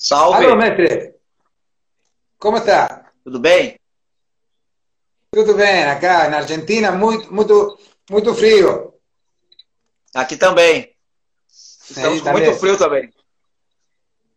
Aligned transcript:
Salve. 0.00 0.46
Alô, 0.46 0.56
mestre. 0.56 1.14
Como 2.38 2.56
está? 2.56 3.12
Tudo 3.22 3.38
bem? 3.38 3.78
Tudo 5.30 5.54
bem. 5.54 5.84
Acá 5.84 6.26
na 6.30 6.38
Argentina, 6.38 6.90
muito, 6.90 7.30
muito, 7.30 7.78
muito 8.10 8.34
frio. 8.34 8.94
Aqui 10.14 10.38
também. 10.38 10.96
Estamos 11.50 12.22
com 12.22 12.30
muito 12.30 12.44
también. 12.46 12.58
frio 12.58 12.78
também. 12.78 13.12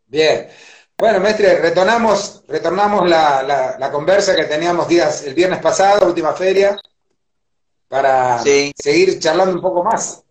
Bien. 0.05 0.49
Bueno, 0.97 1.21
mestre, 1.21 1.61
retornamos, 1.61 2.43
retornamos 2.49 3.09
la, 3.09 3.41
la, 3.41 3.77
la 3.79 3.89
conversa 3.89 4.35
que 4.35 4.43
teníamos 4.43 4.89
días, 4.89 5.23
el 5.23 5.33
viernes 5.33 5.61
pasado, 5.61 6.07
última 6.07 6.33
feria, 6.33 6.77
para 7.87 8.39
seguir 8.39 9.17
charlando 9.17 9.55
un 9.55 9.61
poco 9.61 9.81
más. 9.81 10.25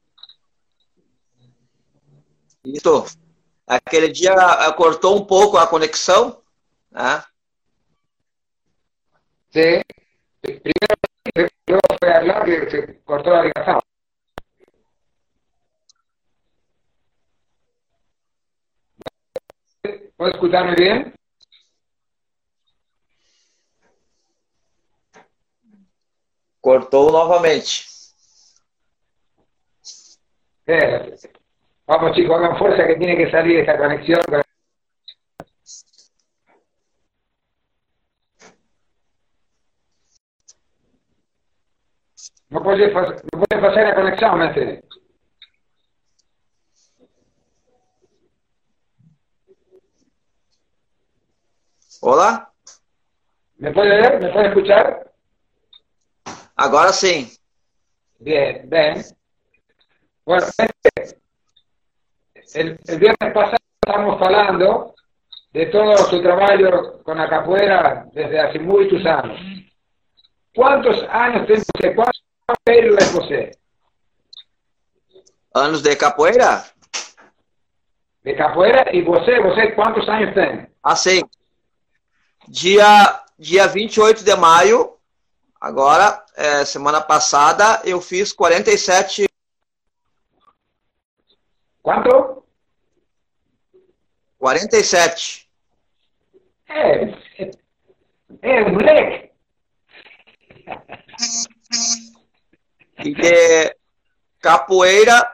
Isso. 2.64 3.21
Aquele 3.67 4.09
dia 4.09 4.35
ah, 4.35 4.73
cortou 4.73 5.17
um 5.17 5.25
pouco 5.25 5.57
a 5.57 5.67
conexão, 5.67 6.43
né? 6.91 7.23
Sí. 9.51 9.83
Primero, 10.41 11.51
luego 11.69 11.83
fue 12.01 12.12
a 12.12 12.19
hablar 12.19 12.45
que 12.45 12.70
se 12.70 13.01
cortó 13.05 13.30
la 13.30 13.43
ligación. 13.45 13.80
¿Puedo 20.17 20.33
escucharme 20.33 20.75
bien? 20.77 21.15
Cortou 26.61 27.11
novamente. 27.11 27.87
Eh, 30.67 31.17
Vamos 31.86 32.12
chicos, 32.16 32.36
hagan 32.36 32.56
fuerza 32.59 32.86
que 32.86 32.96
tiene 32.96 33.16
que 33.16 33.30
salir 33.30 33.59
esta 33.60 33.77
conexión. 33.77 34.20
No 42.50 42.62
puede, 42.62 42.92
no 42.92 43.02
puede 43.47 43.62
pasar 43.62 43.84
la 43.84 43.94
conexión, 43.94 44.39
mestre. 44.39 44.83
Olá? 52.00 52.52
¿Me 53.58 53.72
puede 53.72 53.91
ver? 53.91 54.20
¿Me 54.20 54.33
puede 54.33 54.48
escuchar? 54.48 55.12
Agora 56.56 56.92
sim. 56.92 57.28
Bien, 58.19 58.69
bien. 58.69 59.05
Bueno, 60.24 60.46
el, 62.55 62.78
el 62.86 62.98
viernes 62.98 63.33
pasado 63.33 63.56
estábamos 63.81 64.20
hablando 64.22 64.95
de 65.53 65.67
todo 65.67 65.97
su 65.98 66.22
trabajo 66.22 67.03
con 67.03 67.19
la 67.19 67.28
capoeira 67.28 68.06
desde 68.12 68.41
hace 68.41 68.58
muchos 68.58 69.05
años. 69.05 69.39
¿Cuántos 70.55 71.03
años 71.11 71.47
tiene 71.47 71.62
usted? 71.62 71.95
¿Cuántos 71.95 72.23
años 72.67 72.97
es 72.98 73.14
usted? 73.14 73.53
Anos 75.55 75.83
de 75.83 75.97
capoeira? 75.97 76.64
De 78.23 78.36
capoeira 78.36 78.84
y 78.92 79.03
você, 79.03 79.41
você 79.41 79.75
quantos 79.75 80.08
años 80.08 80.34
tem? 80.34 80.67
Assim. 80.83 81.23
Dia, 82.48 83.23
dia 83.39 83.67
28 83.67 84.25
de 84.25 84.34
maio, 84.36 84.97
agora, 85.61 86.25
é, 86.36 86.64
semana 86.64 87.00
passada, 87.00 87.80
eu 87.84 88.00
fiz 88.00 88.33
47. 88.33 89.27
¿Cuánto? 91.83 92.42
47. 94.43 95.48
É, 96.69 97.05
é, 97.39 97.51
é 98.43 98.69
moleque. 98.69 99.31
E 103.05 103.14
de 103.14 103.77
capoeira, 104.41 105.33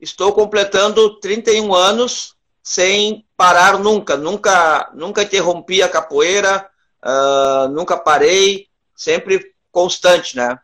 estou 0.00 0.32
completando 0.32 1.20
31 1.20 1.72
anos 1.72 2.34
sem 2.60 3.24
parar 3.36 3.78
nunca. 3.78 4.16
Nunca, 4.16 4.90
nunca 4.92 5.22
interrompi 5.22 5.80
a 5.80 5.88
capoeira, 5.88 6.68
ah, 7.00 7.68
nunca 7.70 7.96
parei, 7.96 8.68
sempre 8.92 9.54
constante, 9.70 10.36
né? 10.36 10.58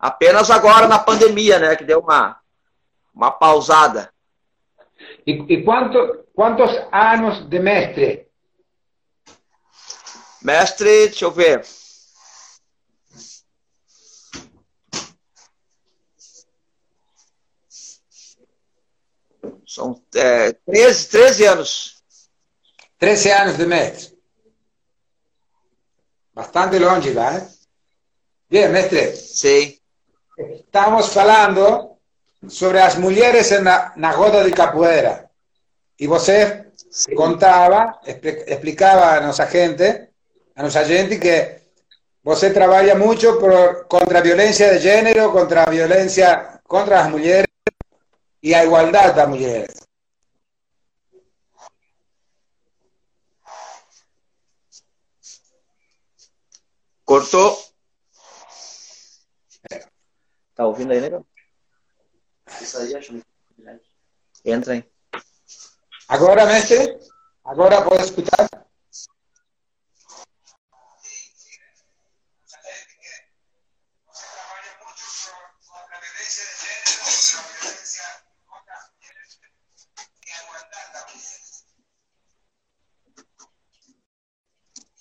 Apenas 0.00 0.50
agora 0.50 0.88
na 0.88 0.98
pandemia, 0.98 1.60
né? 1.60 1.76
Que 1.76 1.84
deu 1.84 2.00
uma, 2.00 2.40
uma 3.14 3.30
pausada. 3.30 4.12
¿Y, 5.26 5.54
y 5.54 5.64
cuánto, 5.64 6.26
cuántos 6.34 6.70
años 6.92 7.48
de 7.48 7.60
mestre? 7.60 8.30
Mestre, 10.42 11.06
deixa 11.08 11.24
eu 11.24 11.30
ver. 11.30 11.64
São 19.66 20.00
é, 20.14 20.52
13, 20.52 21.08
13 21.08 21.46
anos. 21.46 22.04
13 22.98 23.32
años 23.32 23.56
de 23.56 23.66
mestre. 23.66 24.18
Bastante 26.32 26.78
longe, 26.78 27.12
¿vale? 27.12 27.48
Bien, 28.48 28.70
mestre. 28.70 29.16
Sim. 29.16 29.80
Estamos 30.36 31.16
hablando 31.16 31.93
sobre 32.48 32.78
las 32.78 32.98
mujeres 32.98 33.50
en 33.52 33.64
la, 33.64 33.92
na 33.96 34.12
roda 34.12 34.42
de 34.44 34.52
capoeira. 34.52 35.30
Y 35.96 36.06
você 36.06 36.72
sim. 36.90 37.14
contaba, 37.14 38.00
expli- 38.04 38.44
explicaba 38.46 39.16
a 39.16 39.20
nossa 39.20 39.46
gente, 39.46 40.08
a 40.56 40.62
nossa 40.62 40.84
gente 40.84 41.18
que 41.18 41.60
você 42.22 42.50
trabalha 42.52 42.94
muito 42.94 43.38
por, 43.38 43.86
contra 43.86 44.18
a 44.18 44.22
violência 44.22 44.72
de 44.74 44.80
gênero, 44.80 45.30
contra 45.30 45.64
a 45.64 45.70
violência 45.70 46.60
contra 46.66 47.00
as 47.00 47.10
mulheres 47.10 47.46
e 48.42 48.54
a 48.54 48.64
igualdade 48.64 49.14
das 49.14 49.28
mulheres. 49.28 49.74
Cortou. 57.04 57.62
Tá 60.54 60.66
ouvindo 60.66 60.92
aí, 60.92 61.00
legal? 61.00 61.26
Isso 62.60 62.78
aí 62.78 62.94
acho 62.96 63.12
muito. 63.12 63.26
Entra 64.44 64.74
aí. 64.74 64.84
Agora, 66.08 66.44
mestre, 66.46 66.98
agora 67.44 67.82
pode 67.82 68.04
escutar? 68.04 68.48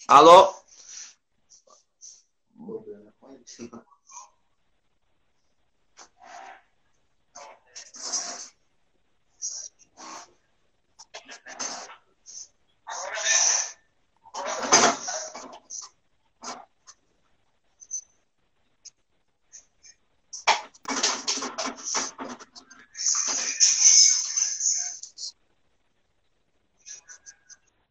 Alô? 0.08 0.54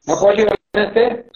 Não 0.06 0.18
pode 0.18 0.42
ouvir, 0.42 0.60
mestre? 0.74 1.32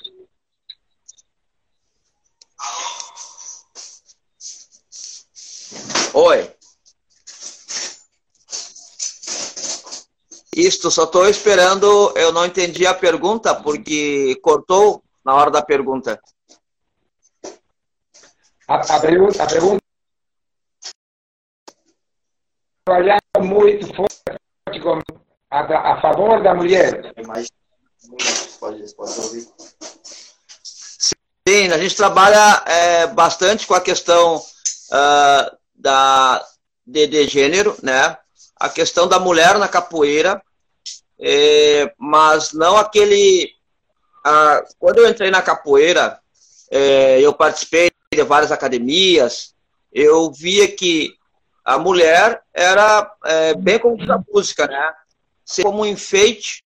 Oi. 6.18 6.50
Isto, 10.56 10.85
só 10.96 11.04
estou 11.04 11.28
esperando. 11.28 12.10
Eu 12.16 12.32
não 12.32 12.46
entendi 12.46 12.86
a 12.86 12.94
pergunta 12.94 13.54
porque 13.54 14.34
cortou 14.36 15.02
na 15.22 15.34
hora 15.34 15.50
da 15.50 15.60
pergunta. 15.60 16.18
A, 18.66 18.96
a 18.96 19.00
pergunta, 19.00 19.42
a 19.42 19.46
pergunta 19.46 19.82
trabalhando 22.86 23.20
muito 23.42 23.94
forte 23.94 24.80
com, 24.82 25.02
a, 25.50 25.92
a 25.92 26.00
favor 26.00 26.42
da 26.42 26.54
mulher. 26.54 27.12
Sim, 31.46 31.72
a 31.72 31.78
gente 31.78 31.94
trabalha 31.94 32.64
é, 32.66 33.06
bastante 33.08 33.66
com 33.66 33.74
a 33.74 33.80
questão 33.82 34.42
ah, 34.90 35.56
da, 35.74 36.42
de, 36.86 37.06
de 37.06 37.28
gênero, 37.28 37.76
né? 37.82 38.16
A 38.58 38.70
questão 38.70 39.06
da 39.06 39.18
mulher 39.18 39.58
na 39.58 39.68
capoeira, 39.68 40.42
é, 41.18 41.94
mas 41.98 42.52
não 42.52 42.76
aquele. 42.76 43.54
Ah, 44.24 44.62
quando 44.78 44.98
eu 44.98 45.08
entrei 45.08 45.30
na 45.30 45.40
capoeira, 45.40 46.20
é, 46.70 47.20
eu 47.20 47.32
participei 47.32 47.90
de 48.12 48.22
várias 48.22 48.52
academias, 48.52 49.54
eu 49.92 50.30
via 50.32 50.70
que 50.74 51.14
a 51.64 51.78
mulher 51.78 52.42
era 52.52 53.12
é, 53.24 53.54
bem 53.54 53.78
como 53.78 53.96
a 54.12 54.22
música, 54.32 54.66
né? 54.66 54.94
Como 55.62 55.82
um 55.82 55.86
enfeite, 55.86 56.62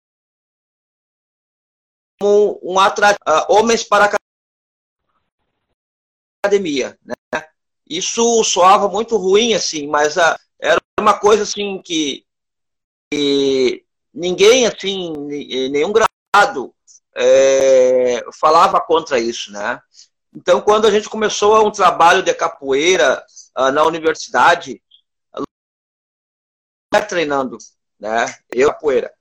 como 2.20 2.58
um 2.62 2.78
atrativo, 2.78 3.20
uh, 3.28 3.52
homens 3.52 3.82
para 3.82 4.06
a 4.06 4.16
academia, 6.44 6.98
né? 7.04 7.14
Isso 7.88 8.44
soava 8.44 8.88
muito 8.88 9.16
ruim, 9.16 9.54
assim, 9.54 9.86
mas 9.86 10.16
era 10.60 10.80
uma 11.00 11.18
coisa 11.18 11.42
assim 11.42 11.80
que, 11.82 12.26
que 13.10 13.84
ninguém, 14.18 14.66
assim, 14.66 15.12
nenhum 15.70 15.92
grado 15.92 16.74
é, 17.14 18.24
falava 18.38 18.80
contra 18.80 19.18
isso, 19.18 19.52
né? 19.52 19.80
Então, 20.34 20.60
quando 20.60 20.86
a 20.86 20.90
gente 20.90 21.08
começou 21.08 21.66
um 21.66 21.70
trabalho 21.70 22.22
de 22.22 22.34
capoeira 22.34 23.24
uh, 23.56 23.70
na 23.70 23.84
universidade, 23.84 24.82
treinando, 27.08 27.56
né? 27.98 28.26
Eu 28.50 28.68
capoeira. 28.68 29.12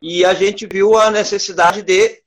E 0.00 0.24
a 0.24 0.32
gente 0.32 0.66
viu 0.66 0.96
a 0.96 1.10
necessidade 1.10 1.82
de 1.82 2.22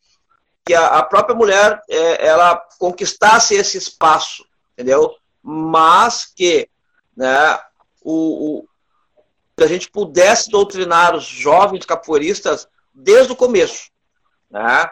que 0.66 0.74
a, 0.74 1.04
própria 1.04 1.36
mulher 1.36 1.82
é, 1.90 2.28
ela 2.28 2.58
conquistasse 2.80 3.54
esse 3.54 3.78
espaço, 3.78 4.46
entendeu? 4.74 5.16
Mas 5.42 6.26
que, 6.26 6.70
né? 7.16 7.60
O, 8.02 8.60
o 8.60 8.68
a 9.64 9.68
gente 9.68 9.90
pudesse 9.90 10.50
doutrinar 10.50 11.16
os 11.16 11.24
jovens 11.24 11.86
capoeiristas 11.86 12.68
desde 12.94 13.32
o 13.32 13.36
começo, 13.36 13.90
né? 14.50 14.90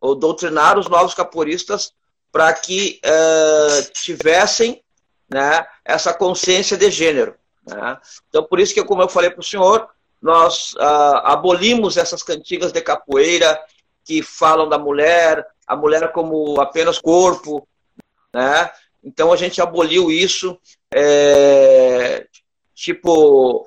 Ou 0.00 0.14
doutrinar 0.14 0.78
os 0.78 0.88
novos 0.88 1.14
capoeiristas 1.14 1.92
para 2.30 2.52
que 2.52 3.00
uh, 3.04 3.92
tivessem 3.92 4.82
né, 5.28 5.66
essa 5.84 6.12
consciência 6.12 6.76
de 6.76 6.90
gênero. 6.90 7.34
Né? 7.66 7.98
Então, 8.28 8.44
por 8.44 8.60
isso 8.60 8.74
que, 8.74 8.84
como 8.84 9.02
eu 9.02 9.08
falei 9.08 9.30
para 9.30 9.40
o 9.40 9.44
senhor, 9.44 9.88
nós 10.20 10.74
uh, 10.74 11.22
abolimos 11.24 11.96
essas 11.96 12.22
cantigas 12.22 12.72
de 12.72 12.80
capoeira 12.80 13.58
que 14.04 14.22
falam 14.22 14.68
da 14.68 14.78
mulher, 14.78 15.46
a 15.66 15.74
mulher 15.74 16.12
como 16.12 16.60
apenas 16.60 16.98
corpo, 16.98 17.66
né? 18.32 18.70
Então 19.02 19.32
a 19.32 19.36
gente 19.36 19.60
aboliu 19.60 20.10
isso, 20.10 20.58
é, 20.92 22.26
tipo 22.74 23.66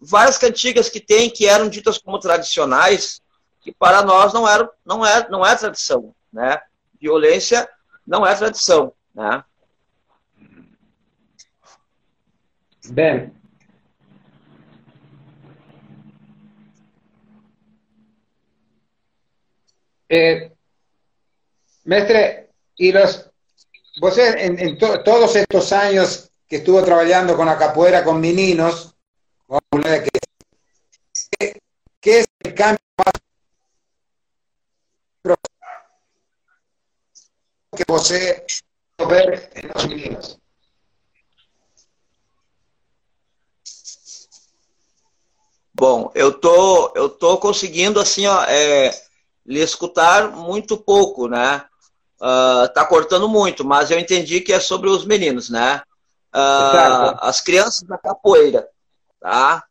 várias 0.00 0.38
cantigas 0.38 0.88
que 0.88 1.00
tem 1.00 1.30
que 1.30 1.46
eram 1.46 1.68
ditas 1.68 1.98
como 1.98 2.18
tradicionais, 2.18 3.20
que 3.60 3.72
para 3.72 4.02
nós 4.02 4.32
não 4.32 4.48
era, 4.48 4.70
não 4.84 5.04
é, 5.04 5.28
não 5.28 5.44
é 5.44 5.54
tradição, 5.56 6.14
né? 6.32 6.60
Violência 7.00 7.68
não 8.06 8.26
é 8.26 8.34
tradição, 8.34 8.92
né? 9.14 9.42
Bem, 12.88 13.32
Eh, 20.08 20.52
mestre, 21.84 22.50
y 22.76 22.92
los, 22.92 23.28
vos 24.00 24.16
en, 24.18 24.58
en 24.58 24.78
to, 24.78 25.02
todos 25.02 25.34
estos 25.34 25.72
años 25.72 26.30
que 26.48 26.56
estuvo 26.56 26.82
trabajando 26.84 27.36
con 27.36 27.46
la 27.46 27.58
capoeira 27.58 28.04
con 28.04 28.20
meninos, 28.20 28.94
¿qué, 31.38 31.60
¿qué 32.00 32.18
es 32.20 32.26
el 32.40 32.54
cambio 32.54 32.80
más 32.98 33.12
que 37.76 37.84
você 37.86 38.46
ver 38.98 39.50
en 39.54 39.68
los 39.68 39.88
meninos? 39.88 40.38
Bom, 45.74 46.10
eu 46.14 46.32
tô, 46.32 46.92
eu 46.94 47.10
tô 47.10 47.36
conseguindo 47.36 48.00
assim, 48.00 48.26
ó, 48.26 48.44
é, 48.44 48.90
lhe 49.44 49.60
escutar 49.60 50.30
muito 50.30 50.78
pouco, 50.78 51.28
né? 51.28 51.66
Uh, 52.18 52.66
tá 52.72 52.82
cortando 52.86 53.28
muito, 53.28 53.62
mas 53.62 53.90
eu 53.90 53.98
entendi 53.98 54.40
que 54.40 54.54
é 54.54 54.58
sobre 54.58 54.88
os 54.88 55.04
meninos, 55.04 55.50
né? 55.50 55.82
Uh, 56.34 57.12
as 57.20 57.42
crianças 57.42 57.82
da 57.82 57.98
capoeira, 57.98 58.66
tá? 59.20 59.64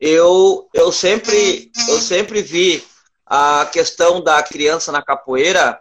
Eu, 0.00 0.68
eu 0.74 0.92
sempre 0.92 1.70
eu 1.88 1.98
sempre 2.00 2.42
vi 2.42 2.84
a 3.26 3.66
questão 3.72 4.22
da 4.22 4.42
criança 4.42 4.92
na 4.92 5.02
capoeira 5.02 5.80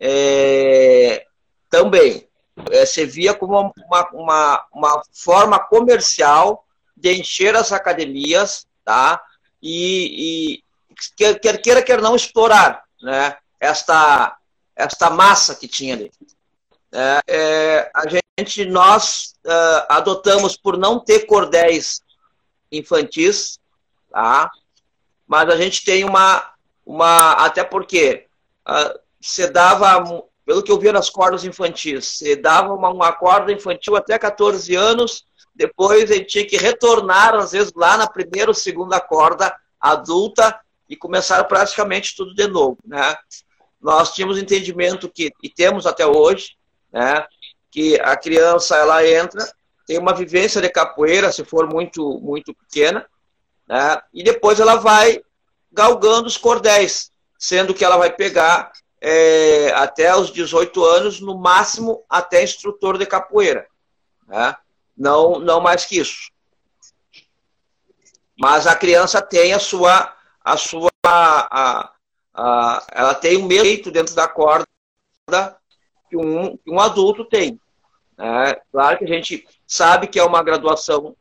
é, 0.00 1.24
também 1.68 2.28
é, 2.70 2.84
via 3.06 3.34
como 3.34 3.72
uma, 3.86 4.10
uma, 4.12 4.66
uma 4.72 5.02
forma 5.12 5.58
comercial 5.58 6.64
de 6.96 7.12
encher 7.14 7.56
as 7.56 7.72
academias, 7.72 8.66
tá? 8.84 9.20
E, 9.60 10.60
e 10.60 10.64
quer, 11.16 11.38
quer 11.40 11.60
queira, 11.60 11.82
quer 11.82 12.00
não 12.00 12.14
explorar 12.14 12.84
né, 13.02 13.36
esta, 13.58 14.36
esta 14.76 15.10
massa 15.10 15.54
que 15.54 15.66
tinha 15.66 15.94
ali. 15.94 16.10
É, 16.92 17.20
é, 17.26 17.90
a 17.94 18.04
gente, 18.08 18.64
nós 18.66 19.34
uh, 19.44 19.86
adotamos 19.88 20.56
por 20.56 20.78
não 20.78 21.00
ter 21.00 21.26
cordéis 21.26 22.00
infantis, 22.76 23.58
tá? 24.10 24.50
mas 25.26 25.48
a 25.48 25.56
gente 25.56 25.84
tem 25.84 26.04
uma, 26.04 26.52
uma 26.84 27.32
até 27.32 27.64
porque 27.64 28.26
uh, 28.68 28.98
você 29.20 29.48
dava, 29.50 30.24
pelo 30.44 30.62
que 30.62 30.70
eu 30.70 30.78
vi 30.78 30.92
nas 30.92 31.08
cordas 31.08 31.44
infantis, 31.44 32.18
você 32.18 32.36
dava 32.36 32.74
uma, 32.74 32.90
uma 32.90 33.12
corda 33.12 33.52
infantil 33.52 33.96
até 33.96 34.18
14 34.18 34.74
anos, 34.74 35.24
depois 35.54 36.10
ele 36.10 36.24
tinha 36.24 36.46
que 36.46 36.56
retornar, 36.56 37.34
às 37.34 37.52
vezes, 37.52 37.72
lá 37.74 37.96
na 37.96 38.08
primeira 38.08 38.50
ou 38.50 38.54
segunda 38.54 39.00
corda 39.00 39.54
adulta, 39.80 40.58
e 40.88 40.96
começaram 40.96 41.44
praticamente 41.46 42.14
tudo 42.14 42.34
de 42.34 42.46
novo, 42.46 42.78
né? 42.84 43.16
Nós 43.80 44.12
tínhamos 44.14 44.38
entendimento 44.38 45.10
que 45.10 45.32
e 45.42 45.48
temos 45.48 45.86
até 45.86 46.06
hoje, 46.06 46.56
né, 46.92 47.26
que 47.70 47.98
a 48.00 48.16
criança 48.16 48.76
ela 48.76 49.06
entra, 49.06 49.44
tem 49.86 49.98
uma 49.98 50.14
vivência 50.14 50.60
de 50.60 50.68
capoeira, 50.68 51.32
se 51.32 51.44
for 51.44 51.68
muito 51.68 52.20
muito 52.20 52.54
pequena, 52.54 53.06
né? 53.68 54.00
E 54.12 54.22
depois 54.22 54.60
ela 54.60 54.76
vai 54.76 55.22
galgando 55.72 56.26
os 56.26 56.36
cordéis, 56.36 57.10
sendo 57.38 57.74
que 57.74 57.84
ela 57.84 57.96
vai 57.96 58.10
pegar 58.10 58.72
é, 59.00 59.72
até 59.74 60.16
os 60.16 60.32
18 60.32 60.84
anos, 60.84 61.20
no 61.20 61.36
máximo 61.36 62.04
até 62.08 62.42
instrutor 62.42 62.96
de 62.96 63.04
capoeira. 63.04 63.66
Né? 64.26 64.56
Não, 64.96 65.38
não 65.38 65.60
mais 65.60 65.84
que 65.84 65.98
isso. 65.98 66.30
Mas 68.38 68.66
a 68.66 68.74
criança 68.74 69.20
tem 69.20 69.52
a 69.52 69.58
sua 69.58 70.14
a 70.44 70.56
sua. 70.56 70.90
A, 71.04 71.92
a, 72.34 72.86
ela 72.92 73.14
tem 73.14 73.36
o 73.36 73.44
mesmo 73.44 73.64
jeito 73.64 73.90
dentro 73.90 74.14
da 74.14 74.28
corda 74.28 74.66
que 76.08 76.16
um, 76.16 76.56
que 76.56 76.70
um 76.70 76.80
adulto 76.80 77.24
tem. 77.24 77.60
É, 78.18 78.60
claro 78.70 78.98
que 78.98 79.04
a 79.04 79.08
gente 79.08 79.46
sabe 79.66 80.06
que 80.06 80.18
é 80.18 80.24
uma 80.24 80.42
graduação 80.42 81.16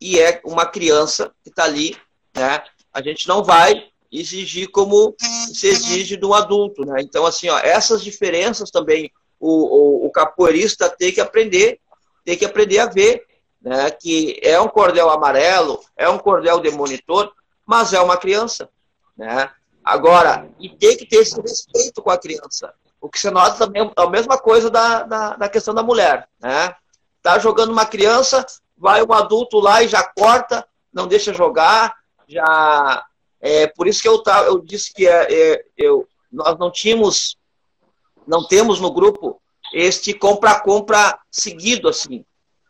e 0.00 0.18
é 0.18 0.40
uma 0.44 0.64
criança 0.64 1.32
que 1.42 1.50
está 1.50 1.64
ali, 1.64 1.96
né? 2.34 2.62
A 2.92 3.02
gente 3.02 3.28
não 3.28 3.44
vai 3.44 3.88
exigir 4.10 4.70
como 4.70 5.14
se 5.52 5.66
exige 5.66 6.16
de 6.16 6.24
um 6.24 6.32
adulto, 6.32 6.84
né? 6.84 7.00
Então, 7.00 7.26
assim, 7.26 7.48
ó, 7.48 7.58
essas 7.58 8.02
diferenças 8.02 8.70
também 8.70 9.10
o, 9.38 10.04
o, 10.04 10.06
o 10.06 10.10
capoeirista 10.10 10.88
tem 10.88 11.12
que 11.12 11.20
aprender, 11.20 11.80
tem 12.24 12.36
que 12.36 12.44
aprender 12.44 12.78
a 12.78 12.86
ver, 12.86 13.24
né? 13.60 13.90
Que 13.90 14.40
é 14.42 14.58
um 14.60 14.68
cordel 14.68 15.10
amarelo, 15.10 15.80
é 15.96 16.08
um 16.08 16.18
cordel 16.18 16.60
de 16.60 16.70
monitor, 16.70 17.32
mas 17.66 17.92
é 17.92 18.00
uma 18.00 18.16
criança. 18.16 18.68
Né? 19.16 19.50
Agora, 19.84 20.48
e 20.58 20.68
tem 20.68 20.96
que 20.96 21.06
ter 21.06 21.16
esse 21.16 21.40
respeito 21.40 22.00
com 22.02 22.10
a 22.10 22.18
criança. 22.18 22.72
O 23.00 23.08
que 23.08 23.18
você 23.18 23.30
nota 23.30 23.58
também 23.58 23.82
é 23.82 23.92
a 23.96 24.10
mesma 24.10 24.38
coisa 24.38 24.70
da, 24.70 25.02
da, 25.02 25.36
da 25.36 25.48
questão 25.48 25.72
da 25.72 25.82
mulher. 25.82 26.28
Né? 26.40 26.74
Tá 27.22 27.38
jogando 27.38 27.70
uma 27.70 27.86
criança, 27.86 28.44
vai 28.76 29.02
um 29.02 29.12
adulto 29.12 29.58
lá 29.58 29.82
e 29.82 29.88
já 29.88 30.02
corta, 30.02 30.66
não 30.92 31.06
deixa 31.06 31.32
jogar, 31.32 31.94
já. 32.26 33.04
É, 33.40 33.68
por 33.68 33.86
isso 33.86 34.02
que 34.02 34.08
eu, 34.08 34.22
tá, 34.22 34.42
eu 34.42 34.60
disse 34.60 34.92
que 34.92 35.06
é, 35.06 35.26
é, 35.32 35.64
eu, 35.76 36.08
nós 36.30 36.58
não 36.58 36.72
tínhamos, 36.72 37.36
não 38.26 38.46
temos 38.46 38.80
no 38.80 38.92
grupo 38.92 39.40
este 39.72 40.12
compra-compra 40.12 41.18
seguido 41.30 41.88
assim. 41.88 42.24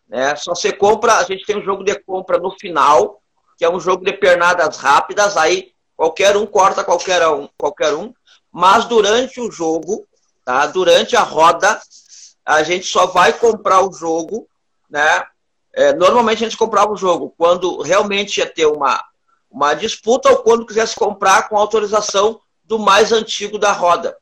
Né? 0.08 0.37
Só 0.37 0.54
você 0.54 0.73
compra, 0.73 1.14
a 1.16 1.25
gente 1.25 1.44
tem 1.44 1.58
um 1.58 1.64
jogo 1.64 1.85
de 1.85 1.94
compra 2.00 2.38
no 2.38 2.50
final, 2.50 3.23
que 3.56 3.64
é 3.64 3.70
um 3.70 3.80
jogo 3.80 4.04
de 4.04 4.12
pernadas 4.12 4.76
rápidas, 4.76 5.37
aí 5.37 5.73
qualquer 5.97 6.37
um 6.37 6.47
corta 6.47 6.85
qualquer 6.85 7.26
um, 7.28 7.49
qualquer 7.58 7.94
um, 7.94 8.12
mas 8.52 8.85
durante 8.87 9.40
o 9.40 9.50
jogo, 9.50 10.06
tá? 10.49 10.64
Durante 10.64 11.14
a 11.14 11.21
roda, 11.21 11.78
a 12.43 12.62
gente 12.62 12.87
só 12.87 13.05
vai 13.05 13.35
comprar 13.35 13.87
o 13.87 13.93
jogo, 13.93 14.49
né? 14.88 15.23
É, 15.75 15.93
normalmente 15.93 16.43
a 16.43 16.49
gente 16.49 16.57
comprava 16.57 16.90
o 16.90 16.97
jogo 16.97 17.35
quando 17.37 17.83
realmente 17.83 18.38
ia 18.38 18.47
ter 18.47 18.64
uma, 18.64 19.05
uma 19.50 19.75
disputa 19.75 20.31
ou 20.31 20.38
quando 20.38 20.64
quisesse 20.64 20.97
comprar 20.97 21.50
com 21.50 21.59
autorização 21.59 22.40
do 22.64 22.78
mais 22.78 23.12
antigo 23.12 23.59
da 23.59 23.73
roda. 23.73 24.17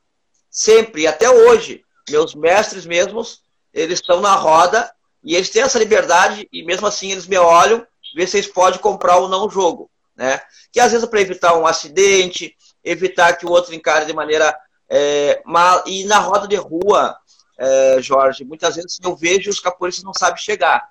Sempre, 0.50 1.06
até 1.06 1.30
hoje, 1.30 1.84
meus 2.10 2.34
mestres 2.34 2.84
mesmos, 2.84 3.42
eles 3.72 4.00
estão 4.00 4.20
na 4.20 4.34
roda 4.34 4.92
e 5.22 5.36
eles 5.36 5.48
têm 5.48 5.62
essa 5.62 5.78
liberdade 5.78 6.48
e 6.52 6.64
mesmo 6.64 6.88
assim 6.88 7.12
eles 7.12 7.28
me 7.28 7.38
olham, 7.38 7.86
ver 8.16 8.26
se 8.26 8.38
eles 8.38 8.50
podem 8.50 8.80
comprar 8.80 9.18
ou 9.18 9.28
não 9.28 9.46
o 9.46 9.50
jogo. 9.50 9.88
Né? 10.16 10.40
Que 10.72 10.80
às 10.80 10.90
vezes 10.90 11.06
é 11.06 11.08
para 11.08 11.20
evitar 11.20 11.56
um 11.56 11.68
acidente, 11.68 12.56
evitar 12.82 13.34
que 13.34 13.46
o 13.46 13.50
outro 13.50 13.72
encare 13.72 14.06
de 14.06 14.12
maneira 14.12 14.52
é, 14.88 15.42
mal. 15.44 15.82
E 15.86 16.04
na 16.04 16.18
roda 16.18 16.46
de 16.46 16.56
rua, 16.56 17.16
é, 17.58 17.98
Jorge, 18.00 18.44
muitas 18.44 18.76
vezes 18.76 18.98
eu 19.02 19.16
vejo 19.16 19.50
os 19.50 19.60
capoeiristas 19.60 20.04
não 20.04 20.12
sabem 20.14 20.42
chegar. 20.42 20.88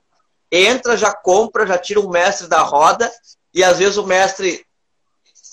Entra, 0.51 0.95
já 0.95 1.13
compra, 1.13 1.67
já 1.67 1.77
tira 1.77 1.99
o 1.99 2.09
mestre 2.09 2.47
da 2.47 2.61
roda 2.61 3.11
e 3.53 3.63
às 3.63 3.77
vezes 3.79 3.97
o 3.97 4.05
mestre 4.05 4.65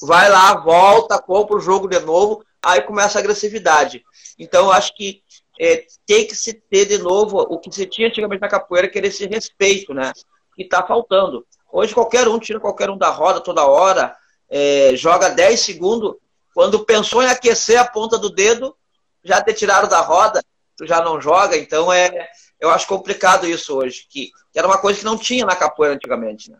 vai 0.02 0.28
lá, 0.28 0.54
volta, 0.56 1.20
compra 1.20 1.56
o 1.56 1.60
jogo 1.60 1.88
de 1.88 1.98
novo, 2.00 2.44
aí 2.62 2.82
começa 2.82 3.18
a 3.18 3.20
agressividade. 3.20 4.02
Então, 4.38 4.66
eu 4.66 4.72
acho 4.72 4.94
que 4.94 5.22
é, 5.60 5.84
tem 6.06 6.26
que 6.26 6.34
se 6.34 6.54
ter 6.54 6.86
de 6.86 6.98
novo 6.98 7.38
o 7.38 7.58
que 7.58 7.70
se 7.70 7.86
tinha 7.86 8.08
antigamente 8.08 8.40
na 8.40 8.48
capoeira, 8.48 8.88
que 8.88 8.98
era 8.98 9.06
esse 9.06 9.26
respeito, 9.26 9.94
né? 9.94 10.12
Que 10.56 10.62
está 10.62 10.84
faltando. 10.84 11.46
Hoje 11.72 11.94
qualquer 11.94 12.28
um 12.28 12.38
tira 12.38 12.60
qualquer 12.60 12.90
um 12.90 12.98
da 12.98 13.10
roda 13.10 13.40
toda 13.40 13.66
hora, 13.66 14.14
é, 14.50 14.92
joga 14.96 15.28
10 15.30 15.60
segundos. 15.60 16.14
Quando 16.54 16.84
pensou 16.84 17.22
em 17.22 17.28
aquecer 17.28 17.78
a 17.78 17.84
ponta 17.84 18.18
do 18.18 18.30
dedo, 18.30 18.76
já 19.24 19.40
te 19.42 19.52
tiraram 19.52 19.88
da 19.88 20.00
roda, 20.00 20.42
tu 20.76 20.86
já 20.86 21.02
não 21.02 21.20
joga. 21.20 21.56
Então 21.56 21.92
é, 21.92 22.28
eu 22.60 22.70
acho 22.70 22.86
complicado 22.86 23.46
isso 23.46 23.76
hoje, 23.76 24.06
que, 24.08 24.30
que 24.52 24.58
era 24.58 24.66
uma 24.66 24.78
coisa 24.78 24.98
que 24.98 25.04
não 25.04 25.18
tinha 25.18 25.46
na 25.46 25.56
capoeira 25.56 25.94
antigamente. 25.94 26.50
Né? 26.50 26.58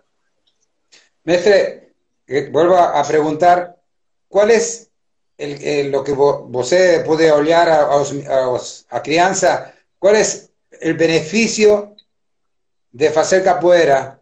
Mestre, 1.25 1.93
eh, 2.29 2.51
vuelvo 2.51 2.75
a 2.75 3.03
perguntar, 3.05 3.77
qual 4.29 4.49
é 4.49 4.59
el, 5.39 5.63
el, 5.63 5.91
lo 5.91 6.03
que 6.03 6.13
você 6.13 7.03
pode 7.07 7.31
olhar 7.31 7.69
a, 7.69 7.85
a, 7.85 8.97
a 8.97 9.01
criança, 9.01 9.73
qual 9.99 10.15
é 10.15 10.23
o 10.23 10.95
benefício 10.95 11.95
de 12.93 13.11
fazer 13.11 13.45
capoeira 13.45 14.21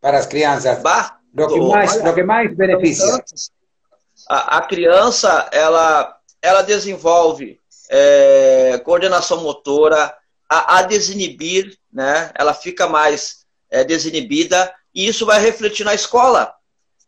para 0.00 0.18
as 0.18 0.26
crianças? 0.26 0.82
Bah, 0.82 1.18
lo 1.34 1.48
que 1.48 1.60
mais, 1.60 1.94
olha, 1.94 2.04
lo 2.04 2.14
que 2.14 2.22
mais 2.22 2.54
beneficia. 2.54 3.24
A, 4.28 4.58
a 4.58 4.62
criança, 4.62 5.48
ela, 5.52 6.16
ela 6.40 6.62
desenvolve 6.62 7.60
é, 7.90 8.80
coordenação 8.84 9.42
motora, 9.42 10.14
a, 10.48 10.78
a, 10.78 10.82
desinibir, 10.82 11.78
né? 11.92 12.30
Ela 12.34 12.54
fica 12.54 12.86
mais 12.86 13.44
é, 13.70 13.84
desinibida 13.84 14.74
e 14.94 15.06
isso 15.06 15.26
vai 15.26 15.40
refletir 15.40 15.84
na 15.84 15.94
escola. 15.94 16.54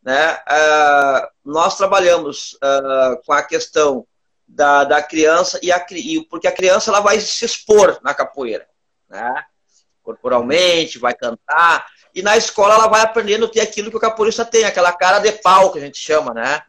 Né? 0.03 0.35
Uh, 0.35 1.29
nós 1.45 1.77
trabalhamos 1.77 2.53
uh, 2.55 3.21
com 3.25 3.33
a 3.33 3.43
questão 3.43 4.07
da, 4.47 4.85
da 4.85 5.03
criança 5.03 5.59
e, 5.61 5.73
a, 5.73 5.85
e 5.91 6.25
porque 6.27 6.47
a 6.47 6.53
criança 6.53 6.91
ela 6.91 7.01
vai 7.01 7.19
se 7.21 7.45
expor 7.45 7.99
na 8.03 8.15
capoeira, 8.15 8.69
né? 9.09 9.45
corporalmente, 10.05 11.01
vai 11.01 11.13
cantar 11.13 11.87
e 12.17 12.23
na 12.23 12.35
escola 12.35 12.75
ela 12.75 12.87
vai 12.87 13.03
aprendendo 13.03 13.47
ter 13.47 13.61
aquilo 13.61 13.91
que 13.91 13.97
o 13.97 14.01
capoeirista 14.01 14.43
tem, 14.43 14.65
aquela 14.65 14.91
cara 14.91 15.19
de 15.19 15.33
pau 15.33 15.71
que 15.71 15.79
a 15.79 15.83
gente 15.83 15.99
chama, 15.99 16.33
né? 16.33 16.63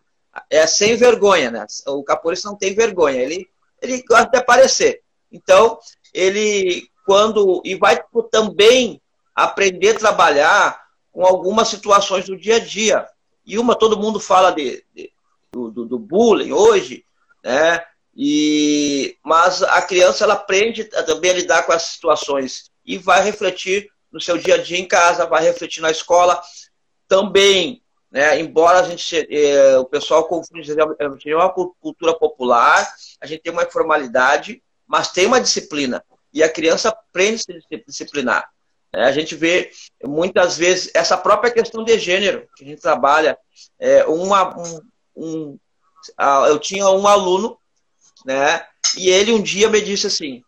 É 0.49 0.65
sem 0.67 0.95
vergonha, 0.95 1.51
né? 1.51 1.65
O 1.87 2.03
capoeirista 2.03 2.49
não 2.49 2.57
tem 2.57 2.73
vergonha, 2.73 3.21
ele 3.21 3.47
ele 3.81 4.03
gosta 4.03 4.29
de 4.29 4.37
aparecer. 4.37 5.01
Então 5.31 5.79
ele 6.13 6.89
quando 7.05 7.61
e 7.63 7.75
vai 7.75 7.99
também 8.31 9.01
aprender 9.35 9.95
a 9.95 9.99
trabalhar 9.99 10.87
com 11.11 11.25
algumas 11.25 11.67
situações 11.67 12.25
do 12.25 12.37
dia 12.37 12.57
a 12.57 12.59
dia. 12.59 13.07
E 13.45 13.57
uma, 13.57 13.75
todo 13.75 13.99
mundo 13.99 14.19
fala 14.19 14.51
de, 14.51 14.83
de 14.93 15.11
do, 15.51 15.85
do, 15.85 15.97
bullying 15.97 16.51
hoje, 16.51 17.05
né? 17.43 17.83
E, 18.15 19.15
mas 19.23 19.63
a 19.63 19.81
criança 19.81 20.23
ela 20.23 20.33
aprende 20.33 20.83
também 20.83 21.31
a 21.31 21.35
lidar 21.35 21.63
com 21.63 21.71
essas 21.71 21.91
situações 21.91 22.71
e 22.85 22.97
vai 22.97 23.23
refletir 23.23 23.89
no 24.11 24.19
seu 24.19 24.37
dia 24.37 24.55
a 24.55 24.57
dia 24.57 24.77
em 24.77 24.87
casa, 24.87 25.25
vai 25.25 25.43
refletir 25.43 25.81
na 25.81 25.91
escola 25.91 26.41
também, 27.07 27.81
né? 28.11 28.39
Embora 28.39 28.79
a 28.79 28.83
gente 28.83 29.27
eh, 29.29 29.77
o 29.77 29.85
pessoal 29.85 30.27
confunde 30.27 30.71
a 30.71 31.09
gente 31.09 31.23
tem 31.23 31.35
uma 31.35 31.49
cultura 31.49 32.13
popular, 32.17 32.87
a 33.21 33.25
gente 33.25 33.41
tem 33.41 33.51
uma 33.51 33.63
informalidade, 33.63 34.61
mas 34.87 35.11
tem 35.11 35.25
uma 35.25 35.41
disciplina 35.41 36.03
e 36.33 36.43
a 36.43 36.49
criança 36.49 36.89
aprende 36.89 37.35
a 37.35 37.39
se 37.39 37.83
disciplinar. 37.85 38.49
É, 38.93 39.03
a 39.03 39.11
gente 39.11 39.35
vê 39.35 39.71
muitas 40.03 40.57
vezes 40.57 40.91
essa 40.93 41.17
própria 41.17 41.51
questão 41.51 41.83
de 41.83 41.97
gênero 41.99 42.47
que 42.55 42.63
a 42.63 42.67
gente 42.67 42.81
trabalha. 42.81 43.37
É, 43.79 44.05
uma, 44.05 44.57
um, 44.57 44.81
um, 45.15 45.59
eu 46.47 46.59
tinha 46.59 46.87
um 46.89 47.07
aluno, 47.07 47.57
né? 48.25 48.65
E 48.97 49.09
ele 49.09 49.33
um 49.33 49.41
dia 49.41 49.69
me 49.69 49.81
disse 49.81 50.07
assim: 50.07 50.43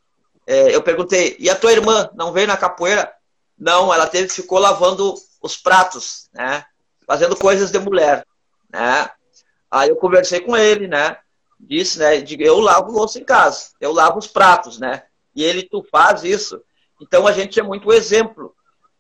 é, 0.48 0.74
eu 0.74 0.82
perguntei, 0.82 1.36
e 1.40 1.50
a 1.50 1.56
tua 1.56 1.72
irmã 1.72 2.10
não 2.14 2.32
veio 2.32 2.48
na 2.48 2.58
capoeira? 2.58 3.12
Não, 3.58 3.94
ela 3.94 4.08
teve, 4.08 4.30
ficou 4.30 4.58
lavando 4.58 5.16
os 5.42 5.58
pratos, 5.58 6.30
né? 6.34 6.66
Fazendo 7.10 7.36
coisas 7.36 7.72
de 7.72 7.80
mulher, 7.80 8.24
né? 8.72 9.10
Aí 9.72 9.90
eu 9.90 9.96
conversei 9.96 10.42
com 10.42 10.56
ele, 10.56 10.88
né? 10.88 11.18
Disse, 11.60 11.98
né? 11.98 12.24
Eu 12.38 12.60
lavo 12.60 12.92
louça 12.92 13.18
em 13.18 13.24
casa, 13.24 13.72
eu 13.82 13.92
lavo 13.92 14.20
os 14.20 14.28
pratos, 14.28 14.78
né? 14.78 15.02
E 15.36 15.44
ele, 15.44 15.64
tu 15.64 15.84
faz 15.92 16.24
isso? 16.24 16.64
Então 17.02 17.26
a 17.26 17.32
gente 17.32 17.60
é 17.60 17.64
muito 17.64 17.92
exemplo. 17.92 18.56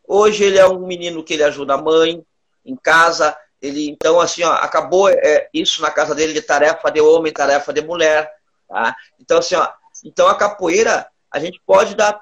Hoje 0.07 0.43
ele 0.43 0.57
é 0.57 0.67
um 0.67 0.87
menino 0.87 1.23
que 1.23 1.35
ele 1.35 1.43
ajuda 1.43 1.75
a 1.75 1.81
mãe 1.81 2.25
em 2.65 2.75
casa. 2.75 3.37
Ele 3.61 3.87
então 3.91 4.19
assim 4.19 4.41
ó, 4.41 4.53
acabou 4.53 5.07
é, 5.07 5.47
isso 5.53 5.79
na 5.79 5.91
casa 5.91 6.15
dele 6.15 6.33
de 6.33 6.41
tarefa 6.41 6.89
de 6.89 6.99
homem, 6.99 7.31
tarefa 7.31 7.71
de 7.71 7.83
mulher. 7.83 8.33
Tá? 8.67 8.95
Então 9.19 9.37
assim 9.37 9.53
ó, 9.53 9.71
então 10.03 10.27
a 10.27 10.33
capoeira 10.33 11.07
a 11.29 11.37
gente 11.37 11.61
pode 11.63 11.93
dar 11.93 12.19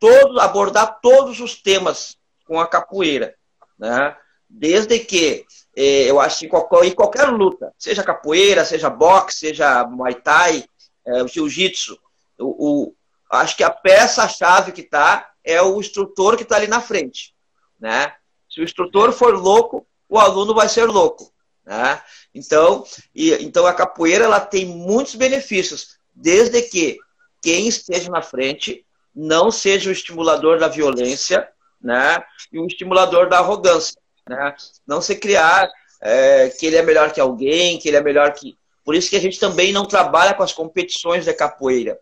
todos 0.00 0.38
abordar 0.38 0.98
todos 1.02 1.40
os 1.40 1.60
temas 1.60 2.16
com 2.46 2.58
a 2.58 2.66
capoeira, 2.66 3.34
né? 3.78 4.16
Desde 4.48 4.98
que 4.98 5.44
é, 5.76 6.10
eu 6.10 6.18
acho 6.18 6.40
que 6.40 6.46
em 6.46 6.48
qualquer, 6.48 6.84
em 6.84 6.92
qualquer 6.92 7.28
luta, 7.28 7.72
seja 7.78 8.02
capoeira, 8.02 8.64
seja 8.64 8.90
boxe, 8.90 9.38
seja 9.38 9.84
muay 9.84 10.14
thai, 10.14 10.64
o 11.06 11.28
jiu-jitsu, 11.28 11.98
o, 12.38 12.84
o, 12.86 12.94
acho 13.30 13.56
que 13.56 13.64
a 13.64 13.70
peça-chave 13.70 14.72
que 14.72 14.82
está 14.82 15.30
é 15.44 15.62
o 15.62 15.80
instrutor 15.80 16.36
que 16.36 16.42
está 16.42 16.56
ali 16.56 16.66
na 16.66 16.80
frente. 16.80 17.34
Né? 17.80 18.12
Se 18.48 18.60
o 18.60 18.64
instrutor 18.64 19.12
for 19.12 19.34
louco, 19.38 19.86
o 20.08 20.18
aluno 20.18 20.54
vai 20.54 20.68
ser 20.68 20.84
louco. 20.84 21.32
Né? 21.64 22.00
Então, 22.34 22.84
e, 23.14 23.32
então 23.34 23.66
a 23.66 23.74
capoeira 23.74 24.24
ela 24.24 24.40
tem 24.40 24.66
muitos 24.66 25.14
benefícios, 25.14 25.98
desde 26.14 26.62
que 26.62 26.98
quem 27.42 27.68
esteja 27.68 28.10
na 28.10 28.22
frente 28.22 28.84
não 29.14 29.50
seja 29.50 29.90
o 29.90 29.92
estimulador 29.92 30.58
da 30.58 30.68
violência 30.68 31.48
né? 31.80 32.22
e 32.52 32.58
o 32.58 32.66
estimulador 32.66 33.28
da 33.28 33.38
arrogância. 33.38 34.00
Né? 34.28 34.54
Não 34.86 35.00
se 35.00 35.16
criar 35.16 35.70
é, 36.00 36.48
que 36.48 36.66
ele 36.66 36.76
é 36.76 36.82
melhor 36.82 37.12
que 37.12 37.20
alguém, 37.20 37.78
que 37.78 37.88
ele 37.88 37.96
é 37.96 38.02
melhor 38.02 38.32
que. 38.32 38.56
Por 38.84 38.94
isso 38.94 39.10
que 39.10 39.16
a 39.16 39.20
gente 39.20 39.38
também 39.38 39.72
não 39.72 39.86
trabalha 39.86 40.34
com 40.34 40.42
as 40.42 40.52
competições 40.52 41.24
de 41.24 41.32
capoeira 41.34 41.98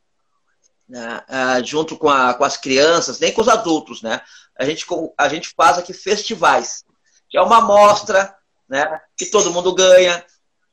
né, 0.88 1.22
uh, 1.28 1.64
junto 1.64 1.96
com, 1.96 2.08
a, 2.08 2.34
com 2.34 2.44
as 2.44 2.56
crianças, 2.56 3.18
nem 3.18 3.32
com 3.32 3.40
os 3.40 3.48
adultos, 3.48 4.02
né? 4.02 4.20
A 4.58 4.64
gente, 4.64 4.86
a 5.18 5.28
gente 5.28 5.52
faz 5.56 5.78
aqui 5.78 5.92
festivais, 5.92 6.84
que 7.28 7.36
é 7.36 7.42
uma 7.42 7.58
amostra, 7.58 8.34
né? 8.68 9.00
Que 9.16 9.26
todo 9.26 9.52
mundo 9.52 9.74
ganha, 9.74 10.24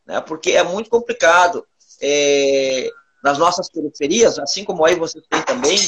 né? 0.06 0.22
Porque 0.22 0.52
é 0.52 0.64
muito 0.64 0.90
complicado. 0.90 1.66
É, 2.02 2.90
nas 3.24 3.38
nossas 3.38 3.70
periferias, 3.70 4.38
assim 4.38 4.66
como 4.66 4.84
aí 4.84 4.96
vocês 4.96 5.24
têm 5.30 5.42
também, 5.44 5.80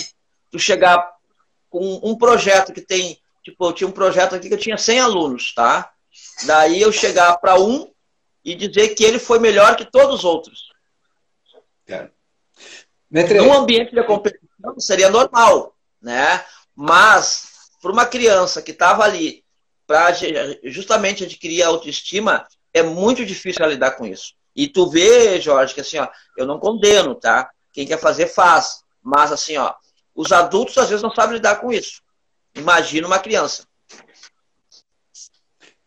tu 0.49 0.57
chegar 0.57 1.13
com 1.69 1.99
um 2.01 2.17
projeto 2.17 2.71
que 2.71 2.79
tem, 2.79 3.19
tipo, 3.45 3.63
eu 3.63 3.73
tinha 3.73 3.87
um 3.87 3.91
projeto 3.91 4.35
aqui 4.35 4.47
que 4.47 4.55
eu 4.55 4.59
tinha 4.59 4.77
100 4.77 4.99
alunos, 4.99 5.53
tá? 5.53 5.93
Daí 6.45 6.81
eu 6.81 6.91
chegar 6.91 7.37
para 7.37 7.59
um 7.59 7.91
e 8.43 8.55
dizer 8.55 8.89
que 8.95 9.03
ele 9.03 9.19
foi 9.19 9.37
melhor 9.37 9.75
que 9.75 9.85
todos 9.85 10.19
os 10.19 10.23
outros. 10.25 10.69
É. 11.87 12.09
Metre... 13.09 13.39
Num 13.39 13.53
ambiente 13.53 13.93
de 13.93 14.03
competição 14.03 14.79
seria 14.79 15.09
normal, 15.09 15.75
né? 16.01 16.43
Mas 16.75 17.69
para 17.81 17.91
uma 17.91 18.05
criança 18.05 18.61
que 18.61 18.71
estava 18.71 19.03
ali 19.03 19.45
para 19.85 20.11
justamente 20.63 21.23
adquirir 21.23 21.61
a 21.61 21.67
autoestima, 21.67 22.47
é 22.73 22.81
muito 22.81 23.23
difícil 23.23 23.63
lidar 23.67 23.91
com 23.91 24.05
isso. 24.05 24.33
E 24.55 24.67
tu 24.67 24.89
vê, 24.89 25.39
Jorge, 25.39 25.75
que 25.75 25.81
assim, 25.81 25.99
ó, 25.99 26.07
eu 26.35 26.47
não 26.47 26.59
condeno, 26.59 27.13
tá? 27.13 27.51
Quem 27.71 27.85
quer 27.85 27.99
fazer, 27.99 28.27
faz. 28.27 28.81
Mas 29.03 29.31
assim, 29.31 29.57
ó, 29.57 29.75
os 30.15 30.31
adultos 30.31 30.77
às 30.79 30.89
vezes 30.89 31.03
não 31.03 31.13
sabem 31.13 31.35
lidar 31.35 31.57
com 31.57 31.71
isso. 31.71 32.01
Imagina 32.55 33.07
uma 33.07 33.19
criança. 33.19 33.63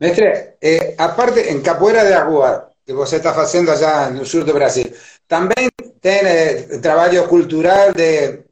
Mestre, 0.01 0.55
eh, 0.63 0.95
a 0.97 1.09
parte 1.09 1.41
em 1.41 1.61
capoeira 1.63 2.05
de 2.05 2.13
agua 2.13 2.71
que 2.87 2.93
você 2.93 3.17
está 3.17 3.35
fazendo 3.35 3.71
allá 3.71 4.11
no 4.11 4.25
sul 4.25 4.45
do 4.45 4.55
Brasil, 4.55 4.87
também 5.27 5.69
tem 6.01 6.81
trabajo 6.81 7.27
cultural 7.29 7.93
de 7.93 8.45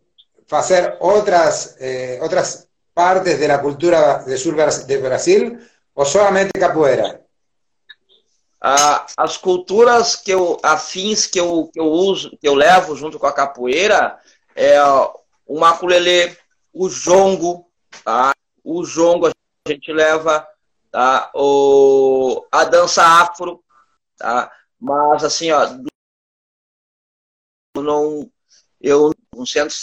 hacer 0.50 0.96
otras, 1.00 1.76
eh, 1.80 2.18
otras 2.20 2.68
partes 2.92 3.38
de 3.38 3.46
la 3.46 3.58
cultura 3.58 4.24
de 4.26 4.36
sur 4.36 4.56
de 4.86 4.98
Brasil 4.98 5.58
o 5.94 6.04
solamente 6.04 6.58
capoeira? 6.58 7.22
Ah, 8.60 9.06
as 9.16 9.36
culturas 9.36 10.16
que 10.16 10.30
eu, 10.30 10.58
afins 10.62 11.26
que 11.26 11.40
eu, 11.40 11.70
que 11.72 11.80
eu 11.80 11.86
uso, 11.86 12.36
que 12.38 12.48
eu 12.48 12.54
levo 12.54 12.96
junto 12.96 13.18
com 13.18 13.26
a 13.26 13.32
capoeira 13.32 14.18
é 14.54 14.82
o 15.46 15.58
maculelê, 15.58 16.36
o 16.72 16.88
jongo, 16.88 17.65
tá? 18.04 18.32
O 18.64 18.84
jongo 18.84 19.28
a 19.28 19.32
gente 19.68 19.92
leva, 19.92 20.46
tá? 20.90 21.30
O, 21.34 22.46
a 22.50 22.64
dança 22.64 23.02
afro, 23.02 23.64
tá? 24.16 24.50
Mas 24.78 25.24
assim, 25.24 25.50
ó, 25.50 25.66
não, 27.76 28.30
eu 28.80 29.12
no 29.34 29.46
centro 29.46 29.74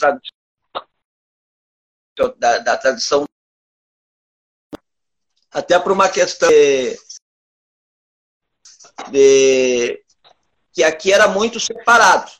da, 2.38 2.60
da 2.60 2.78
tradição 2.78 3.26
até 5.52 5.80
por 5.80 5.92
uma 5.92 6.10
questão 6.10 6.50
de, 6.50 6.98
de, 9.12 10.04
que 10.72 10.84
aqui 10.84 11.14
era 11.14 11.28
muito 11.28 11.60
separado. 11.60 12.32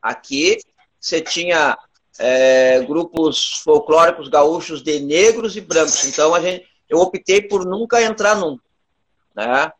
Aqui 0.00 0.58
você 0.98 1.20
tinha 1.20 1.76
é, 2.18 2.80
grupos 2.80 3.60
folclóricos 3.64 4.28
gaúchos 4.28 4.82
de 4.82 5.00
negros 5.00 5.56
e 5.56 5.60
brancos. 5.60 6.04
Então 6.04 6.34
a 6.34 6.40
gente, 6.40 6.66
eu 6.88 6.98
optei 6.98 7.40
por 7.42 7.64
nunca 7.64 8.02
entrar 8.02 8.34
num, 8.34 8.58
né? 9.34 9.72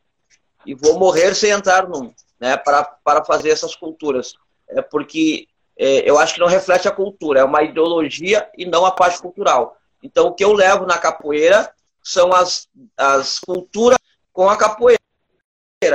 E 0.64 0.74
vou 0.74 0.98
morrer 0.98 1.34
sem 1.34 1.50
entrar 1.50 1.88
num, 1.88 2.12
né? 2.38 2.56
Para, 2.56 2.84
para 2.84 3.24
fazer 3.24 3.50
essas 3.50 3.74
culturas, 3.74 4.34
é 4.68 4.80
porque 4.80 5.48
é, 5.76 6.08
eu 6.08 6.18
acho 6.18 6.34
que 6.34 6.40
não 6.40 6.46
reflete 6.46 6.86
a 6.86 6.92
cultura, 6.92 7.40
é 7.40 7.44
uma 7.44 7.62
ideologia 7.62 8.48
e 8.56 8.64
não 8.64 8.86
a 8.86 8.92
parte 8.92 9.20
cultural. 9.20 9.76
Então 10.02 10.28
o 10.28 10.34
que 10.34 10.44
eu 10.44 10.52
levo 10.52 10.86
na 10.86 10.98
capoeira 10.98 11.72
são 12.02 12.32
as, 12.32 12.68
as 12.96 13.38
culturas 13.40 13.98
com 14.32 14.48
a 14.48 14.56
capoeira, 14.56 15.00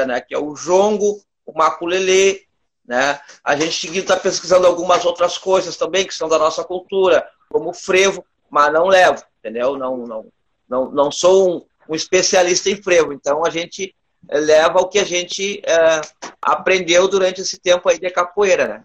né? 0.06 0.20
Que 0.20 0.36
é 0.36 0.38
o 0.38 0.54
jongo, 0.56 1.24
o 1.46 1.54
maculelê, 1.58 2.44
né? 2.86 3.20
A 3.44 3.56
gente 3.56 3.98
está 3.98 4.18
pesquisando 4.18 4.68
algumas 4.68 5.06
outras 5.06 5.38
coisas 5.38 5.78
também 5.78 6.06
que 6.06 6.14
são 6.14 6.28
da 6.28 6.38
nossa 6.38 6.64
cultura, 6.64 7.28
como 7.50 7.74
frevo, 7.74 8.26
mas 8.50 8.72
não 8.74 8.88
levo, 8.88 9.24
entendeu? 9.40 9.78
Não, 9.78 9.98
não, 9.98 10.26
não, 10.68 10.92
não 10.92 11.12
sou 11.12 11.58
um, 11.58 11.66
um 11.90 11.96
especialista 11.96 12.70
em 12.70 12.76
frevo, 12.76 13.14
então 13.14 13.46
a 13.46 13.50
gente 13.50 13.96
eh, 14.30 14.40
leva 14.40 14.80
o 14.80 14.88
que 14.88 15.00
a 15.00 15.04
gente 15.04 15.62
é, 15.66 16.02
aprendeu 16.42 17.08
durante 17.08 17.42
esse 17.42 17.60
tempo 17.60 17.90
aí 17.90 18.00
de 18.00 18.10
capoeira, 18.10 18.68
né? 18.68 18.84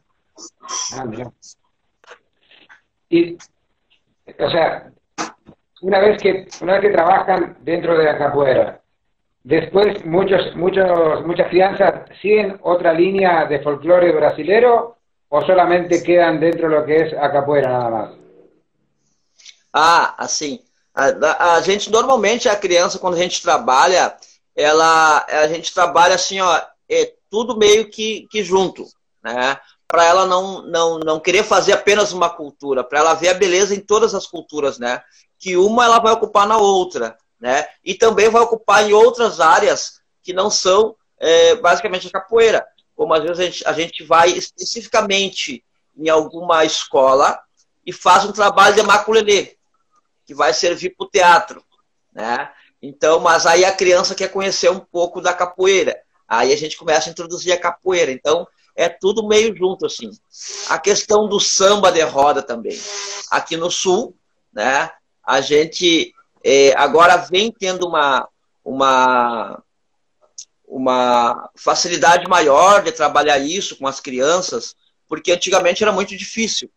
Ah, 0.95 1.05
e, 3.11 3.37
o 4.39 4.51
sea, 4.51 4.93
una 5.81 5.99
vez 6.01 6.21
que 6.21 6.47
una 6.61 6.75
vez 6.75 6.83
que 6.83 6.91
trabajan 6.91 7.57
dentro 7.61 7.97
de 7.97 8.05
la 8.05 8.19
capoeira 8.19 8.81
Después, 9.49 10.05
muchos, 10.05 10.55
muchos, 10.57 11.25
muchas 11.25 11.49
crianzas 11.49 12.05
siguen 12.21 12.59
otra 12.61 12.93
línea 12.93 13.47
de 13.47 13.63
folclore 13.63 14.13
brasilero 14.13 14.99
o 15.31 15.41
solamente 15.41 16.03
quedan 16.03 16.39
dentro 16.39 16.69
de 16.69 16.77
lo 16.77 16.85
que 16.85 16.97
es 16.97 17.15
a 17.15 17.33
capoeira 17.33 17.71
nada 17.71 17.91
más? 17.91 18.11
Ah, 19.73 20.15
assim. 20.19 20.61
A, 20.95 21.55
a, 21.55 21.63
gente, 21.63 21.91
normalmente, 21.91 22.47
a 22.47 22.57
criança, 22.57 22.99
quando 22.99 23.15
a 23.15 23.19
gente 23.19 23.41
trabalha, 23.41 24.15
ela, 24.55 25.25
a 25.27 25.47
gente 25.47 25.73
trabalha 25.73 26.17
assim, 26.17 26.43
ó, 26.43 26.61
é 26.87 27.15
tudo 27.31 27.57
meio 27.57 27.89
que, 27.89 28.29
que 28.31 28.45
junto, 28.45 28.85
né? 29.25 29.59
Para 29.87 30.05
ela 30.05 30.27
não, 30.27 30.61
não, 30.61 30.99
não 30.99 31.19
querer 31.19 31.43
fazer 31.43 31.73
apenas 31.73 32.13
uma 32.13 32.29
cultura, 32.29 32.85
para 32.85 32.99
ela 32.99 33.15
ver 33.15 33.31
a 33.31 33.35
beleza 33.35 33.75
em 33.75 33.81
todas 33.81 34.15
as 34.15 34.27
culturas, 34.27 34.79
né? 34.79 35.01
Que 35.39 35.57
uma 35.57 35.87
ela 35.87 36.01
vai 36.01 36.13
ocupar 36.13 36.47
na 36.47 36.59
outra 36.59 37.17
né? 37.41 37.67
E 37.85 37.95
também 37.95 38.29
vai 38.29 38.43
ocupar 38.43 38.89
em 38.89 38.93
outras 38.93 39.41
áreas 39.41 40.01
que 40.23 40.33
não 40.33 40.51
são 40.51 40.97
é, 41.19 41.55
basicamente 41.57 42.07
a 42.09 42.11
capoeira. 42.11 42.67
Como 42.95 43.15
às 43.15 43.23
vezes 43.23 43.39
a 43.39 43.45
gente, 43.45 43.69
a 43.69 43.73
gente 43.73 44.05
vai 44.05 44.31
especificamente 44.31 45.65
em 45.97 46.09
alguma 46.09 46.65
escola 46.65 47.41
e 47.87 47.93
faz 47.93 48.25
um 48.25 48.33
trabalho 48.33 48.75
de 48.75 48.83
maculelê, 48.83 49.57
que 50.27 50.35
vai 50.35 50.53
servir 50.53 50.95
para 50.97 51.07
o 51.07 51.11
teatro, 51.11 51.65
né? 52.13 52.53
Então, 52.81 53.19
mas 53.19 53.47
aí 53.47 53.65
a 53.65 53.73
criança 53.73 54.15
quer 54.15 54.29
conhecer 54.29 54.71
um 54.71 54.79
pouco 54.79 55.21
da 55.21 55.33
capoeira. 55.33 56.01
Aí 56.29 56.53
a 56.53 56.57
gente 56.57 56.77
começa 56.77 57.09
a 57.09 57.13
introduzir 57.13 57.53
a 57.53 57.59
capoeira. 57.59 58.13
Então, 58.13 58.47
é 58.77 58.89
tudo 58.89 59.27
meio 59.27 59.57
junto, 59.57 59.87
assim. 59.87 60.11
A 60.69 60.79
questão 60.79 61.29
do 61.29 61.41
samba 61.41 61.91
de 61.91 62.03
roda 62.03 62.43
também. 62.43 62.79
Aqui 63.31 63.57
no 63.57 63.71
Sul, 63.71 64.17
né, 64.53 64.91
a 65.25 65.41
gente 65.41 66.15
é, 66.51 66.75
agora 66.79 67.15
vem 67.19 67.53
tendo 67.53 67.87
uma, 67.87 68.27
uma, 68.65 69.63
uma 70.67 71.51
facilidade 71.55 72.27
maior 72.27 72.83
de 72.83 72.91
trabalhar 72.91 73.37
isso 73.37 73.77
com 73.77 73.87
as 73.87 74.01
crianças, 74.01 74.75
porque 75.07 75.31
antigamente 75.31 75.83
era 75.83 75.93
muito 75.93 76.17
difícil, 76.17 76.71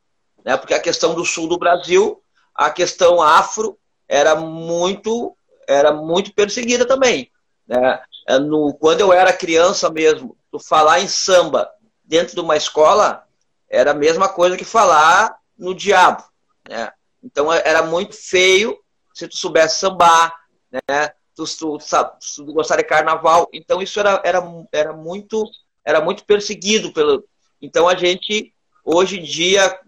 né? 0.44 0.58
porque 0.58 0.74
a 0.74 0.80
questão 0.80 1.16
do 1.16 1.24
sul 1.24 1.48
do 1.48 1.58
Brasil, 1.58 2.22
a 2.54 2.70
questão 2.70 3.22
afro, 3.22 3.78
era 4.10 4.36
muito, 4.36 5.38
era 5.66 5.94
muito 5.94 6.34
perseguida 6.34 6.86
também. 6.86 7.32
Né? 7.66 7.98
É, 8.28 8.38
no, 8.40 8.74
quando 8.74 9.00
eu 9.00 9.14
era 9.14 9.32
criança 9.32 9.90
mesmo, 9.90 10.36
falar 10.68 11.00
em 11.00 11.08
samba 11.08 11.72
dentro 12.04 12.36
de 12.36 12.42
uma 12.42 12.58
escola 12.58 13.26
era 13.70 13.92
a 13.92 13.94
mesma 13.94 14.28
coisa 14.28 14.58
que 14.58 14.66
falar 14.66 15.34
no 15.58 15.74
diabo. 15.74 16.26
Né? 16.68 16.92
Então 17.24 17.54
era 17.54 17.84
muito 17.84 18.18
feio 18.18 18.78
se 19.13 19.28
tu 19.28 19.38
soubesse 19.38 19.80
sambar, 19.80 20.36
né? 20.71 21.10
Tu, 21.36 21.43
tu, 21.58 21.78
tu 21.78 22.78
de 22.78 22.84
carnaval. 22.84 23.47
Então 23.54 23.82
isso 23.82 24.00
era, 24.00 24.21
era, 24.24 24.43
era 24.71 24.93
muito 24.93 25.43
era 25.84 26.02
muito 26.02 26.24
perseguido 26.26 26.91
pelo. 26.91 27.24
Então 27.62 27.88
a 27.88 27.95
gente 27.95 28.54
hoje 28.84 29.19
em 29.19 29.24
dia 29.24 29.80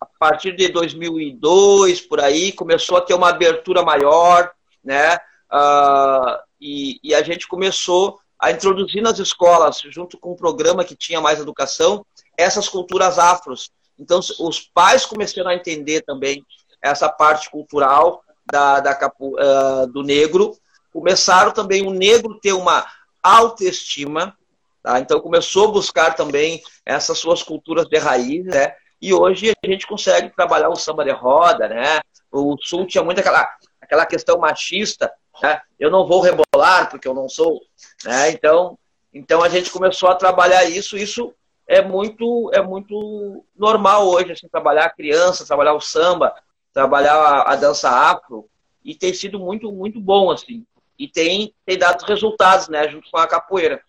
a 0.00 0.06
partir 0.18 0.56
de 0.56 0.68
2002 0.68 2.00
por 2.00 2.20
aí 2.20 2.52
começou 2.52 2.96
a 2.96 3.00
ter 3.00 3.14
uma 3.14 3.30
abertura 3.30 3.82
maior, 3.82 4.50
né? 4.82 5.16
Uh, 5.52 6.38
e, 6.60 6.98
e 7.02 7.14
a 7.14 7.22
gente 7.22 7.46
começou 7.46 8.18
a 8.38 8.50
introduzir 8.50 9.00
nas 9.02 9.18
escolas, 9.20 9.80
junto 9.84 10.18
com 10.18 10.32
um 10.32 10.36
programa 10.36 10.84
que 10.84 10.96
tinha 10.96 11.20
mais 11.20 11.38
educação, 11.38 12.04
essas 12.36 12.68
culturas 12.68 13.16
afros. 13.18 13.70
Então, 13.96 14.18
os 14.18 14.60
pais 14.60 15.06
começaram 15.06 15.50
a 15.50 15.54
entender 15.54 16.02
também 16.02 16.44
essa 16.82 17.08
parte 17.08 17.48
cultural 17.50 18.24
da, 18.52 18.80
da 18.80 18.94
capu, 18.94 19.34
uh, 19.34 19.86
do 19.86 20.02
negro, 20.02 20.54
começaram 20.92 21.52
também 21.52 21.86
o 21.86 21.90
negro 21.90 22.38
ter 22.38 22.52
uma 22.52 22.86
autoestima, 23.22 24.36
tá? 24.82 25.00
então 25.00 25.18
começou 25.20 25.68
a 25.68 25.72
buscar 25.72 26.14
também 26.14 26.62
essas 26.84 27.18
suas 27.18 27.42
culturas 27.42 27.86
de 27.86 27.96
raiz, 27.96 28.44
né? 28.44 28.74
E 29.00 29.14
hoje 29.14 29.52
a 29.64 29.66
gente 29.66 29.86
consegue 29.86 30.28
trabalhar 30.30 30.68
o 30.68 30.76
samba 30.76 31.02
de 31.02 31.10
roda, 31.10 31.66
né? 31.66 32.00
O 32.30 32.56
sul 32.60 32.86
tinha 32.86 33.02
muito 33.02 33.20
aquela, 33.20 33.48
aquela 33.80 34.04
questão 34.04 34.38
machista, 34.38 35.10
né? 35.42 35.62
Eu 35.80 35.90
não 35.90 36.06
vou 36.06 36.20
rebolar 36.20 36.90
porque 36.90 37.08
eu 37.08 37.14
não 37.14 37.30
sou, 37.30 37.58
né? 38.04 38.30
Então, 38.30 38.78
então 39.14 39.42
a 39.42 39.48
gente 39.48 39.70
começou 39.70 40.10
a 40.10 40.14
trabalhar 40.14 40.64
isso, 40.64 40.96
isso 40.96 41.34
é 41.66 41.80
muito 41.80 42.50
é 42.52 42.60
muito 42.60 43.44
normal 43.56 44.06
hoje 44.08 44.32
assim 44.32 44.46
trabalhar 44.46 44.84
a 44.84 44.90
criança, 44.92 45.46
trabalhar 45.46 45.72
o 45.72 45.80
samba, 45.80 46.34
trabalhar 46.72 47.14
a, 47.14 47.52
a, 47.52 47.56
dança 47.56 47.88
afro 47.88 48.48
e 48.84 48.94
tem 48.94 49.12
sido 49.12 49.38
muito, 49.38 49.70
muito 49.70 50.00
bom, 50.00 50.30
assim. 50.30 50.66
E 50.98 51.08
tem, 51.08 51.54
tem 51.64 51.78
dado 51.78 52.04
resultados, 52.04 52.68
né, 52.68 52.88
junto 52.88 53.10
com 53.10 53.18
a 53.18 53.26
capoeira. 53.26 53.82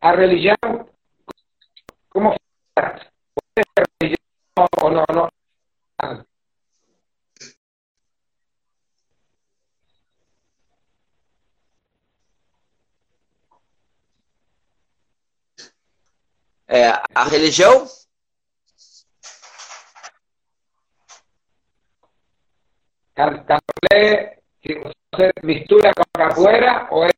A 0.00 0.12
religião, 0.14 0.56
como 2.08 2.34
religião 4.00 4.18
ou 4.82 4.90
não, 4.90 5.04
não? 5.12 5.28
É, 16.70 16.90
a 17.14 17.24
religião 17.24 17.86
Candomblé, 23.18 24.44
se 24.62 25.32
mistura 25.42 25.92
con 25.92 26.04
capoeira 26.12 26.86
o 26.92 27.04
es 27.04 27.12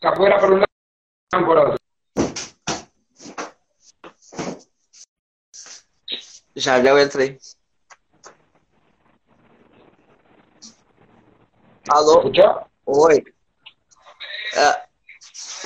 capoeira 0.00 0.38
por 0.40 0.52
un 0.52 0.60
lado 0.60 1.46
por 1.46 1.58
otro. 1.58 1.76
Já, 6.56 6.82
já 6.82 6.88
eu 6.88 6.98
entrei. 6.98 7.38
Alô? 11.90 12.20
Escuchou? 12.20 12.66
Oi. 12.86 13.22
É, 14.54 14.88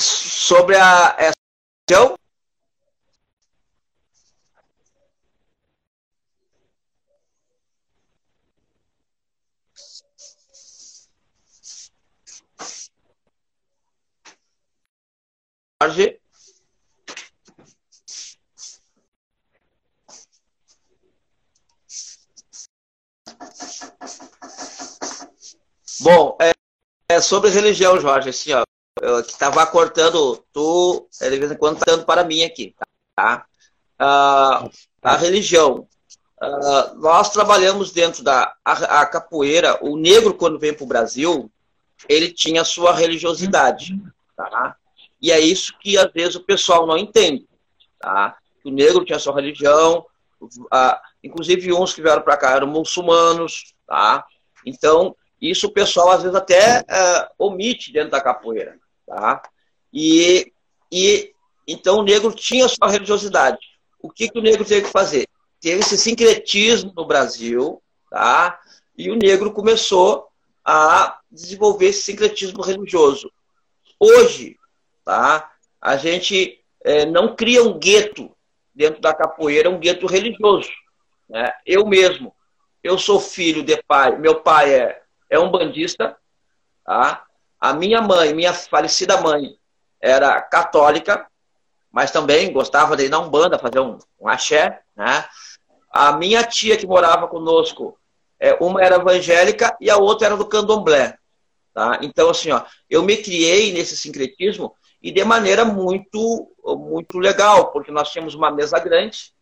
sobre 0.01 0.77
a 0.77 1.15
essa 1.19 1.35
Jorge. 15.85 16.19
Bom, 26.01 26.37
é, 26.41 26.53
é 27.09 27.21
sobre 27.21 27.51
religião, 27.51 27.99
Jorge, 28.01 28.31
assim, 28.31 28.53
ó, 28.53 28.65
eu, 29.01 29.23
que 29.23 29.31
estava 29.31 29.67
cortando, 29.67 30.45
tu, 30.53 31.09
é, 31.21 31.31
de 31.31 31.39
vez 31.39 31.53
em 31.53 31.57
quando, 31.57 31.79
tá 31.79 31.85
dando 31.87 32.05
para 32.05 32.25
mim 32.25 32.45
aqui, 32.45 32.75
tá? 33.15 33.47
Ah, 33.99 34.69
a 35.03 35.17
religião. 35.17 35.87
Ah, 36.41 36.93
nós 36.97 37.31
trabalhamos 37.31 37.93
dentro 37.93 38.23
da 38.23 38.55
a, 38.65 39.01
a 39.01 39.07
capoeira, 39.07 39.79
o 39.83 39.97
negro, 39.97 40.35
quando 40.35 40.59
vem 40.59 40.75
para 40.75 40.85
o 40.85 40.89
Brasil, 40.89 41.51
ele 42.09 42.33
tinha 42.33 42.65
sua 42.65 42.93
religiosidade, 42.93 43.95
tá? 44.37 44.77
E 45.25 45.33
é 45.33 45.41
isso 45.41 45.73
que, 45.81 45.97
às 45.97 46.13
vezes, 46.13 46.35
o 46.35 46.45
pessoal 46.45 46.87
não 46.87 46.99
entende, 46.99 47.49
tá? 47.99 48.37
O 48.63 48.71
negro 48.71 49.07
tinha 49.07 49.17
a 49.17 49.19
sua 49.19 49.35
religião, 49.35 50.05
ah, 50.71 51.01
inclusive 51.23 51.73
uns 51.73 51.95
que 51.95 52.03
vieram 52.03 52.21
para 52.21 52.37
cá 52.37 52.51
eram 52.51 52.67
muçulmanos, 52.67 53.73
tá? 53.87 54.23
Então, 54.67 55.17
isso 55.41 55.69
o 55.69 55.73
pessoal 55.73 56.11
às 56.11 56.25
vezes 56.25 56.37
até 56.37 56.81
uh, 56.81 57.47
omite 57.47 57.91
dentro 57.91 58.11
da 58.11 58.21
capoeira, 58.21 58.79
tá? 59.07 59.41
E, 59.91 60.53
e 60.93 61.33
então 61.67 62.01
o 62.01 62.05
negro 62.05 62.31
tinha 62.31 62.69
sua 62.69 62.91
religiosidade. 62.91 63.65
O 64.03 64.11
que, 64.11 64.29
que 64.29 64.39
o 64.39 64.43
negro 64.43 64.63
teve 64.63 64.83
que 64.83 64.93
fazer? 64.93 65.27
Teve 65.59 65.81
esse 65.81 65.97
sincretismo 65.97 66.93
no 66.95 67.07
Brasil, 67.07 67.83
tá? 68.11 68.61
E 68.95 69.11
o 69.11 69.17
negro 69.17 69.55
começou 69.55 70.29
a 70.63 71.19
desenvolver 71.31 71.87
esse 71.87 72.03
sincretismo 72.03 72.63
religioso. 72.63 73.33
Hoje, 73.99 74.59
tá? 75.05 75.53
A 75.81 75.97
gente 75.97 76.61
é, 76.83 77.05
não 77.05 77.35
cria 77.35 77.63
um 77.63 77.79
gueto 77.79 78.35
dentro 78.75 79.01
da 79.01 79.15
capoeira, 79.15 79.71
um 79.71 79.79
gueto 79.79 80.07
religioso. 80.07 80.71
Né? 81.29 81.53
Eu 81.67 81.87
mesmo, 81.87 82.35
eu 82.83 82.99
sou 82.99 83.21
filho 83.21 83.63
de 83.63 83.83
pai, 83.87 84.17
meu 84.19 84.41
pai 84.41 84.75
é 84.75 85.05
é 85.35 85.39
um 85.39 85.51
bandista. 85.51 86.17
Tá? 86.85 87.25
A 87.61 87.73
minha 87.73 88.01
mãe, 88.01 88.35
minha 88.35 88.53
falecida 88.53 89.21
mãe, 89.21 89.57
era 90.01 90.41
católica, 90.41 91.27
mas 91.91 92.11
também 92.11 92.53
gostava 92.53 92.97
de 92.97 93.05
ir 93.05 93.09
na 93.09 93.19
Umbanda, 93.19 93.59
fazer 93.59 93.81
um, 93.81 93.99
um 94.21 94.29
axé. 94.29 94.81
Né? 94.95 95.25
A 95.91 96.13
minha 96.13 96.43
tia 96.43 96.77
que 96.77 96.87
morava 96.87 97.27
conosco, 97.29 97.99
é, 98.39 98.55
uma 98.61 98.83
era 98.83 98.97
evangélica 98.97 99.77
e 99.81 99.91
a 99.91 99.97
outra 99.97 100.27
era 100.27 100.37
do 100.37 100.47
candomblé. 100.47 101.17
Tá? 101.73 101.99
Então, 102.03 102.31
assim, 102.31 102.51
ó, 102.53 102.63
eu 102.89 103.03
me 103.03 103.17
criei 103.17 103.73
nesse 103.73 103.97
sincretismo 103.97 104.75
e 105.05 105.13
de 105.13 105.23
maneira 105.23 105.67
muito, 105.67 106.51
muito 106.65 107.19
legal, 107.19 107.71
porque 107.71 107.93
nós 107.93 108.11
tínhamos 108.11 108.35
uma 108.35 108.51
mesa 108.51 108.79
grande, 108.79 109.35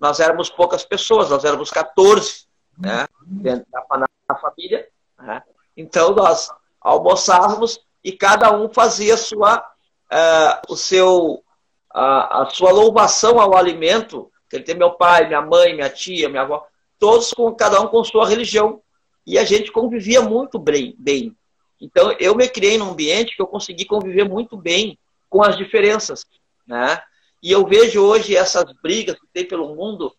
nós 0.00 0.18
éramos 0.18 0.48
poucas 0.48 0.82
pessoas, 0.82 1.28
nós 1.28 1.44
éramos 1.44 1.70
14 1.70 2.46
né, 2.78 3.06
dentro 3.26 3.66
da, 3.70 4.34
família, 4.34 4.88
né? 5.18 5.42
Então 5.76 6.14
nós 6.14 6.50
almoçávamos 6.80 7.84
e 8.02 8.12
cada 8.12 8.50
um 8.56 8.72
fazia 8.72 9.14
sua, 9.18 9.58
uh, 9.58 10.72
o 10.72 10.74
seu, 10.74 11.44
a, 11.92 12.40
a 12.40 12.46
sua 12.48 12.72
louvação 12.72 13.38
ao 13.38 13.54
alimento. 13.54 14.32
Ele 14.50 14.62
tem 14.62 14.74
meu 14.74 14.92
pai, 14.92 15.26
minha 15.26 15.42
mãe, 15.42 15.74
minha 15.74 15.90
tia, 15.90 16.30
minha 16.30 16.42
avó, 16.42 16.66
todos 16.98 17.34
com 17.34 17.54
cada 17.54 17.78
um 17.82 17.88
com 17.88 18.02
sua 18.02 18.26
religião. 18.26 18.80
E 19.26 19.38
a 19.38 19.44
gente 19.44 19.70
convivia 19.70 20.22
muito 20.22 20.58
bem. 20.58 20.94
bem. 20.98 21.36
Então 21.78 22.10
eu 22.18 22.34
me 22.34 22.48
criei 22.48 22.78
num 22.78 22.92
ambiente 22.92 23.36
que 23.36 23.42
eu 23.42 23.46
consegui 23.46 23.84
conviver 23.84 24.24
muito 24.24 24.56
bem 24.56 24.98
com 25.30 25.42
as 25.42 25.56
diferenças. 25.56 26.26
Né? 26.66 27.00
E 27.42 27.50
eu 27.50 27.66
vejo 27.66 28.04
hoje 28.04 28.36
essas 28.36 28.64
brigas 28.82 29.18
que 29.18 29.26
tem 29.32 29.46
pelo 29.46 29.74
mundo, 29.74 30.14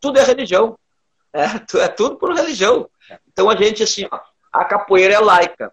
tudo 0.00 0.18
é 0.18 0.24
religião. 0.24 0.76
É, 1.32 1.44
é 1.80 1.88
tudo 1.88 2.16
por 2.16 2.34
religião. 2.34 2.88
Então 3.28 3.50
a 3.50 3.56
gente, 3.56 3.82
assim, 3.82 4.06
ó, 4.10 4.20
a 4.52 4.64
capoeira 4.64 5.14
é 5.14 5.20
laica. 5.20 5.72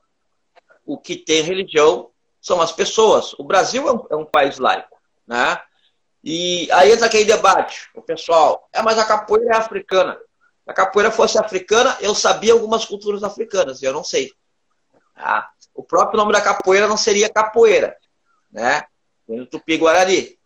O 0.85 0.97
que 0.97 1.15
tem 1.15 1.41
religião 1.41 2.09
são 2.41 2.59
as 2.59 2.71
pessoas. 2.71 3.33
O 3.33 3.43
Brasil 3.43 3.87
é 3.87 3.93
um, 3.93 4.07
é 4.11 4.15
um 4.15 4.25
país 4.25 4.57
laico, 4.57 4.97
né? 5.25 5.61
E 6.23 6.71
aí 6.71 6.91
entra 6.91 7.07
aquele 7.07 7.25
debate, 7.25 7.89
o 7.95 8.01
pessoal, 8.01 8.67
é, 8.71 8.81
mas 8.81 8.97
a 8.99 9.05
capoeira 9.05 9.55
é 9.55 9.57
africana. 9.57 10.19
Se 10.63 10.69
a 10.69 10.73
capoeira 10.73 11.11
fosse 11.11 11.39
africana, 11.39 11.97
eu 11.99 12.13
sabia 12.13 12.53
algumas 12.53 12.85
culturas 12.85 13.23
africanas, 13.23 13.81
eu 13.81 13.91
não 13.91 14.03
sei. 14.03 14.31
Tá? 15.15 15.49
O 15.73 15.83
próprio 15.83 16.17
nome 16.17 16.31
da 16.31 16.41
capoeira 16.41 16.87
não 16.87 16.97
seria 16.97 17.29
capoeira, 17.29 17.97
né? 18.51 18.83
No 19.27 19.45
Tupi-Guarani. 19.45 20.37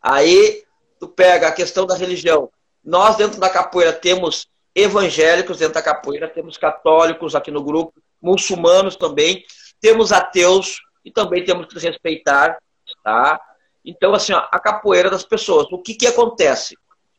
Aí 0.00 0.64
tu 0.98 1.08
pega 1.08 1.48
a 1.48 1.52
questão 1.52 1.86
da 1.86 1.94
religião. 1.94 2.50
Nós, 2.84 3.16
dentro 3.16 3.40
da 3.40 3.48
capoeira, 3.48 3.92
temos 3.92 4.46
evangélicos 4.74 5.58
dentro 5.58 5.74
da 5.74 5.82
capoeira, 5.82 6.28
temos 6.28 6.56
católicos 6.56 7.34
aqui 7.34 7.50
no 7.50 7.62
grupo, 7.62 7.94
muçulmanos 8.20 8.96
também, 8.96 9.44
temos 9.80 10.12
ateus 10.12 10.80
e 11.04 11.10
também 11.10 11.44
temos 11.44 11.66
que 11.66 11.78
respeitar, 11.78 12.58
tá? 13.02 13.40
Então, 13.84 14.14
assim, 14.14 14.32
ó, 14.32 14.46
a 14.50 14.58
capoeira 14.58 15.10
das 15.10 15.24
pessoas. 15.24 15.66
O 15.70 15.78
que 15.78 15.94
que 15.94 16.06
acontece? 16.06 16.76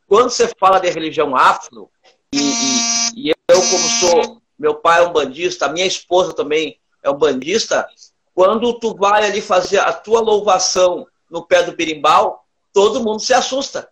Quando 0.07 0.29
você 0.29 0.51
fala 0.59 0.79
de 0.79 0.89
religião 0.89 1.35
afro, 1.35 1.89
e, 2.33 2.39
e, 2.39 3.29
e 3.29 3.29
eu, 3.29 3.61
como 3.61 3.89
sou, 3.99 4.41
meu 4.57 4.75
pai 4.75 5.01
é 5.01 5.07
um 5.07 5.13
bandista, 5.13 5.69
minha 5.69 5.85
esposa 5.85 6.33
também 6.33 6.79
é 7.03 7.09
um 7.09 7.17
bandista, 7.17 7.87
quando 8.35 8.77
tu 8.79 8.93
vai 8.93 9.25
ali 9.25 9.41
fazer 9.41 9.79
a 9.79 9.93
tua 9.93 10.19
louvação 10.19 11.07
no 11.31 11.47
pé 11.47 11.63
do 11.63 11.71
berimbau, 11.71 12.45
todo 12.73 13.01
mundo 13.01 13.21
se 13.21 13.33
assusta. 13.33 13.89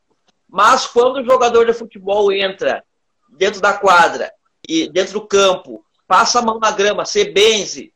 Mas 0.49 0.86
quando 0.86 1.21
o 1.21 1.25
jogador 1.25 1.65
de 1.65 1.73
futebol 1.73 2.29
entra 2.29 2.84
dentro 3.29 3.62
da 3.62 3.73
quadra 3.73 4.32
e 4.67 4.89
dentro 4.89 5.13
do 5.13 5.25
campo, 5.25 5.84
passa 6.06 6.39
a 6.39 6.41
mão 6.41 6.60
na 6.60 6.71
grama, 6.71 7.06
se 7.06 7.23
benze, 7.32 7.93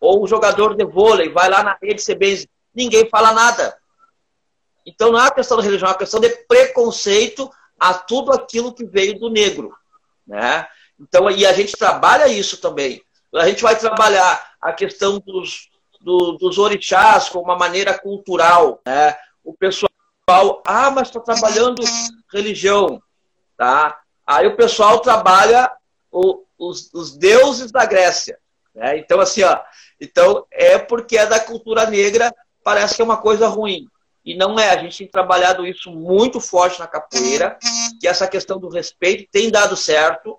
ou 0.00 0.24
o 0.24 0.26
jogador 0.26 0.74
de 0.74 0.84
vôlei 0.84 1.28
vai 1.28 1.50
lá 1.50 1.62
na 1.62 1.76
rede, 1.80 2.00
se 2.00 2.14
benze, 2.14 2.48
ninguém 2.74 3.06
fala 3.10 3.32
nada. 3.32 3.76
Então 4.86 5.12
não 5.12 5.18
é 5.18 5.24
uma 5.24 5.30
questão 5.30 5.58
da 5.58 5.62
religião, 5.62 5.88
é 5.88 5.92
uma 5.92 5.98
questão 5.98 6.18
de 6.18 6.30
preconceito 6.48 7.50
a 7.78 7.92
tudo 7.92 8.32
aquilo 8.32 8.72
que 8.72 8.86
veio 8.86 9.20
do 9.20 9.28
negro. 9.28 9.76
Né? 10.26 10.66
Então, 10.98 11.30
e 11.30 11.44
a 11.44 11.52
gente 11.52 11.76
trabalha 11.76 12.28
isso 12.28 12.56
também. 12.62 13.02
A 13.34 13.46
gente 13.46 13.62
vai 13.62 13.78
trabalhar 13.78 14.54
a 14.60 14.72
questão 14.72 15.18
dos, 15.18 15.70
do, 16.02 16.32
dos 16.32 16.58
orixás 16.58 17.28
como 17.28 17.44
uma 17.44 17.56
maneira 17.56 17.98
cultural. 17.98 18.80
Né? 18.84 19.16
O 19.44 19.54
pessoal, 19.54 19.90
ah, 20.66 20.90
mas 20.90 21.08
está 21.08 21.20
trabalhando 21.20 21.82
religião. 22.32 23.02
Tá? 23.56 24.00
Aí 24.26 24.46
o 24.46 24.56
pessoal 24.56 25.00
trabalha 25.00 25.70
o, 26.10 26.42
os, 26.58 26.92
os, 26.92 27.16
deuses 27.16 27.70
da 27.70 27.84
Grécia. 27.84 28.38
Né? 28.74 28.98
Então, 28.98 29.20
assim, 29.20 29.42
ó, 29.42 29.58
então 30.00 30.46
é 30.50 30.78
porque 30.78 31.16
é 31.16 31.26
da 31.26 31.40
cultura 31.40 31.86
negra, 31.86 32.34
parece 32.64 32.96
que 32.96 33.02
é 33.02 33.04
uma 33.04 33.16
coisa 33.16 33.46
ruim. 33.46 33.86
E 34.24 34.36
não 34.36 34.58
é, 34.58 34.70
a 34.70 34.76
gente 34.76 34.98
tem 34.98 35.08
trabalhado 35.08 35.66
isso 35.66 35.90
muito 35.90 36.40
forte 36.40 36.78
na 36.78 36.86
capoeira, 36.86 37.58
que 38.00 38.06
essa 38.06 38.28
questão 38.28 38.58
do 38.58 38.68
respeito 38.68 39.28
tem 39.32 39.50
dado 39.50 39.76
certo. 39.76 40.38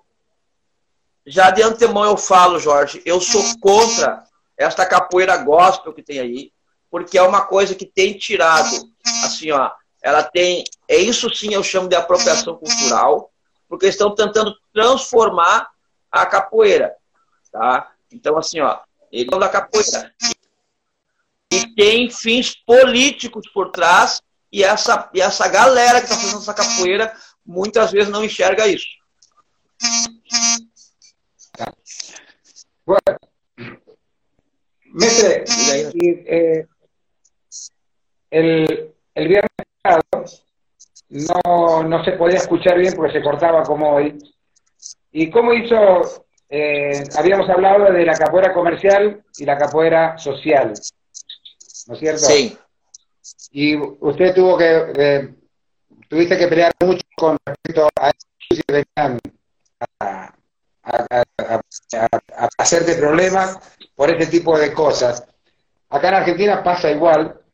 Já 1.26 1.50
de 1.50 1.62
antemão 1.62 2.04
eu 2.04 2.16
falo, 2.16 2.58
Jorge, 2.58 3.02
eu 3.04 3.20
sou 3.20 3.42
contra 3.60 4.24
esta 4.56 4.86
capoeira 4.86 5.36
gospel 5.36 5.92
que 5.92 6.02
tem 6.02 6.18
aí, 6.18 6.52
porque 6.90 7.18
é 7.18 7.22
uma 7.22 7.42
coisa 7.42 7.74
que 7.74 7.86
tem 7.86 8.16
tirado, 8.16 8.70
assim, 9.24 9.50
ó, 9.50 9.70
ela 10.02 10.22
tem, 10.22 10.62
é 10.88 10.96
isso 10.96 11.34
sim 11.34 11.54
eu 11.54 11.62
chamo 11.62 11.88
de 11.88 11.96
apropriação 11.96 12.56
cultural, 12.56 13.32
porque 13.68 13.86
estão 13.86 14.14
tentando 14.14 14.54
transformar 14.72 15.70
a 16.10 16.24
capoeira, 16.26 16.94
tá? 17.50 17.90
Então, 18.12 18.38
assim, 18.38 18.60
ó, 18.60 18.80
ele 19.10 19.28
é 19.32 19.38
da 19.38 19.48
capoeira. 19.48 20.14
E 21.52 21.74
tem 21.74 22.10
fins 22.10 22.54
políticos 22.54 23.48
por 23.52 23.70
trás, 23.70 24.20
e 24.52 24.62
essa, 24.62 25.10
e 25.12 25.20
essa 25.20 25.48
galera 25.48 26.00
que 26.00 26.06
está 26.06 26.16
fazendo 26.16 26.38
essa 26.38 26.54
capoeira 26.54 27.16
muitas 27.44 27.90
vezes 27.90 28.08
não 28.08 28.24
enxerga 28.24 28.68
isso. 28.68 28.86
Bueno, 32.86 33.18
mestre, 34.94 35.44
eh, 35.94 36.66
el, 38.30 38.94
el 39.14 39.28
viernes 39.28 40.44
no, 41.08 41.82
no 41.84 42.04
se 42.04 42.12
podía 42.12 42.38
escuchar 42.38 42.78
bien 42.78 42.94
porque 42.94 43.12
se 43.12 43.22
cortaba 43.22 43.62
como 43.62 43.94
hoy. 43.94 44.18
¿Y 45.12 45.30
cómo 45.30 45.52
hizo? 45.52 46.24
Eh, 46.48 47.02
habíamos 47.16 47.48
hablado 47.48 47.92
de 47.92 48.04
la 48.04 48.14
capoeira 48.14 48.52
comercial 48.52 49.22
y 49.38 49.44
la 49.44 49.56
capoeira 49.56 50.18
social, 50.18 50.74
¿no 51.86 51.94
es 51.94 52.00
cierto? 52.00 52.26
Sí. 52.26 52.56
Y 53.52 53.76
usted 53.76 54.34
tuvo 54.34 54.58
que, 54.58 54.92
eh, 54.96 55.34
tuviste 56.08 56.36
que 56.36 56.46
pelear 56.46 56.72
mucho 56.80 57.02
con 57.16 57.36
respecto 57.44 57.88
a 57.96 58.12
a, 60.00 60.34
a, 60.84 61.22
a, 61.38 61.60
a, 62.36 62.48
hacerte 62.58 62.94
problemas 62.94 63.58
por 63.94 64.10
ese 64.10 64.30
tipo 64.30 64.58
de 64.58 64.72
cosas. 64.72 65.26
Acá 65.90 66.08
en 66.08 66.14
Argentina 66.14 66.62
pasa 66.62 66.90
igual, 66.90 67.44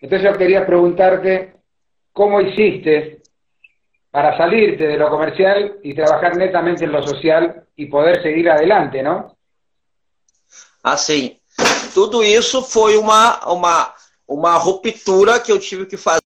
Entonces 0.00 0.30
yo 0.30 0.38
quería 0.38 0.66
preguntarte 0.66 1.54
cómo 2.12 2.40
hiciste 2.40 3.22
para 4.10 4.36
salirte 4.36 4.86
de 4.86 4.96
lo 4.96 5.10
comercial 5.10 5.78
y 5.82 5.94
trabajar 5.94 6.36
netamente 6.36 6.84
en 6.84 6.92
lo 6.92 7.02
social 7.06 7.64
y 7.76 7.86
poder 7.86 8.22
seguir 8.22 8.50
adelante, 8.50 9.02
¿no? 9.02 9.34
Assim, 10.82 11.38
tudo 11.92 12.22
isso 12.22 12.62
foi 12.62 12.96
uma, 12.96 13.44
uma, 13.52 13.92
uma 14.28 14.56
ruptura 14.56 15.40
que 15.40 15.50
eu 15.50 15.58
tive 15.58 15.86
que 15.86 15.96
fazer. 15.96 16.25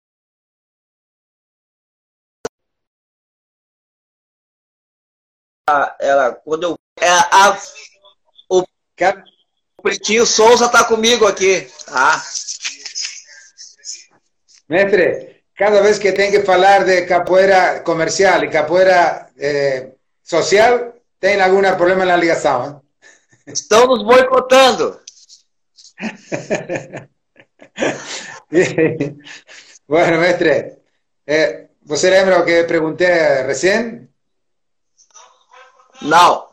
Ela, 6.01 6.33
quando 6.45 6.65
eu. 6.65 6.79
É, 7.01 7.09
a, 7.09 7.59
o, 8.49 8.61
o 8.61 9.83
Pretinho 9.83 10.27
Souza 10.27 10.69
tá 10.69 10.85
comigo 10.85 11.27
aqui, 11.27 11.67
tá? 11.87 12.23
Mestre, 14.69 15.43
cada 15.57 15.83
vez 15.83 15.99
que 15.99 16.13
tem 16.13 16.31
que 16.31 16.43
falar 16.43 16.85
de 16.85 17.07
capoeira 17.07 17.81
comercial 17.81 18.45
e 18.45 18.51
capoeira 18.51 19.29
eh, 19.39 19.91
social, 20.23 20.95
tem 21.19 21.41
algum 21.41 21.61
problema 21.77 22.05
na 22.05 22.17
ligação. 22.17 22.65
Hein? 22.67 22.81
Estão 23.47 23.87
nos 23.87 24.03
boicotando. 24.05 25.01
bueno, 29.89 30.19
mestre, 30.19 30.79
eh, 31.27 31.69
¿você 31.83 32.11
lembra 32.11 32.41
o 32.41 32.45
que 32.45 32.65
perguntei 32.65 33.43
recém? 33.43 34.10
Não. 36.03 36.49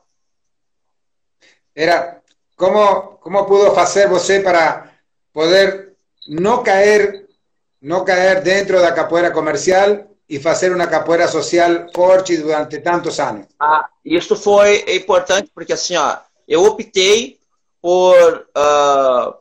Era 1.76 2.22
como, 2.56 3.18
como 3.18 3.46
pudo 3.46 3.74
fazer 3.74 4.08
você 4.08 4.40
para 4.40 4.92
poder 5.32 5.94
não 6.28 6.64
cair 6.64 7.28
não 7.82 8.04
cair 8.04 8.42
dentro 8.42 8.82
da 8.82 8.92
capoeira 8.92 9.32
comercial 9.32 10.08
e 10.28 10.40
fazer 10.40 10.74
uma 10.74 10.88
capoeira 10.88 11.28
social 11.28 11.88
forte 11.96 12.36
durante 12.36 12.80
tantos 12.80 13.20
anos? 13.20 13.46
Ah, 13.60 13.88
isso 14.04 14.36
foi 14.36 14.84
importante 14.96 15.50
porque 15.54 15.74
assim, 15.74 15.96
ó, 15.96 16.18
eu 16.48 16.66
optei 16.66 17.40
por 17.82 18.48
uh, 18.58 19.34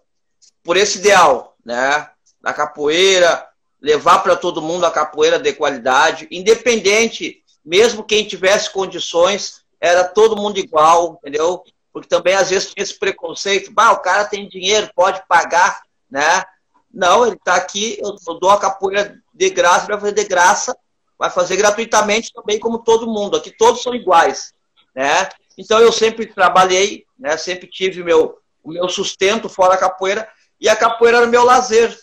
por 0.62 0.76
esse 0.76 0.98
ideal, 0.98 1.56
né, 1.64 2.08
da 2.40 2.52
capoeira, 2.52 3.46
levar 3.80 4.18
para 4.18 4.36
todo 4.36 4.62
mundo 4.62 4.84
a 4.84 4.90
capoeira 4.90 5.38
de 5.38 5.52
qualidade, 5.52 6.26
independente, 6.30 7.42
mesmo 7.64 8.04
quem 8.04 8.26
tivesse 8.26 8.70
condições, 8.70 9.62
era 9.80 10.04
todo 10.04 10.36
mundo 10.36 10.58
igual, 10.58 11.18
entendeu? 11.22 11.62
Porque 11.92 12.08
também 12.08 12.34
às 12.34 12.50
vezes 12.50 12.72
tinha 12.72 12.82
esse 12.82 12.98
preconceito, 12.98 13.72
bah, 13.72 13.92
o 13.92 14.00
cara 14.00 14.24
tem 14.24 14.48
dinheiro, 14.48 14.90
pode 14.94 15.22
pagar, 15.26 15.82
né? 16.10 16.44
Não, 16.92 17.26
ele 17.26 17.36
está 17.36 17.56
aqui, 17.56 17.98
eu, 18.00 18.14
dou 18.38 18.50
a 18.50 18.58
capoeira 18.58 19.20
de 19.32 19.50
graça, 19.50 19.86
vai 19.86 19.98
fazer 19.98 20.12
de 20.12 20.24
graça, 20.24 20.76
vai 21.18 21.30
fazer 21.30 21.56
gratuitamente 21.56 22.32
também, 22.32 22.58
como 22.58 22.78
todo 22.78 23.06
mundo. 23.06 23.36
Aqui 23.36 23.50
todos 23.50 23.82
são 23.82 23.94
iguais, 23.94 24.52
né? 24.94 25.28
Então 25.58 25.78
eu 25.78 25.92
sempre 25.92 26.26
trabalhei, 26.26 27.04
né? 27.18 27.36
Sempre 27.36 27.66
tive 27.66 28.02
meu, 28.02 28.38
o 28.62 28.70
meu 28.70 28.88
sustento 28.88 29.48
fora 29.48 29.74
a 29.74 29.78
capoeira 29.78 30.28
e 30.60 30.68
a 30.68 30.76
capoeira 30.76 31.18
era 31.18 31.26
o 31.26 31.30
meu 31.30 31.44
lazer, 31.44 31.98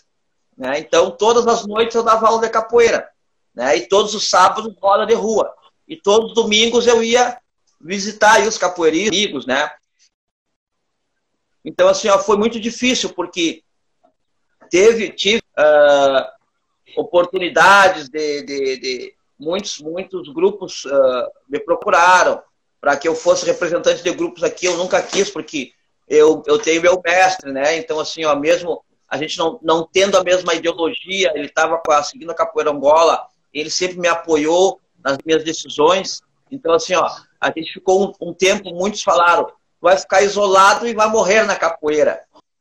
né? 0.56 0.78
Então 0.78 1.10
todas 1.10 1.46
as 1.46 1.66
noites 1.66 1.94
eu 1.94 2.02
dava 2.02 2.26
aula 2.26 2.40
de 2.40 2.50
capoeira, 2.50 3.08
né? 3.54 3.76
E 3.76 3.88
todos 3.88 4.14
os 4.14 4.28
sábados 4.28 4.72
roda 4.80 5.06
de 5.06 5.14
rua 5.14 5.52
e 5.86 5.96
todos 5.96 6.30
os 6.30 6.34
domingos 6.34 6.86
eu 6.86 7.02
ia 7.02 7.38
visitar 7.84 8.36
aí 8.36 8.48
os 8.48 8.56
capoeiristas, 8.56 9.14
amigos, 9.14 9.46
né? 9.46 9.70
Então 11.62 11.86
assim, 11.86 12.08
ó, 12.08 12.18
foi 12.18 12.38
muito 12.38 12.58
difícil 12.58 13.10
porque 13.10 13.62
teve 14.70 15.10
tive 15.10 15.42
uh, 15.58 17.00
oportunidades 17.00 18.08
de, 18.08 18.42
de, 18.42 18.76
de, 18.78 19.14
muitos 19.38 19.78
muitos 19.80 20.28
grupos 20.32 20.86
uh, 20.86 21.28
me 21.48 21.60
procuraram 21.60 22.42
para 22.80 22.96
que 22.96 23.06
eu 23.06 23.14
fosse 23.14 23.46
representante 23.46 24.02
de 24.02 24.12
grupos 24.12 24.42
aqui. 24.42 24.66
Eu 24.66 24.76
nunca 24.78 25.02
quis 25.02 25.30
porque 25.30 25.72
eu, 26.08 26.42
eu 26.46 26.58
tenho 26.58 26.82
meu 26.82 27.00
mestre 27.04 27.52
né? 27.52 27.76
Então 27.76 28.00
assim 28.00 28.24
ó 28.24 28.34
mesmo 28.34 28.82
a 29.08 29.18
gente 29.18 29.38
não, 29.38 29.58
não 29.62 29.86
tendo 29.86 30.16
a 30.16 30.24
mesma 30.24 30.54
ideologia 30.54 31.32
ele 31.34 31.46
estava 31.46 31.80
seguindo 32.02 32.30
a 32.30 32.34
capoeira 32.34 32.70
angola 32.70 33.26
ele 33.52 33.70
sempre 33.70 33.98
me 33.98 34.08
apoiou 34.08 34.80
nas 35.02 35.18
minhas 35.24 35.44
decisões. 35.44 36.22
Então 36.50 36.72
assim 36.72 36.94
ó 36.94 37.08
a 37.44 37.52
gente 37.56 37.72
ficou 37.72 38.08
um, 38.08 38.28
um 38.28 38.34
tempo 38.34 38.74
muitos 38.74 39.02
falaram 39.02 39.50
vai 39.80 39.96
ficar 39.96 40.22
isolado 40.22 40.86
e 40.86 40.94
vai 40.94 41.08
morrer 41.08 41.44
na 41.44 41.56
capoeira 41.56 42.20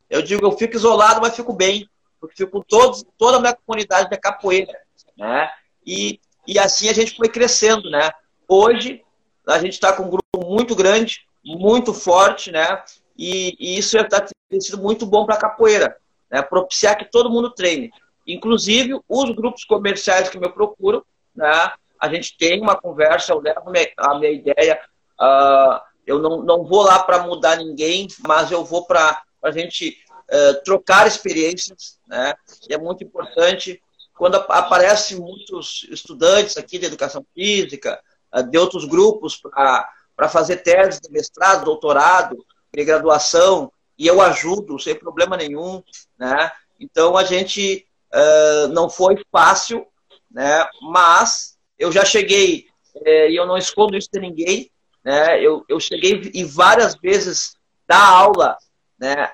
eu 0.09 0.21
digo 0.21 0.45
eu 0.45 0.51
fico 0.51 0.75
isolado 0.75 1.21
mas 1.21 1.35
fico 1.35 1.53
bem 1.53 1.87
porque 2.23 2.37
fico 2.37 2.51
com 2.51 2.61
todos, 2.61 3.03
toda 3.17 3.35
a 3.35 3.39
minha 3.41 3.53
comunidade 3.53 4.09
da 4.09 4.17
capoeira, 4.17 4.71
né? 5.17 5.49
E, 5.85 6.21
e 6.47 6.57
assim 6.57 6.87
a 6.87 6.93
gente 6.93 7.17
foi 7.17 7.27
crescendo, 7.27 7.89
né? 7.89 8.09
Hoje 8.47 9.03
a 9.45 9.59
gente 9.59 9.73
está 9.73 9.91
com 9.91 10.03
um 10.03 10.09
grupo 10.09 10.49
muito 10.49 10.73
grande, 10.73 11.27
muito 11.43 11.93
forte, 11.93 12.49
né? 12.49 12.81
E, 13.17 13.57
e 13.59 13.77
isso 13.77 13.97
está 13.97 14.25
tem 14.49 14.61
sido 14.61 14.77
muito 14.77 15.05
bom 15.05 15.25
para 15.25 15.35
a 15.35 15.39
capoeira, 15.39 15.97
né? 16.31 16.41
Propiciar 16.41 16.97
que 16.97 17.11
todo 17.11 17.29
mundo 17.29 17.49
treine, 17.49 17.91
inclusive 18.25 18.97
os 19.09 19.31
grupos 19.31 19.65
comerciais 19.65 20.29
que 20.29 20.39
me 20.39 20.47
procuram, 20.47 21.03
né? 21.35 21.73
A 22.03 22.09
gente 22.09 22.35
tem 22.37 22.59
uma 22.59 22.75
conversa, 22.75 23.31
eu 23.31 23.39
levo 23.39 23.61
a 23.97 24.19
minha 24.19 24.29
ideia, 24.29 24.77
uh, 25.21 25.79
eu 26.05 26.19
não, 26.19 26.43
não 26.43 26.65
vou 26.65 26.83
lá 26.83 26.99
para 26.99 27.23
mudar 27.23 27.55
ninguém, 27.55 28.09
mas 28.27 28.51
eu 28.51 28.61
vou 28.65 28.85
para 28.85 29.23
a 29.41 29.51
gente 29.51 29.97
uh, 30.29 30.61
trocar 30.65 31.07
experiências, 31.07 31.97
né? 32.05 32.33
E 32.69 32.73
é 32.73 32.77
muito 32.77 33.05
importante 33.05 33.81
quando 34.17 34.35
aparecem 34.35 35.17
muitos 35.17 35.87
estudantes 35.89 36.57
aqui 36.57 36.77
de 36.77 36.87
educação 36.87 37.25
física, 37.33 37.97
uh, 38.35 38.43
de 38.43 38.57
outros 38.57 38.83
grupos 38.83 39.37
para 39.37 40.27
fazer 40.27 40.57
tese 40.57 40.99
de 40.99 41.09
mestrado, 41.09 41.63
doutorado, 41.63 42.45
de 42.75 42.83
graduação, 42.83 43.71
e 43.97 44.05
eu 44.07 44.21
ajudo 44.21 44.77
sem 44.77 44.93
problema 44.93 45.37
nenhum, 45.37 45.81
né? 46.19 46.51
Então 46.77 47.15
a 47.15 47.23
gente 47.23 47.87
uh, 48.13 48.67
não 48.73 48.89
foi 48.89 49.23
fácil, 49.31 49.87
né? 50.29 50.67
Mas 50.81 51.52
eu 51.77 51.91
já 51.91 52.05
cheguei 52.05 52.65
eh, 53.05 53.31
e 53.31 53.35
eu 53.35 53.45
não 53.45 53.57
escondo 53.57 53.97
isso 53.97 54.09
de 54.11 54.19
ninguém, 54.19 54.71
né? 55.03 55.41
Eu, 55.41 55.65
eu 55.67 55.79
cheguei 55.79 56.31
e 56.33 56.43
várias 56.43 56.95
vezes 56.95 57.55
dar 57.87 58.03
aula, 58.03 58.57
né? 58.97 59.31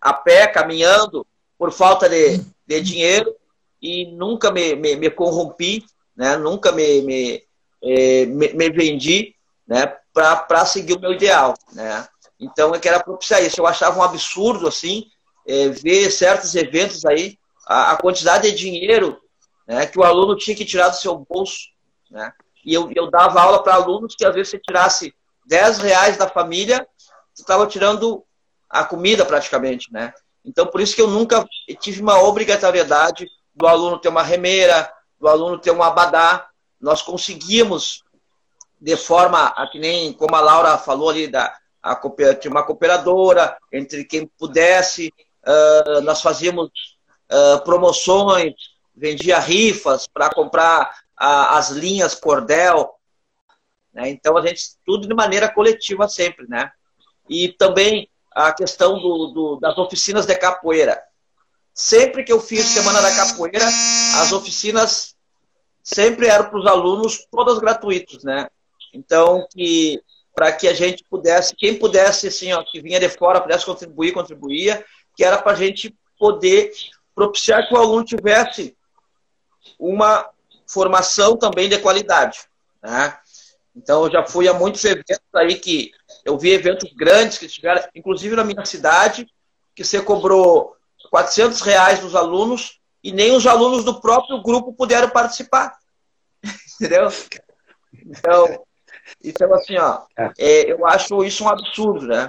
a 0.00 0.12
pé, 0.12 0.46
caminhando, 0.46 1.26
por 1.58 1.70
falta 1.72 2.08
de, 2.08 2.40
de 2.66 2.80
dinheiro 2.80 3.34
e 3.80 4.06
nunca 4.06 4.50
me, 4.50 4.74
me, 4.74 4.96
me 4.96 5.10
corrompi, 5.10 5.84
né? 6.16 6.36
nunca 6.36 6.72
me, 6.72 7.02
me, 7.02 7.42
eh, 7.82 8.26
me, 8.26 8.52
me 8.52 8.70
vendi 8.70 9.34
né? 9.66 9.86
para 10.12 10.66
seguir 10.66 10.94
o 10.94 11.00
meu 11.00 11.12
ideal. 11.12 11.54
Né? 11.72 12.06
Então, 12.38 12.74
eu 12.74 12.80
quero 12.80 13.02
propiciar 13.04 13.42
isso. 13.42 13.60
Eu 13.60 13.66
achava 13.66 13.98
um 13.98 14.02
absurdo 14.02 14.66
assim 14.66 15.06
é, 15.46 15.68
ver 15.68 16.10
certos 16.10 16.54
eventos 16.54 17.04
aí, 17.04 17.38
a, 17.66 17.92
a, 17.92 17.96
quantidade 17.96 18.50
de 18.50 18.56
dinheiro 18.56 19.20
né, 19.72 19.86
que 19.86 19.98
o 19.98 20.04
aluno 20.04 20.36
tinha 20.36 20.56
que 20.56 20.64
tirar 20.64 20.88
do 20.88 20.96
seu 20.96 21.16
bolso. 21.16 21.68
Né? 22.10 22.32
E 22.64 22.74
eu, 22.74 22.90
eu 22.94 23.10
dava 23.10 23.40
aula 23.40 23.62
para 23.62 23.74
alunos 23.74 24.14
que 24.14 24.24
às 24.24 24.34
vezes 24.34 24.50
você 24.50 24.58
tirasse 24.58 25.14
10 25.46 25.78
reais 25.78 26.16
da 26.16 26.28
família, 26.28 26.86
você 27.32 27.42
estava 27.42 27.66
tirando 27.66 28.24
a 28.68 28.84
comida 28.84 29.24
praticamente, 29.24 29.92
né? 29.92 30.12
Então, 30.44 30.66
por 30.66 30.80
isso 30.80 30.94
que 30.94 31.02
eu 31.02 31.08
nunca 31.08 31.46
tive 31.80 32.00
uma 32.02 32.20
obrigatoriedade 32.22 33.28
do 33.54 33.66
aluno 33.66 33.98
ter 33.98 34.08
uma 34.08 34.22
remeira, 34.22 34.92
do 35.20 35.28
aluno 35.28 35.58
ter 35.58 35.70
um 35.70 35.82
abadá. 35.82 36.48
Nós 36.80 37.00
conseguimos, 37.00 38.02
de 38.80 38.96
forma, 38.96 39.54
que 39.70 39.78
nem 39.78 40.12
como 40.12 40.34
a 40.34 40.40
Laura 40.40 40.76
falou 40.78 41.10
ali, 41.10 41.28
da, 41.28 41.54
a, 41.82 41.94
tinha 42.40 42.50
uma 42.50 42.64
cooperadora, 42.64 43.56
entre 43.72 44.04
quem 44.04 44.26
pudesse, 44.38 45.12
uh, 45.46 46.00
nós 46.00 46.20
fazíamos 46.20 46.70
uh, 47.30 47.62
promoções, 47.62 48.54
vendia 48.94 49.38
rifas 49.38 50.06
para 50.06 50.30
comprar 50.30 50.90
uh, 51.20 51.54
as 51.56 51.70
linhas 51.70 52.14
cordel. 52.14 52.94
Né? 53.92 54.10
Então, 54.10 54.36
a 54.36 54.46
gente, 54.46 54.62
tudo 54.84 55.06
de 55.06 55.14
maneira 55.14 55.48
coletiva 55.48 56.08
sempre, 56.08 56.46
né? 56.48 56.70
E 57.28 57.48
também 57.50 58.08
a 58.34 58.52
questão 58.52 58.98
do, 58.98 59.26
do, 59.28 59.56
das 59.56 59.76
oficinas 59.78 60.26
de 60.26 60.34
capoeira. 60.34 61.00
Sempre 61.74 62.24
que 62.24 62.32
eu 62.32 62.40
fiz 62.40 62.66
Semana 62.66 63.00
da 63.00 63.14
Capoeira, 63.14 63.64
as 64.20 64.30
oficinas 64.32 65.16
sempre 65.82 66.26
eram 66.26 66.50
para 66.50 66.58
os 66.58 66.66
alunos, 66.66 67.26
todas 67.30 67.58
gratuitas, 67.58 68.22
né? 68.22 68.46
Então, 68.92 69.46
que 69.50 70.00
para 70.34 70.52
que 70.52 70.66
a 70.66 70.74
gente 70.74 71.04
pudesse, 71.10 71.54
quem 71.54 71.78
pudesse, 71.78 72.28
assim, 72.28 72.52
ó, 72.52 72.62
que 72.62 72.80
vinha 72.80 72.98
de 72.98 73.08
fora, 73.08 73.40
pudesse 73.40 73.66
contribuir, 73.66 74.12
contribuía, 74.12 74.84
que 75.14 75.24
era 75.24 75.38
para 75.38 75.52
a 75.52 75.56
gente 75.56 75.94
poder 76.18 76.72
propiciar 77.14 77.66
que 77.68 77.74
o 77.74 77.76
aluno 77.76 78.04
tivesse 78.04 78.76
uma 79.78 80.28
formação 80.66 81.36
também 81.36 81.68
de 81.68 81.78
qualidade, 81.78 82.40
né? 82.82 83.18
Então, 83.74 84.04
eu 84.04 84.12
já 84.12 84.26
fui 84.26 84.46
a 84.48 84.52
muitos 84.52 84.84
eventos 84.84 85.20
aí 85.34 85.54
que 85.54 85.92
eu 86.24 86.38
vi 86.38 86.50
eventos 86.50 86.92
grandes 86.92 87.38
que 87.38 87.48
tiveram, 87.48 87.82
inclusive 87.94 88.36
na 88.36 88.44
minha 88.44 88.64
cidade, 88.64 89.26
que 89.74 89.82
você 89.82 90.00
cobrou 90.02 90.76
400 91.10 91.60
reais 91.62 92.00
dos 92.00 92.14
alunos 92.14 92.80
e 93.02 93.12
nem 93.12 93.34
os 93.34 93.46
alunos 93.46 93.84
do 93.84 94.00
próprio 94.00 94.42
grupo 94.42 94.74
puderam 94.74 95.08
participar. 95.08 95.76
Entendeu? 96.80 97.08
Então, 98.06 98.64
então 99.24 99.54
assim, 99.54 99.76
ó, 99.78 100.02
é. 100.16 100.32
é, 100.38 100.72
eu 100.72 100.86
acho 100.86 101.24
isso 101.24 101.44
um 101.44 101.48
absurdo, 101.48 102.06
né? 102.06 102.28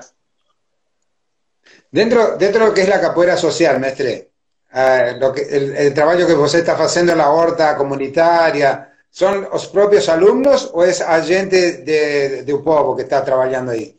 Dentro, 1.91 2.37
dentro 2.37 2.65
do 2.65 2.73
que 2.73 2.81
é 2.81 2.93
a 2.93 3.01
capoeira 3.01 3.37
social, 3.37 3.79
mestre, 3.79 4.29
uh, 4.73 5.19
lo 5.19 5.31
que, 5.31 5.41
el, 5.41 5.75
el, 5.75 5.93
trabalho 5.93 6.25
que 6.25 6.33
você 6.33 6.59
está 6.59 6.75
fazendo 6.75 7.15
na 7.15 7.29
horta 7.29 7.75
comunitária, 7.75 8.89
são 9.11 9.47
os 9.53 9.67
próprios 9.67 10.09
alunos 10.09 10.69
ou 10.73 10.83
é 10.83 10.91
a 11.03 11.21
gente 11.21 11.83
de, 11.83 12.41
do 12.43 12.63
povo 12.63 12.95
que 12.95 13.03
está 13.03 13.21
trabalhando 13.21 13.71
aí? 13.71 13.95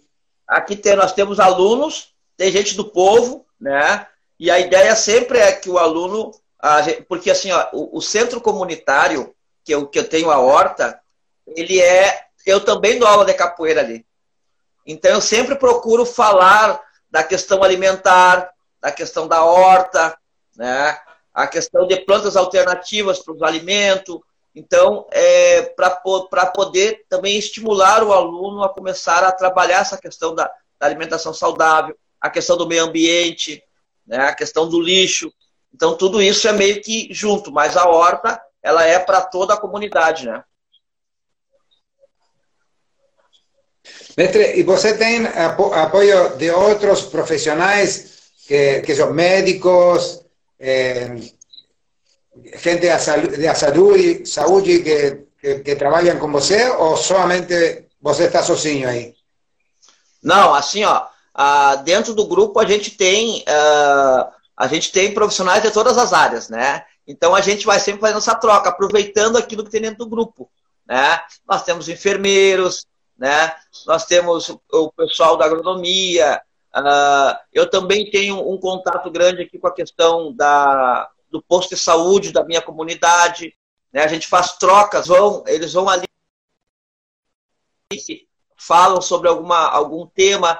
Aqui 0.47 0.77
tem, 0.77 0.97
nós 0.97 1.13
temos 1.13 1.39
alunos, 1.39 2.13
tem 2.37 2.51
gente 2.51 2.77
do 2.77 2.85
povo, 2.85 3.47
né? 3.61 4.07
E 4.39 4.51
a 4.51 4.59
ideia 4.59 4.95
sempre 4.97 5.39
é 5.39 5.53
que 5.53 5.71
o 5.71 5.79
aluno, 5.79 6.33
porque 7.09 7.31
assim, 7.31 7.51
o, 7.73 7.99
o 7.99 8.03
centro 8.03 8.41
comunitário 8.41 9.33
que 9.65 9.73
eu, 9.73 9.87
que 9.87 9.99
eu 9.99 10.09
tenho 10.09 10.31
a 10.31 10.41
horta, 10.41 11.01
ele 11.47 11.81
é, 11.81 12.25
eu 12.45 12.61
também 12.61 12.99
dou 12.99 13.07
aula 13.07 13.25
de 13.25 13.35
capoeira 13.35 13.81
ali. 13.81 14.05
Então 14.85 15.13
eu 15.13 15.21
sempre 15.21 15.55
procuro 15.55 16.05
falar 16.05 16.81
da 17.09 17.23
questão 17.23 17.63
alimentar, 17.63 18.51
da 18.81 18.91
questão 18.91 19.29
da 19.29 19.45
horta, 19.45 20.19
né? 20.57 20.99
A 21.33 21.47
questão 21.47 21.87
de 21.87 21.97
plantas 21.97 22.37
alternativas 22.37 23.19
para 23.19 23.35
os 23.35 23.43
alimentos, 23.43 24.21
então, 24.55 25.07
é, 25.11 25.63
para 25.63 26.47
poder 26.47 27.05
também 27.09 27.37
estimular 27.37 28.05
o 28.05 28.13
aluno 28.13 28.63
a 28.63 28.69
começar 28.69 29.25
a 29.25 29.33
trabalhar 29.33 29.81
essa 29.81 29.99
questão 29.99 30.33
da, 30.35 30.49
da 30.79 30.87
alimentação 30.87 31.35
saudável, 31.35 31.97
a 32.21 32.31
questão 32.31 32.57
do 32.57 32.69
meio 32.69 32.85
ambiente, 32.85 33.63
né, 34.07 34.19
a 34.19 34.35
questão 34.35 34.69
do 34.69 34.81
lixo. 34.81 35.33
Então, 35.75 35.97
tudo 35.97 36.23
isso 36.23 36.47
é 36.47 36.53
meio 36.53 36.81
que 36.81 37.09
junto, 37.11 37.51
mas 37.51 37.77
a 37.77 37.89
horta 37.89 38.41
ela 38.63 38.85
é 38.85 38.99
para 38.99 39.21
toda 39.21 39.55
a 39.55 39.61
comunidade, 39.61 40.27
né? 40.27 40.43
Mestre, 44.17 44.59
e 44.59 44.63
você 44.63 44.97
tem 44.97 45.27
apoio 45.27 46.37
de 46.37 46.51
outros 46.51 47.03
profissionais 47.03 48.31
que, 48.47 48.81
que 48.83 48.95
são 48.95 49.13
médicos, 49.13 50.24
eh, 50.65 51.17
gente 52.57 52.81
de 53.77 54.27
saúde, 54.27 54.83
que, 54.83 55.27
que, 55.41 55.59
que, 55.61 55.77
trabalham 55.77 56.19
com 56.19 56.33
você 56.33 56.69
ou 56.71 56.97
somente 56.97 57.87
você 58.01 58.25
está 58.25 58.43
sozinho 58.43 58.89
aí? 58.89 59.15
Não, 60.23 60.55
assim, 60.55 60.85
ó, 60.85 61.07
dentro 61.85 62.15
do 62.15 62.27
grupo 62.27 62.59
a 62.59 62.67
gente 62.67 62.91
tem 62.93 63.45
a 64.57 64.67
gente 64.69 64.93
tem 64.93 65.13
profissionais 65.13 65.63
de 65.63 65.71
todas 65.71 65.99
as 65.99 66.13
áreas, 66.13 66.49
né? 66.49 66.85
Então 67.07 67.35
a 67.35 67.41
gente 67.41 67.67
vai 67.67 67.79
sempre 67.79 68.01
fazendo 68.01 68.19
essa 68.19 68.35
troca, 68.35 68.71
aproveitando 68.71 69.37
aquilo 69.37 69.65
que 69.65 69.71
tem 69.71 69.83
dentro 69.83 69.99
do 69.99 70.09
grupo, 70.09 70.51
né? 70.87 71.21
Nós 71.47 71.63
temos 71.65 71.89
enfermeiros, 71.89 72.87
né? 73.19 73.55
Nós 73.87 74.07
temos 74.07 74.49
o 74.73 74.93
pessoal 74.93 75.37
da 75.37 75.45
agronomia. 75.45 76.41
Uh, 76.77 77.39
eu 77.53 77.71
também 77.71 78.11
tenho 78.11 78.51
um 78.51 78.59
contato 78.59 79.11
grande 79.11 79.43
aqui 79.43 79.59
com 79.59 79.69
a 79.69 79.75
questão 79.75 80.33
da, 80.35 81.09
do 81.31 81.41
posto 81.41 81.75
de 81.75 81.81
saúde 81.81 82.33
da 82.33 82.45
minha 82.45 82.61
comunidade. 82.61 83.55
Né? 83.93 84.03
A 84.03 84.09
gente 84.09 84.27
faz 84.27 84.57
trocas, 84.57 85.07
vão, 85.07 85.45
eles 85.47 85.73
vão 85.73 85.89
ali 85.89 86.07
falam 88.57 89.01
sobre 89.01 89.29
alguma, 89.29 89.69
algum 89.69 90.07
tema, 90.07 90.59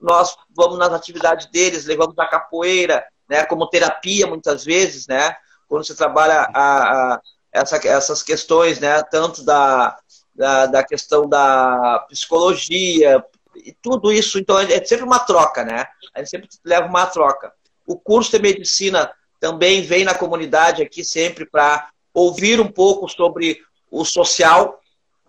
nós 0.00 0.36
vamos 0.54 0.78
nas 0.78 0.92
atividades 0.92 1.46
deles, 1.46 1.86
levamos 1.86 2.18
a 2.18 2.26
capoeira, 2.26 3.04
né, 3.28 3.44
como 3.46 3.68
terapia 3.68 4.26
muitas 4.26 4.64
vezes, 4.64 5.06
né, 5.06 5.34
quando 5.68 5.84
você 5.84 5.94
trabalha 5.94 6.50
a, 6.52 7.14
a 7.14 7.20
essa, 7.52 7.76
essas 7.86 8.22
questões, 8.22 8.80
né, 8.80 9.02
tanto 9.04 9.44
da, 9.44 9.96
da, 10.34 10.66
da, 10.66 10.84
questão 10.84 11.28
da 11.28 12.04
psicologia 12.08 13.24
e 13.56 13.72
tudo 13.72 14.12
isso, 14.12 14.38
então 14.38 14.58
é 14.58 14.84
sempre 14.84 15.04
uma 15.04 15.18
troca, 15.18 15.64
né, 15.64 15.86
a 16.14 16.20
gente 16.20 16.30
sempre 16.30 16.48
leva 16.64 16.86
uma 16.86 17.06
troca. 17.06 17.52
O 17.86 17.98
curso 17.98 18.30
de 18.30 18.38
medicina 18.38 19.12
também 19.40 19.82
vem 19.82 20.04
na 20.04 20.14
comunidade 20.14 20.82
aqui 20.82 21.04
sempre 21.04 21.44
para 21.44 21.88
ouvir 22.12 22.60
um 22.60 22.70
pouco 22.70 23.08
sobre 23.08 23.60
o 23.90 24.04
social, 24.04 24.80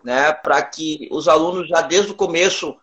né, 0.02 0.32
para 0.32 0.62
que 0.62 1.08
os 1.10 1.28
alunos 1.28 1.68
já 1.68 1.80
desde 1.82 2.12
o 2.12 2.16
começo 2.16 2.76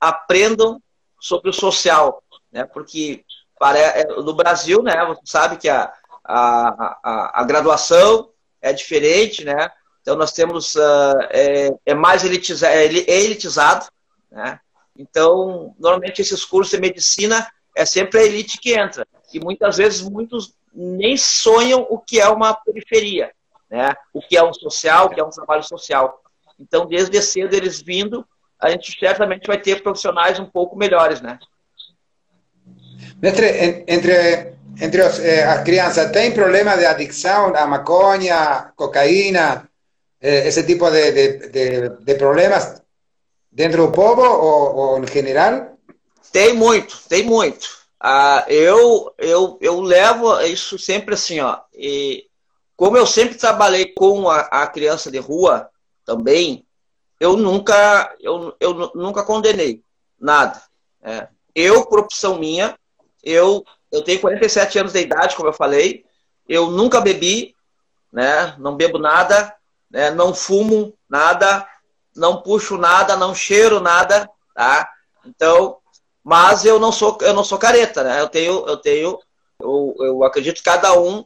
aprendam 0.00 0.82
sobre 1.20 1.50
o 1.50 1.52
social, 1.52 2.22
né, 2.52 2.64
porque 2.64 3.24
é, 3.62 4.04
no 4.04 4.34
Brasil, 4.34 4.82
né, 4.82 5.04
você 5.06 5.22
sabe 5.24 5.56
que 5.56 5.68
a, 5.68 5.92
a, 6.22 6.98
a, 7.02 7.40
a 7.40 7.44
graduação 7.44 8.30
é 8.60 8.72
diferente, 8.72 9.44
né, 9.44 9.70
então 10.02 10.16
nós 10.16 10.32
temos 10.32 10.74
uh, 10.74 11.18
é, 11.30 11.70
é, 11.86 11.94
mais 11.94 12.24
elitizado, 12.24 12.74
é 12.74 12.84
elitizado, 12.84 13.86
né, 14.30 14.60
então 14.96 15.74
normalmente 15.78 16.22
esses 16.22 16.44
cursos 16.44 16.72
de 16.72 16.80
medicina 16.80 17.46
é 17.76 17.84
sempre 17.84 18.20
a 18.20 18.24
elite 18.24 18.58
que 18.58 18.78
entra 18.78 19.06
e 19.32 19.40
muitas 19.40 19.76
vezes 19.76 20.02
muitos 20.02 20.54
nem 20.74 21.16
sonham 21.16 21.86
o 21.88 21.98
que 21.98 22.20
é 22.20 22.28
uma 22.28 22.54
periferia, 22.54 23.30
né? 23.70 23.94
o 24.12 24.20
que 24.20 24.36
é 24.36 24.44
um 24.44 24.52
social, 24.52 25.06
o 25.06 25.10
que 25.10 25.20
é 25.20 25.24
um 25.24 25.30
trabalho 25.30 25.62
social. 25.62 26.20
Então, 26.58 26.86
desde 26.86 27.20
cedo 27.22 27.54
eles 27.54 27.80
vindo, 27.80 28.26
a 28.60 28.70
gente 28.70 28.96
certamente 28.98 29.46
vai 29.46 29.60
ter 29.60 29.82
profissionais 29.82 30.38
um 30.38 30.46
pouco 30.46 30.76
melhores, 30.76 31.20
né? 31.20 31.38
Mestre, 33.20 33.84
entre, 33.86 34.54
entre 34.80 35.02
os, 35.02 35.18
eh, 35.18 35.44
as 35.44 35.62
crianças, 35.64 36.10
tem 36.12 36.32
problema 36.32 36.76
de 36.76 36.86
adicção 36.86 37.54
a 37.54 37.66
maconha, 37.66 38.72
cocaína, 38.76 39.68
eh, 40.20 40.48
esse 40.48 40.64
tipo 40.64 40.90
de, 40.90 41.12
de, 41.12 41.48
de, 41.48 41.88
de, 42.04 42.14
problemas 42.14 42.82
dentro 43.54 43.86
do 43.86 43.92
povo 43.92 44.20
ou, 44.20 44.76
ou 44.76 44.98
em 44.98 45.06
geral? 45.06 45.78
Tem 46.32 46.52
muito, 46.52 46.98
tem 47.08 47.22
muito. 47.22 47.68
Ah, 48.00 48.44
eu, 48.48 49.14
eu, 49.16 49.56
eu 49.60 49.80
levo 49.80 50.38
isso 50.42 50.78
sempre 50.78 51.14
assim, 51.14 51.40
ó. 51.40 51.60
E 51.72 52.26
como 52.76 52.96
eu 52.96 53.06
sempre 53.06 53.38
trabalhei 53.38 53.94
com 53.94 54.28
a, 54.28 54.40
a 54.40 54.66
criança 54.66 55.10
de 55.10 55.18
rua 55.18 55.70
também, 56.04 56.66
eu 57.20 57.36
nunca, 57.36 58.14
eu, 58.20 58.54
eu 58.58 58.90
nunca 58.94 59.22
condenei 59.22 59.80
nada. 60.20 60.60
É. 61.00 61.28
Eu, 61.54 61.86
por 61.86 62.00
opção 62.00 62.38
minha, 62.38 62.76
eu, 63.22 63.64
eu 63.92 64.02
tenho 64.02 64.20
47 64.20 64.80
anos 64.80 64.92
de 64.92 65.00
idade, 65.00 65.36
como 65.36 65.48
eu 65.48 65.52
falei, 65.52 66.04
eu 66.48 66.68
nunca 66.70 67.00
bebi, 67.00 67.54
né? 68.12 68.56
Não 68.58 68.76
bebo 68.76 68.98
nada, 68.98 69.54
né? 69.88 70.10
Não 70.10 70.34
fumo 70.34 70.92
nada, 71.08 71.66
não 72.16 72.42
puxo 72.42 72.76
nada, 72.76 73.16
não 73.16 73.34
cheiro 73.34 73.80
nada, 73.80 74.28
tá? 74.54 74.88
Então, 75.24 75.78
mas 76.22 76.64
eu 76.64 76.78
não 76.78 76.92
sou, 76.92 77.18
eu 77.20 77.34
não 77.34 77.44
sou 77.44 77.58
careta, 77.58 78.02
né? 78.02 78.20
Eu 78.20 78.28
tenho, 78.28 78.66
eu 78.66 78.76
tenho, 78.76 79.18
eu, 79.60 79.94
eu 79.98 80.24
acredito 80.24 80.56
que 80.56 80.62
cada 80.62 80.98
um 80.98 81.24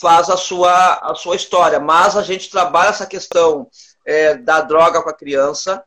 faz 0.00 0.30
a 0.30 0.36
sua, 0.36 0.94
a 1.02 1.14
sua 1.14 1.34
história, 1.34 1.80
mas 1.80 2.16
a 2.16 2.22
gente 2.22 2.50
trabalha 2.50 2.90
essa 2.90 3.06
questão 3.06 3.68
é, 4.06 4.34
da 4.36 4.60
droga 4.60 5.02
com 5.02 5.10
a 5.10 5.16
criança, 5.16 5.82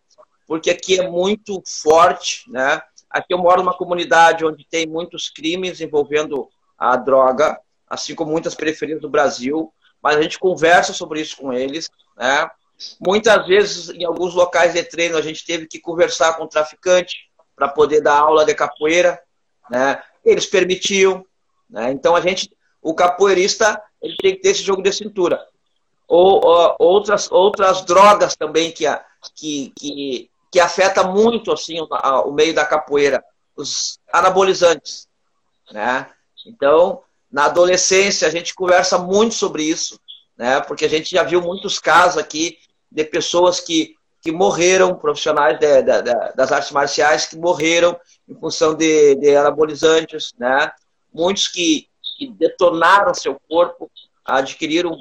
porque 0.45 0.69
aqui 0.69 0.99
é 0.99 1.09
muito 1.09 1.61
forte, 1.65 2.43
né? 2.51 2.81
Aqui 3.09 3.33
eu 3.33 3.37
moro 3.37 3.61
numa 3.61 3.77
comunidade 3.77 4.45
onde 4.45 4.65
tem 4.65 4.85
muitos 4.85 5.29
crimes 5.29 5.81
envolvendo 5.81 6.49
a 6.77 6.95
droga, 6.95 7.59
assim 7.89 8.15
como 8.15 8.31
muitas 8.31 8.55
periferias 8.55 8.99
do 8.99 9.09
Brasil, 9.09 9.71
mas 10.01 10.17
a 10.17 10.21
gente 10.21 10.39
conversa 10.39 10.93
sobre 10.93 11.21
isso 11.21 11.37
com 11.37 11.53
eles, 11.53 11.89
né? 12.17 12.49
Muitas 12.99 13.45
vezes, 13.47 13.89
em 13.89 14.03
alguns 14.03 14.33
locais 14.33 14.73
de 14.73 14.83
treino, 14.83 15.17
a 15.17 15.21
gente 15.21 15.45
teve 15.45 15.67
que 15.67 15.79
conversar 15.79 16.33
com 16.33 16.43
o 16.43 16.47
traficante, 16.47 17.31
para 17.61 17.67
poder 17.67 18.01
dar 18.01 18.17
aula 18.17 18.43
de 18.43 18.55
capoeira, 18.55 19.21
né? 19.69 20.01
Eles 20.25 20.47
permitiam, 20.47 21.23
né? 21.69 21.91
Então 21.91 22.15
a 22.15 22.21
gente, 22.21 22.49
o 22.81 22.95
capoeirista, 22.95 23.79
ele 24.01 24.15
tem 24.17 24.35
que 24.35 24.41
ter 24.41 24.49
esse 24.49 24.63
jogo 24.63 24.81
de 24.81 24.91
cintura. 24.91 25.45
Ou, 26.07 26.43
ou 26.43 26.75
outras 26.79 27.31
outras 27.31 27.85
drogas 27.85 28.35
também 28.35 28.71
que 28.71 28.85
que, 29.35 29.71
que, 29.77 30.31
que 30.51 30.59
afeta 30.59 31.03
muito 31.03 31.51
assim 31.51 31.79
o, 31.79 31.87
o 32.25 32.33
meio 32.33 32.55
da 32.55 32.65
capoeira, 32.65 33.23
os 33.55 33.99
anabolizantes, 34.11 35.07
né? 35.71 36.09
Então, 36.47 37.03
na 37.31 37.45
adolescência 37.45 38.27
a 38.27 38.31
gente 38.31 38.55
conversa 38.55 38.97
muito 38.97 39.35
sobre 39.35 39.63
isso, 39.63 39.99
né? 40.35 40.59
Porque 40.61 40.85
a 40.85 40.89
gente 40.89 41.11
já 41.11 41.21
viu 41.21 41.41
muitos 41.43 41.77
casos 41.77 42.17
aqui 42.17 42.57
de 42.91 43.03
pessoas 43.05 43.59
que 43.59 43.95
que 44.21 44.31
morreram, 44.31 44.95
profissionais 44.95 45.59
de, 45.59 45.81
de, 45.81 46.01
de, 46.03 46.33
das 46.35 46.51
artes 46.51 46.71
marciais 46.71 47.25
que 47.25 47.35
morreram 47.35 47.99
em 48.29 48.35
função 48.35 48.75
de, 48.75 49.15
de 49.15 49.35
anabolizantes, 49.35 50.33
né? 50.37 50.71
Muitos 51.11 51.47
que, 51.47 51.89
que, 52.17 52.27
detonaram 52.27 53.13
seu 53.13 53.41
corpo, 53.49 53.91
adquiriram 54.23 54.95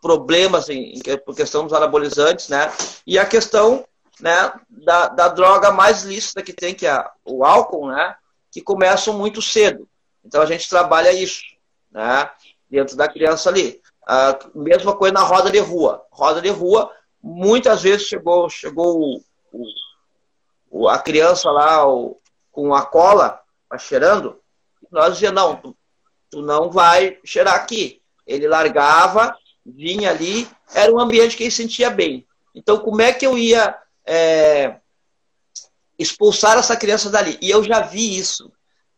problemas 0.00 0.68
em, 0.70 0.94
em, 0.94 1.18
por 1.24 1.34
questão 1.34 1.64
dos 1.64 1.72
anabolizantes, 1.72 2.48
né? 2.48 2.72
E 3.04 3.18
a 3.18 3.26
questão 3.26 3.84
né, 4.20 4.52
da, 4.68 5.08
da 5.08 5.28
droga 5.28 5.72
mais 5.72 6.04
lícita 6.04 6.42
que 6.42 6.52
tem, 6.52 6.72
que 6.72 6.86
é 6.86 7.04
o 7.24 7.44
álcool, 7.44 7.88
né? 7.88 8.14
Que 8.52 8.60
começam 8.60 9.18
muito 9.18 9.42
cedo. 9.42 9.88
Então 10.24 10.40
a 10.40 10.46
gente 10.46 10.68
trabalha 10.68 11.12
isso, 11.12 11.42
né? 11.90 12.30
Dentro 12.70 12.96
da 12.96 13.08
criança 13.08 13.50
ali. 13.50 13.80
A 14.06 14.38
mesma 14.54 14.94
coisa 14.94 15.12
na 15.12 15.22
roda 15.22 15.50
de 15.50 15.58
rua. 15.58 16.04
Roda 16.10 16.40
de 16.40 16.48
rua, 16.48 16.90
muitas 17.22 17.82
vezes 17.82 18.06
chegou, 18.06 18.48
chegou 18.48 19.22
o, 19.52 19.66
o, 20.70 20.88
a 20.88 20.98
criança 20.98 21.50
lá 21.50 21.86
o, 21.86 22.18
com 22.50 22.74
a 22.74 22.82
cola, 22.82 23.40
cheirando, 23.78 24.40
nós 24.90 25.14
dizia 25.14 25.30
não, 25.30 25.56
tu, 25.56 25.76
tu 26.30 26.42
não 26.42 26.70
vai 26.70 27.18
cheirar 27.24 27.54
aqui. 27.54 28.00
Ele 28.26 28.48
largava, 28.48 29.36
vinha 29.64 30.10
ali, 30.10 30.48
era 30.74 30.92
um 30.92 31.00
ambiente 31.00 31.36
que 31.36 31.44
ele 31.44 31.50
sentia 31.50 31.90
bem. 31.90 32.26
Então, 32.54 32.78
como 32.78 33.00
é 33.02 33.12
que 33.12 33.26
eu 33.26 33.38
ia 33.38 33.76
é, 34.04 34.76
expulsar 35.98 36.58
essa 36.58 36.76
criança 36.76 37.10
dali? 37.10 37.38
E 37.40 37.50
eu 37.50 37.62
já 37.62 37.80
vi 37.80 38.18
isso, 38.18 38.50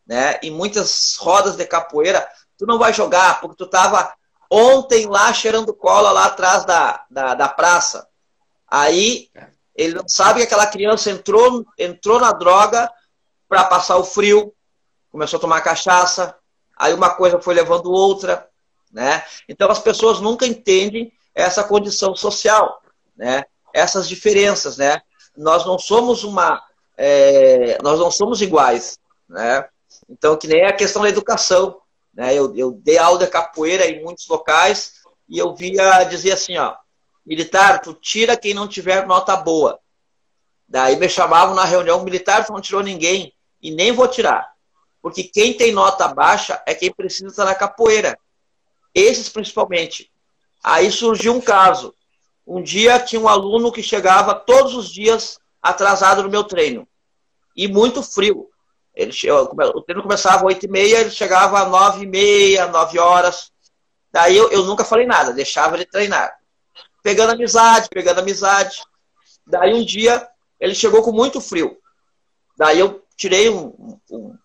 né? 0.05 0.39
Em 0.41 0.51
muitas 0.51 1.15
rodas 1.19 1.55
de 1.55 1.65
capoeira, 1.65 2.27
tu 2.57 2.65
não 2.65 2.79
vai 2.79 2.93
jogar 2.93 3.41
porque 3.41 3.57
tu 3.57 3.65
estava 3.65 4.13
ontem 4.49 5.07
lá 5.07 5.33
cheirando 5.33 5.73
cola 5.73 6.11
lá 6.11 6.25
atrás 6.25 6.65
da, 6.65 7.03
da, 7.09 7.33
da 7.33 7.47
praça. 7.47 8.07
Aí 8.73 9.29
ele 9.75 9.93
não 9.93 10.07
sabe 10.07 10.39
que 10.39 10.47
aquela 10.47 10.65
criança 10.65 11.11
entrou, 11.11 11.63
entrou 11.77 12.19
na 12.19 12.31
droga 12.31 12.91
para 13.47 13.65
passar 13.65 13.97
o 13.97 14.03
frio, 14.03 14.51
começou 15.11 15.37
a 15.37 15.41
tomar 15.41 15.61
cachaça, 15.61 16.35
aí 16.75 16.91
uma 16.91 17.11
coisa 17.11 17.39
foi 17.39 17.53
levando 17.53 17.91
outra, 17.91 18.49
né? 18.91 19.23
Então 19.47 19.69
as 19.69 19.77
pessoas 19.77 20.19
nunca 20.19 20.47
entendem 20.47 21.13
essa 21.35 21.63
condição 21.63 22.15
social, 22.15 22.81
né? 23.15 23.45
Essas 23.71 24.09
diferenças, 24.09 24.75
né? 24.77 25.03
Nós 25.37 25.67
não 25.67 25.77
somos 25.77 26.23
uma, 26.23 26.59
é, 26.97 27.77
nós 27.83 27.99
não 27.99 28.09
somos 28.09 28.41
iguais, 28.41 28.97
né? 29.29 29.69
Então 30.09 30.35
que 30.35 30.47
nem 30.47 30.65
a 30.65 30.73
questão 30.73 31.03
da 31.03 31.09
educação, 31.09 31.79
né? 32.11 32.33
Eu, 32.33 32.55
eu 32.55 32.71
dei 32.71 32.97
aula 32.97 33.19
de 33.19 33.27
capoeira 33.27 33.85
em 33.85 34.03
muitos 34.03 34.27
locais 34.27 34.93
e 35.29 35.37
eu 35.37 35.53
via 35.53 36.03
dizer 36.05 36.31
assim, 36.31 36.57
ó, 36.57 36.73
militar, 37.25 37.81
tu 37.81 37.93
tira 37.93 38.37
quem 38.37 38.53
não 38.53 38.67
tiver 38.67 39.05
nota 39.07 39.35
boa. 39.35 39.79
Daí 40.67 40.95
me 40.95 41.07
chamavam 41.07 41.55
na 41.55 41.65
reunião, 41.65 42.03
militar, 42.03 42.45
tu 42.45 42.51
não 42.51 42.61
tirou 42.61 42.81
ninguém 42.81 43.33
e 43.61 43.71
nem 43.71 43.91
vou 43.91 44.07
tirar. 44.07 44.51
Porque 45.01 45.23
quem 45.23 45.53
tem 45.53 45.71
nota 45.71 46.07
baixa 46.07 46.61
é 46.65 46.73
quem 46.73 46.91
precisa 46.91 47.27
estar 47.27 47.45
na 47.45 47.55
capoeira. 47.55 48.17
Esses 48.95 49.29
principalmente. 49.29 50.11
Aí 50.63 50.89
surgiu 50.91 51.33
um 51.33 51.41
caso. 51.41 51.93
Um 52.45 52.61
dia 52.61 52.99
tinha 52.99 53.21
um 53.21 53.27
aluno 53.27 53.71
que 53.71 53.83
chegava 53.83 54.33
todos 54.33 54.73
os 54.75 54.89
dias 54.91 55.39
atrasado 55.61 56.23
no 56.23 56.29
meu 56.29 56.43
treino. 56.43 56.87
E 57.55 57.67
muito 57.67 58.01
frio. 58.01 58.49
Ele, 58.95 59.11
o 59.31 59.81
treino 59.81 60.03
começava 60.03 60.37
às 60.37 60.43
8 60.43 60.65
e 60.65 60.69
meia, 60.69 60.99
ele 61.01 61.09
chegava 61.11 61.61
às 61.61 61.69
9 61.69 62.03
e 62.03 62.07
meia, 62.07 62.67
9 62.67 62.99
horas. 62.99 63.51
Daí 64.11 64.37
eu, 64.37 64.51
eu 64.51 64.63
nunca 64.63 64.85
falei 64.85 65.05
nada, 65.05 65.33
deixava 65.33 65.75
ele 65.75 65.85
treinar. 65.85 66.31
Pegando 67.03 67.33
amizade, 67.33 67.89
pegando 67.89 68.19
amizade. 68.19 68.81
Daí 69.45 69.73
um 69.73 69.85
dia 69.85 70.27
ele 70.59 70.73
chegou 70.73 71.03
com 71.03 71.11
muito 71.11 71.39
frio. 71.39 71.77
Daí 72.57 72.79
eu 72.79 73.03
tirei 73.17 73.49
um, 73.49 73.99
um, 74.09 74.37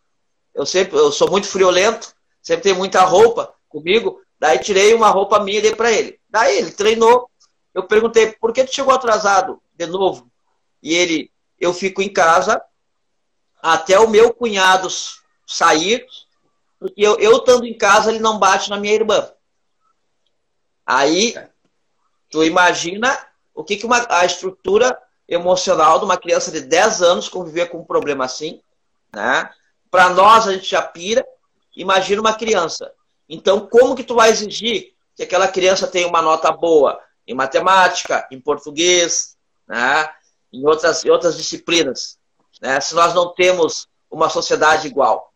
eu 0.54 0.66
sempre 0.66 0.98
eu 0.98 1.12
sou 1.12 1.30
muito 1.30 1.46
friolento, 1.46 2.12
sempre 2.42 2.64
tenho 2.64 2.76
muita 2.76 3.04
roupa 3.04 3.54
comigo. 3.68 4.20
Daí 4.38 4.58
tirei 4.58 4.92
uma 4.92 5.08
roupa 5.08 5.40
minha 5.40 5.58
e 5.58 5.62
dei 5.62 5.74
para 5.74 5.92
ele. 5.92 6.18
Daí 6.28 6.58
ele 6.58 6.72
treinou. 6.72 7.30
Eu 7.72 7.84
perguntei, 7.84 8.32
por 8.32 8.52
que 8.52 8.64
tu 8.64 8.74
chegou 8.74 8.92
atrasado 8.92 9.62
de 9.74 9.86
novo? 9.86 10.30
E 10.82 10.94
ele, 10.94 11.30
eu 11.58 11.72
fico 11.72 12.02
em 12.02 12.12
casa 12.12 12.60
até 13.62 13.98
o 13.98 14.08
meu 14.08 14.32
cunhado 14.32 14.88
sair, 15.46 16.06
porque 16.78 17.00
eu, 17.00 17.18
eu 17.18 17.36
estando 17.38 17.64
em 17.64 17.76
casa, 17.76 18.10
ele 18.10 18.20
não 18.20 18.38
bate 18.38 18.70
na 18.70 18.76
minha 18.76 18.94
irmã. 18.94 19.30
Aí, 20.86 21.34
tu 22.30 22.44
imagina 22.44 23.16
o 23.54 23.64
que, 23.64 23.76
que 23.76 23.86
uma, 23.86 24.06
a 24.08 24.24
estrutura 24.24 24.96
emocional 25.28 25.98
de 25.98 26.04
uma 26.04 26.16
criança 26.16 26.50
de 26.50 26.60
10 26.60 27.02
anos 27.02 27.28
conviver 27.28 27.66
com 27.66 27.78
um 27.78 27.84
problema 27.84 28.24
assim, 28.24 28.60
né? 29.14 29.50
Para 29.90 30.10
nós, 30.10 30.46
a 30.46 30.52
gente 30.52 30.68
já 30.70 30.82
pira. 30.82 31.26
Imagina 31.76 32.20
uma 32.20 32.34
criança. 32.34 32.92
Então, 33.28 33.66
como 33.66 33.94
que 33.94 34.04
tu 34.04 34.14
vai 34.14 34.30
exigir 34.30 34.94
que 35.14 35.22
aquela 35.22 35.48
criança 35.48 35.86
tenha 35.86 36.06
uma 36.06 36.22
nota 36.22 36.50
boa 36.50 37.00
em 37.26 37.34
matemática, 37.34 38.26
em 38.30 38.40
português, 38.40 39.36
né? 39.66 40.08
em, 40.52 40.66
outras, 40.66 41.04
em 41.04 41.10
outras 41.10 41.36
disciplinas, 41.36 42.18
né? 42.60 42.80
se 42.80 42.94
nós 42.94 43.14
não 43.14 43.34
temos 43.34 43.86
uma 44.10 44.28
sociedade 44.28 44.86
igual? 44.86 45.32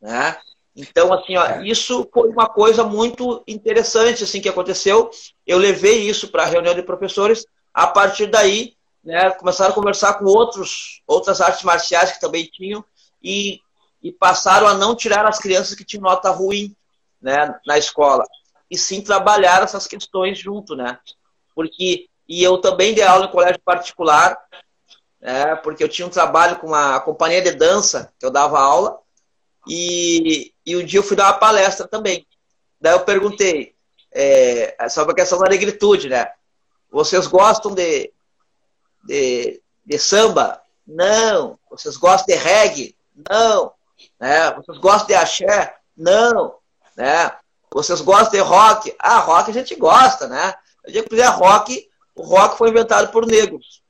Né? 0.00 0.36
Então, 0.74 1.12
assim, 1.12 1.36
ó, 1.36 1.44
é. 1.44 1.66
isso 1.66 2.08
foi 2.12 2.30
uma 2.30 2.48
coisa 2.48 2.82
muito 2.82 3.42
interessante 3.46 4.24
assim 4.24 4.40
que 4.40 4.48
aconteceu. 4.48 5.10
Eu 5.46 5.58
levei 5.58 6.08
isso 6.08 6.28
para 6.28 6.44
a 6.44 6.46
reunião 6.46 6.74
de 6.74 6.82
professores. 6.82 7.44
A 7.74 7.86
partir 7.86 8.26
daí, 8.26 8.74
né, 9.04 9.30
começaram 9.32 9.72
a 9.72 9.74
conversar 9.74 10.14
com 10.14 10.24
outros, 10.24 11.02
outras 11.06 11.40
artes 11.40 11.62
marciais 11.62 12.12
que 12.12 12.20
também 12.20 12.46
tinham 12.46 12.84
e 13.22 13.60
e 14.02 14.10
passaram 14.10 14.66
a 14.66 14.74
não 14.74 14.96
tirar 14.96 15.24
as 15.26 15.38
crianças 15.38 15.74
que 15.74 15.84
tinham 15.84 16.02
nota 16.02 16.30
ruim 16.30 16.74
né, 17.20 17.54
na 17.64 17.78
escola, 17.78 18.24
e 18.68 18.76
sim 18.76 19.00
trabalhar 19.00 19.62
essas 19.62 19.86
questões 19.86 20.38
junto, 20.38 20.74
né? 20.74 20.98
Porque, 21.54 22.08
e 22.28 22.42
eu 22.42 22.58
também 22.58 22.94
dei 22.94 23.04
aula 23.04 23.26
em 23.26 23.30
colégio 23.30 23.60
particular, 23.64 24.36
né, 25.20 25.54
porque 25.56 25.84
eu 25.84 25.88
tinha 25.88 26.06
um 26.06 26.10
trabalho 26.10 26.56
com 26.56 26.66
uma 26.66 26.98
companhia 27.00 27.40
de 27.40 27.52
dança, 27.52 28.12
que 28.18 28.26
eu 28.26 28.30
dava 28.30 28.58
aula, 28.58 28.98
e, 29.68 30.52
e 30.66 30.76
um 30.76 30.84
dia 30.84 30.98
eu 30.98 31.04
fui 31.04 31.16
dar 31.16 31.26
uma 31.26 31.38
palestra 31.38 31.86
também. 31.86 32.26
Daí 32.80 32.92
eu 32.92 33.00
perguntei 33.00 33.74
é, 34.10 34.76
sobre 34.88 35.12
a 35.12 35.16
questão 35.16 35.38
da 35.38 35.48
negritude, 35.48 36.08
né? 36.08 36.30
Vocês 36.90 37.26
gostam 37.26 37.74
de, 37.74 38.12
de, 39.04 39.62
de 39.84 39.98
samba? 39.98 40.60
Não. 40.86 41.58
Vocês 41.70 41.96
gostam 41.96 42.34
de 42.34 42.42
reggae? 42.42 42.96
Não. 43.30 43.72
Né? 44.20 44.50
Vocês 44.52 44.78
gostam 44.78 45.06
de 45.06 45.14
axé? 45.14 45.76
Não. 45.96 46.56
Né? 46.96 47.32
Vocês 47.70 48.00
gostam 48.00 48.32
de 48.32 48.40
rock? 48.40 48.94
Ah, 48.98 49.20
rock 49.20 49.50
a 49.50 49.54
gente 49.54 49.74
gosta, 49.74 50.28
né? 50.28 50.54
Eu 50.84 50.92
digo 50.92 51.08
que 51.08 51.22
rock, 51.22 51.88
o 52.14 52.22
rock 52.22 52.58
foi 52.58 52.68
inventado 52.68 53.10
por 53.10 53.26
negros. 53.26 53.82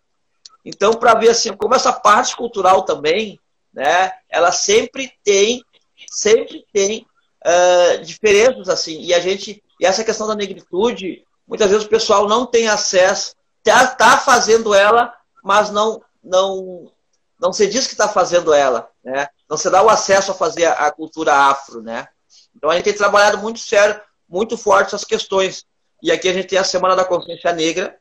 Então, 0.65 0.95
para 0.95 1.15
ver 1.15 1.31
assim, 1.31 1.57
como 1.57 1.75
essa 1.75 1.93
parte 1.93 2.37
cultural 2.37 2.83
também, 2.83 3.41
né, 3.73 4.13
ela 4.29 4.53
sempre 4.53 5.13
tem, 5.25 5.63
sempre 6.11 6.65
tem 6.73 7.07
uh, 7.45 8.03
diferenças 8.03 8.69
assim. 8.69 9.01
E 9.01 9.15
a 9.15 9.21
gente, 9.21 9.63
e 9.81 9.87
essa 9.87 10.05
questão 10.05 10.27
da 10.27 10.35
negritude, 10.35 11.25
muitas 11.47 11.71
vezes 11.71 11.87
o 11.87 11.91
pessoal 11.91 12.29
não 12.29 12.47
tem 12.47 12.69
acesso, 12.69 13.35
tá, 13.63 13.87
tá 13.87 14.19
fazendo 14.19 14.75
ela, 14.75 15.13
mas 15.43 15.71
não, 15.71 16.03
não, 16.23 16.91
não 17.41 17.53
se 17.53 17.67
diz 17.67 17.87
que 17.87 17.95
está 17.95 18.09
fazendo 18.09 18.53
ela, 18.53 18.89
né? 19.03 19.29
Não 19.49 19.57
se 19.57 19.69
dá 19.69 19.83
o 19.83 19.91
acesso 19.91 20.31
a 20.31 20.35
fazer 20.35 20.67
a, 20.67 20.73
a, 20.87 20.93
cultura 20.93 21.35
afro, 21.35 21.83
né? 21.83 22.09
Então 22.55 22.71
a 22.71 22.75
gente 22.75 22.85
tem 22.85 22.95
trabalhado 22.95 23.39
muito 23.39 23.59
sério, 23.59 24.01
muito 24.29 24.57
forte 24.57 24.89
essas 24.89 25.05
questões. 25.05 25.65
E 26.03 26.11
aqui 26.11 26.29
a 26.29 26.33
gente 26.33 26.49
tem 26.49 26.59
a 26.59 26.65
Semana 26.65 26.97
da 26.97 27.05
Consciência 27.05 27.53
Negra, 27.53 27.97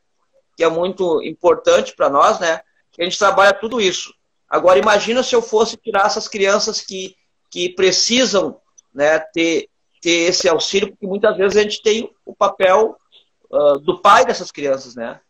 que 0.56 0.64
é 0.64 0.68
muito 0.68 1.22
importante 1.22 1.94
para 1.94 2.08
nós, 2.08 2.38
né? 2.38 2.60
Que 2.92 3.02
a 3.02 3.04
gente 3.04 3.18
trabalha 3.18 3.52
tudo 3.52 3.80
isso. 3.80 4.14
Agora 4.52 4.78
imagina 4.78 5.22
se 5.22 5.34
eu 5.34 5.40
fosse 5.40 5.78
tirar 5.78 6.06
essas 6.06 6.28
crianças 6.28 6.82
que, 6.82 7.16
que 7.50 7.70
precisam, 7.70 8.60
né, 8.94 9.18
ter 9.18 9.70
ter 10.02 10.28
esse 10.28 10.48
auxílio, 10.48 10.88
porque 10.88 11.06
muitas 11.06 11.36
vezes 11.36 11.56
a 11.56 11.62
gente 11.62 11.80
tem 11.80 12.12
o 12.26 12.34
papel 12.34 12.96
uh, 13.48 13.78
do 13.78 14.00
pai 14.00 14.26
dessas 14.26 14.50
crianças, 14.50 14.96
né? 14.96 15.20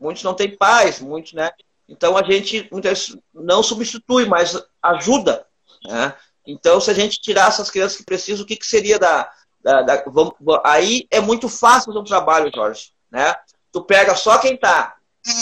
Muitos 0.00 0.22
não 0.22 0.32
têm 0.32 0.56
pais, 0.56 1.00
muitos, 1.00 1.34
né? 1.34 1.50
Então 1.86 2.16
a 2.16 2.22
gente 2.22 2.66
muitas 2.72 3.14
não 3.32 3.62
substitui, 3.62 4.24
mas 4.24 4.58
ajuda. 4.82 5.46
Né? 5.84 6.14
Então, 6.46 6.80
se 6.80 6.90
a 6.90 6.94
gente 6.94 7.20
tirar 7.20 7.48
essas 7.48 7.70
crianças 7.70 7.98
que 7.98 8.04
precisam, 8.04 8.44
o 8.44 8.46
que, 8.46 8.56
que 8.56 8.66
seria 8.66 8.98
da. 8.98 9.30
da, 9.62 9.82
da 9.82 10.02
vamos, 10.06 10.32
aí 10.64 11.06
é 11.10 11.20
muito 11.20 11.48
fácil 11.48 11.92
fazer 11.92 11.98
um 11.98 12.04
trabalho, 12.04 12.50
Jorge. 12.52 12.90
Né? 13.10 13.34
Tu 13.70 13.82
pega 13.84 14.16
só 14.16 14.38
quem 14.38 14.54
está 14.54 14.96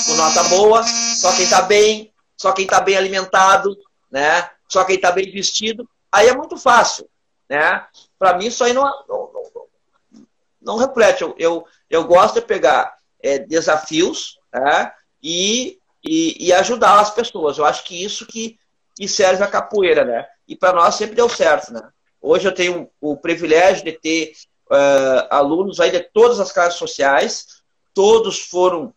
com 0.06 0.14
nota 0.14 0.42
boa, 0.44 0.82
só 0.82 1.32
quem 1.36 1.44
está 1.44 1.62
bem, 1.62 2.09
só 2.40 2.52
quem 2.52 2.64
está 2.64 2.80
bem 2.80 2.96
alimentado, 2.96 3.76
né? 4.10 4.48
só 4.68 4.84
quem 4.84 4.96
está 4.96 5.12
bem 5.12 5.30
vestido. 5.30 5.88
Aí 6.10 6.28
é 6.28 6.34
muito 6.34 6.56
fácil. 6.56 7.08
Né? 7.48 7.84
Para 8.18 8.38
mim, 8.38 8.46
isso 8.46 8.64
aí 8.64 8.72
não, 8.72 8.82
não, 9.08 9.30
não, 9.34 10.26
não 10.62 10.76
reflete. 10.76 11.22
Eu, 11.22 11.34
eu, 11.38 11.66
eu 11.90 12.04
gosto 12.04 12.36
de 12.36 12.46
pegar 12.46 12.94
é, 13.22 13.38
desafios 13.38 14.38
né? 14.52 14.92
e 15.22 15.80
e, 16.02 16.46
e, 16.46 16.52
ajudar 16.52 16.98
as 16.98 17.10
pessoas. 17.10 17.58
Eu 17.58 17.64
acho 17.64 17.84
que 17.84 18.02
isso 18.02 18.26
que, 18.26 18.58
que 18.96 19.06
serve 19.06 19.44
a 19.44 19.48
capoeira, 19.48 20.04
né? 20.04 20.26
E 20.48 20.56
para 20.56 20.72
nós 20.72 20.94
sempre 20.94 21.14
deu 21.14 21.28
certo, 21.28 21.72
né? 21.72 21.82
Hoje 22.20 22.48
eu 22.48 22.54
tenho 22.54 22.90
o 23.00 23.16
privilégio 23.16 23.84
de 23.84 23.92
ter 23.92 24.32
uh, 24.70 25.26
alunos 25.30 25.78
aí 25.78 25.90
de 25.90 26.00
todas 26.00 26.40
as 26.40 26.52
classes 26.52 26.78
sociais, 26.78 27.62
todos 27.94 28.40
foram 28.40 28.94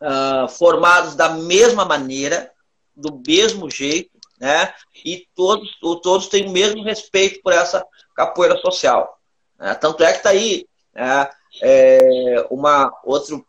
uh, 0.00 0.48
formados 0.48 1.14
da 1.14 1.30
mesma 1.30 1.84
maneira, 1.84 2.52
do 3.00 3.22
mesmo 3.26 3.70
jeito, 3.70 4.10
né? 4.38 4.72
E 5.04 5.26
todos, 5.34 5.70
todos 6.02 6.28
têm 6.28 6.48
o 6.48 6.52
mesmo 6.52 6.82
respeito 6.82 7.40
por 7.42 7.52
essa 7.52 7.84
capoeira 8.14 8.56
social. 8.58 9.18
Né? 9.58 9.74
Tanto 9.74 10.02
é 10.02 10.12
que 10.12 10.18
está 10.18 10.30
aí 10.30 10.66
né? 10.94 11.28
é, 11.62 12.46
uma 12.50 12.92
outra 13.04 13.40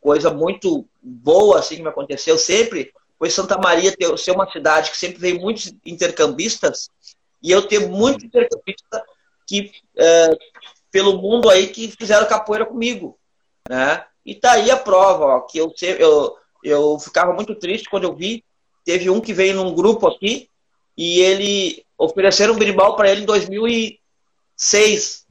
coisa 0.00 0.30
muito 0.30 0.86
boa 1.02 1.58
assim 1.58 1.76
que 1.76 1.82
me 1.82 1.88
aconteceu 1.88 2.38
sempre 2.38 2.92
foi 3.18 3.30
Santa 3.30 3.58
Maria 3.58 3.96
ter, 3.96 4.16
ser 4.18 4.32
uma 4.32 4.50
cidade 4.50 4.90
que 4.90 4.96
sempre 4.96 5.18
veio 5.18 5.40
muitos 5.40 5.72
intercambistas 5.84 6.90
e 7.42 7.50
eu 7.50 7.66
ter 7.66 7.88
muitos 7.88 8.24
intercambistas 8.24 9.02
que 9.46 9.72
é, 9.96 10.30
pelo 10.90 11.18
mundo 11.18 11.48
aí 11.48 11.68
que 11.68 11.90
fizeram 11.90 12.26
capoeira 12.26 12.66
comigo, 12.66 13.18
né? 13.68 14.04
E 14.24 14.34
tá 14.34 14.52
aí 14.52 14.70
a 14.70 14.76
prova, 14.76 15.24
ó, 15.26 15.40
que 15.42 15.58
eu, 15.58 15.72
eu, 15.98 16.36
eu 16.64 16.98
ficava 16.98 17.32
muito 17.32 17.54
triste 17.54 17.88
quando 17.88 18.04
eu 18.04 18.14
vi, 18.14 18.44
teve 18.86 19.10
um 19.10 19.20
que 19.20 19.34
veio 19.34 19.56
num 19.56 19.74
grupo 19.74 20.06
aqui 20.06 20.48
e 20.96 21.20
ele 21.20 21.84
ofereceram 21.98 22.54
um 22.54 22.58
berimbau 22.58 22.94
para 22.94 23.10
ele 23.10 23.22
em 23.22 23.26
2006 23.26 25.26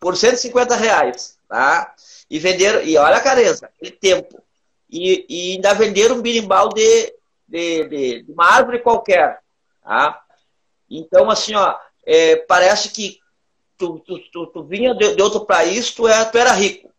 por 0.00 0.16
150 0.16 0.74
reais, 0.74 1.36
tá? 1.46 1.94
E 2.28 2.38
venderam, 2.38 2.82
e 2.82 2.96
olha 2.96 3.16
a 3.16 3.20
careza, 3.20 3.66
aquele 3.66 3.92
tempo. 3.92 4.42
E, 4.90 5.26
e 5.28 5.52
ainda 5.52 5.74
venderam 5.74 6.16
um 6.16 6.22
berimbau 6.22 6.70
de, 6.70 7.14
de, 7.46 7.84
de, 7.84 8.22
de, 8.22 8.32
uma 8.32 8.46
árvore 8.46 8.78
qualquer, 8.78 9.40
tá? 9.82 10.22
Então, 10.88 11.30
assim, 11.30 11.54
ó, 11.54 11.76
é, 12.04 12.36
parece 12.36 12.88
que 12.90 13.20
tu, 13.76 13.98
tu, 14.00 14.18
tu, 14.32 14.46
tu 14.46 14.64
vinha 14.64 14.94
de, 14.94 15.16
de, 15.16 15.22
outro 15.22 15.44
país, 15.44 15.90
tu, 15.90 16.08
é, 16.08 16.24
tu 16.24 16.38
era 16.38 16.52
rico, 16.52 16.90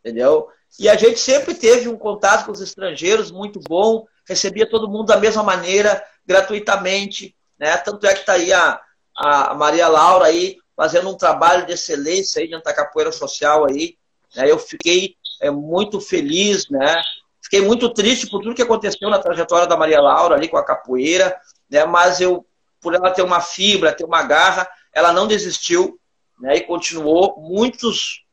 entendeu? 0.00 0.48
E 0.78 0.88
a 0.88 0.94
gente 0.94 1.18
sempre 1.18 1.52
teve 1.54 1.88
um 1.88 1.98
contato 1.98 2.46
com 2.46 2.52
os 2.52 2.60
estrangeiros 2.60 3.32
muito 3.32 3.58
bom, 3.58 4.06
recebia 4.28 4.68
todo 4.68 4.88
mundo 4.88 5.06
da 5.06 5.16
mesma 5.16 5.42
maneira, 5.42 6.04
gratuitamente, 6.26 7.36
né? 7.58 7.76
Tanto 7.76 8.06
é 8.06 8.14
que 8.14 8.20
está 8.20 8.34
aí 8.34 8.52
a, 8.52 8.80
a 9.16 9.54
Maria 9.54 9.88
Laura 9.88 10.26
aí 10.26 10.58
fazendo 10.76 11.10
um 11.10 11.16
trabalho 11.16 11.66
de 11.66 11.72
excelência 11.72 12.40
aí 12.40 12.48
dentro 12.48 12.64
da 12.64 12.74
capoeira 12.74 13.12
social 13.12 13.66
aí. 13.66 13.96
Né? 14.34 14.50
Eu 14.50 14.58
fiquei 14.58 15.16
é, 15.40 15.50
muito 15.50 16.00
feliz, 16.00 16.68
né? 16.68 17.00
Fiquei 17.42 17.60
muito 17.60 17.92
triste 17.92 18.28
por 18.28 18.40
tudo 18.40 18.54
que 18.54 18.62
aconteceu 18.62 19.10
na 19.10 19.18
trajetória 19.18 19.66
da 19.66 19.76
Maria 19.76 20.00
Laura 20.00 20.34
ali 20.34 20.48
com 20.48 20.56
a 20.56 20.64
capoeira, 20.64 21.38
né? 21.68 21.84
Mas 21.84 22.20
eu, 22.20 22.46
por 22.80 22.94
ela 22.94 23.10
ter 23.10 23.22
uma 23.22 23.40
fibra, 23.40 23.92
ter 23.92 24.04
uma 24.04 24.22
garra, 24.22 24.68
ela 24.92 25.12
não 25.12 25.26
desistiu, 25.26 25.98
né? 26.40 26.56
E 26.56 26.60
continuou. 26.62 27.36
Muitos 27.38 28.24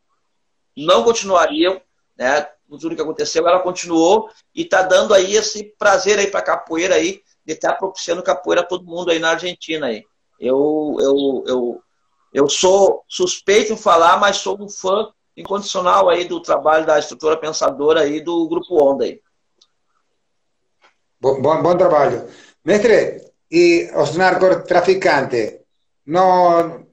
não 0.76 1.04
continuariam, 1.04 1.82
né? 2.18 2.48
Tudo 2.78 2.95
que 2.95 3.01
aconteceu, 3.01 3.47
ela 3.47 3.59
continuou 3.59 4.30
e 4.53 4.61
está 4.61 4.82
dando 4.82 5.13
aí 5.13 5.36
esse 5.36 5.74
prazer 5.78 6.20
aí 6.20 6.28
para 6.28 6.41
capoeira 6.41 6.95
aí 6.95 7.22
de 7.45 7.53
estar 7.53 7.74
tá 7.74 7.76
propiciando 7.76 8.22
capoeira 8.22 8.61
a 8.61 8.65
todo 8.65 8.86
mundo 8.86 9.09
aí 9.09 9.20
na 9.20 9.32
Argentina 9.32 9.88
aí. 9.88 10.03
Eu, 10.39 10.95
eu, 10.99 11.43
eu, 11.47 11.84
eu 12.34 12.49
sou 12.49 13.03
suspeito 13.07 13.74
em 13.74 13.78
falar, 13.78 14.17
mas 14.17 14.38
sou 14.38 14.61
um 14.61 14.70
fã 14.70 15.11
incondicional 15.36 16.09
aí 16.09 16.26
do 16.26 16.41
trabalho 16.41 16.86
da 16.86 16.99
estrutura 16.99 17.38
pensadora 17.38 18.01
aí 18.01 18.22
do 18.22 18.47
Grupo 18.47 18.84
Onda 18.84 19.05
aí. 19.05 19.20
Bom, 21.20 21.41
bom, 21.41 21.61
bom 21.61 21.76
trabalho. 21.76 22.28
Mestre, 22.63 23.30
e 23.51 23.89
os 23.95 24.15
narcotraficantes, 24.15 25.59
não, 26.05 26.86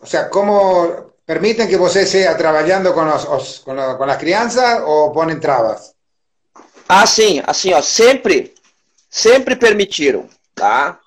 o 0.00 0.06
sea, 0.06 0.28
como 0.28 1.05
permitem 1.26 1.66
que 1.66 1.76
você 1.76 2.06
seja 2.06 2.34
trabalhando 2.36 2.94
com, 2.94 3.02
os, 3.02 3.24
os, 3.24 3.58
com, 3.58 3.74
com 3.74 4.04
as 4.04 4.16
crianças 4.16 4.80
ou 4.82 5.12
põem 5.12 5.38
travas? 5.40 5.94
Ah, 6.88 7.06
sim, 7.06 7.42
assim, 7.44 7.72
ó, 7.74 7.82
sempre, 7.82 8.54
sempre 9.10 9.56
permitiram, 9.56 10.28
tá? 10.54 11.00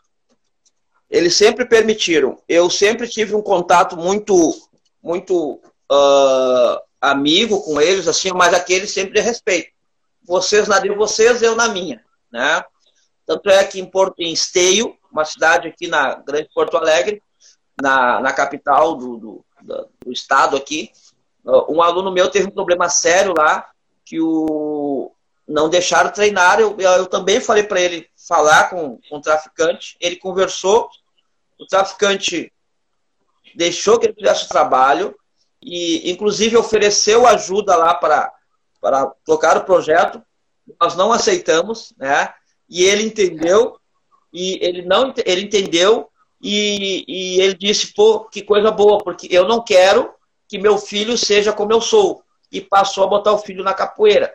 Eles 1.10 1.36
sempre 1.36 1.66
permitiram. 1.66 2.38
Eu 2.48 2.70
sempre 2.70 3.08
tive 3.08 3.34
um 3.34 3.42
contato 3.42 3.96
muito, 3.96 4.54
muito 5.02 5.54
uh, 5.92 6.80
amigo 7.00 7.62
com 7.64 7.80
eles, 7.80 8.08
assim, 8.08 8.32
mas 8.34 8.54
aquele 8.54 8.86
sempre 8.86 9.14
de 9.14 9.22
respeito. 9.22 9.72
Vocês 10.24 10.68
na 10.68 10.80
de 10.80 10.90
vocês, 10.90 11.42
eu 11.42 11.56
na 11.56 11.70
minha, 11.70 12.04
né? 12.32 12.64
Tanto 13.26 13.50
é 13.50 13.64
que 13.64 13.80
em, 13.80 13.86
Porto, 13.86 14.20
em 14.20 14.34
Esteio, 14.34 14.96
uma 15.12 15.24
cidade 15.24 15.68
aqui 15.68 15.88
na 15.88 16.16
Grande 16.16 16.50
Porto 16.54 16.78
Alegre, 16.78 17.24
na, 17.82 18.20
na 18.20 18.34
capital 18.34 18.96
do, 18.96 19.18
do, 19.18 19.46
do 19.62 20.12
estado 20.12 20.56
aqui, 20.56 20.92
um 21.68 21.82
aluno 21.82 22.12
meu 22.12 22.30
teve 22.30 22.48
um 22.48 22.52
problema 22.52 22.90
sério 22.90 23.34
lá, 23.36 23.70
que 24.06 24.20
o 24.20 25.12
não 25.48 25.68
deixaram 25.68 26.12
treinar. 26.12 26.60
Eu, 26.60 26.78
eu 26.78 27.08
também 27.08 27.42
falei 27.42 27.64
para 27.64 27.82
ele 27.82 28.08
falar 28.28 28.70
com, 28.70 29.00
com 29.10 29.18
o 29.18 29.22
traficante. 29.22 29.98
Ele 30.00 30.16
conversou, 30.16 30.90
o 31.58 31.66
traficante 31.66 32.54
deixou 33.56 34.00
que 34.00 34.06
ele 34.06 34.14
fizesse 34.14 34.46
o 34.46 34.50
trabalho 34.50 35.16
e, 35.62 36.12
inclusive, 36.12 36.56
ofereceu 36.56 37.26
ajuda 37.26 37.76
lá 37.76 37.96
para, 37.96 38.32
para 38.80 39.08
tocar 39.26 39.58
o 39.58 39.66
projeto. 39.66 40.22
Nós 40.80 40.96
não 40.96 41.12
aceitamos, 41.12 41.94
né? 41.98 42.32
E 42.70 42.84
ele 42.84 43.04
entendeu 43.04 43.80
e 44.32 44.64
ele 44.64 44.84
não 44.84 45.12
ele 45.26 45.42
entendeu 45.42 46.09
e, 46.42 47.06
e 47.08 47.42
ele 47.42 47.54
disse 47.54 47.94
pô 47.94 48.22
que 48.26 48.42
coisa 48.42 48.72
boa 48.72 48.98
porque 49.00 49.28
eu 49.30 49.48
não 49.48 49.64
quero 49.64 50.14
que 50.48 50.58
meu 50.58 50.78
filho 50.78 51.18
seja 51.18 51.54
como 51.54 51.72
eu 51.72 51.82
sou 51.82 52.24
e 52.52 52.62
passou 52.62 53.04
a 53.04 53.08
botar 53.08 53.34
o 53.34 53.40
filho 53.40 53.64
na 53.64 53.74
capoeira, 53.74 54.34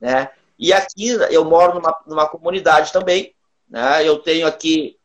né? 0.00 0.30
E 0.58 0.72
aqui 0.72 1.08
eu 1.30 1.44
moro 1.44 1.74
numa, 1.74 1.96
numa 2.06 2.28
comunidade 2.28 2.92
também, 2.92 3.34
né? 3.68 4.06
Eu 4.06 4.18
tenho 4.18 4.46
aqui 4.46 4.96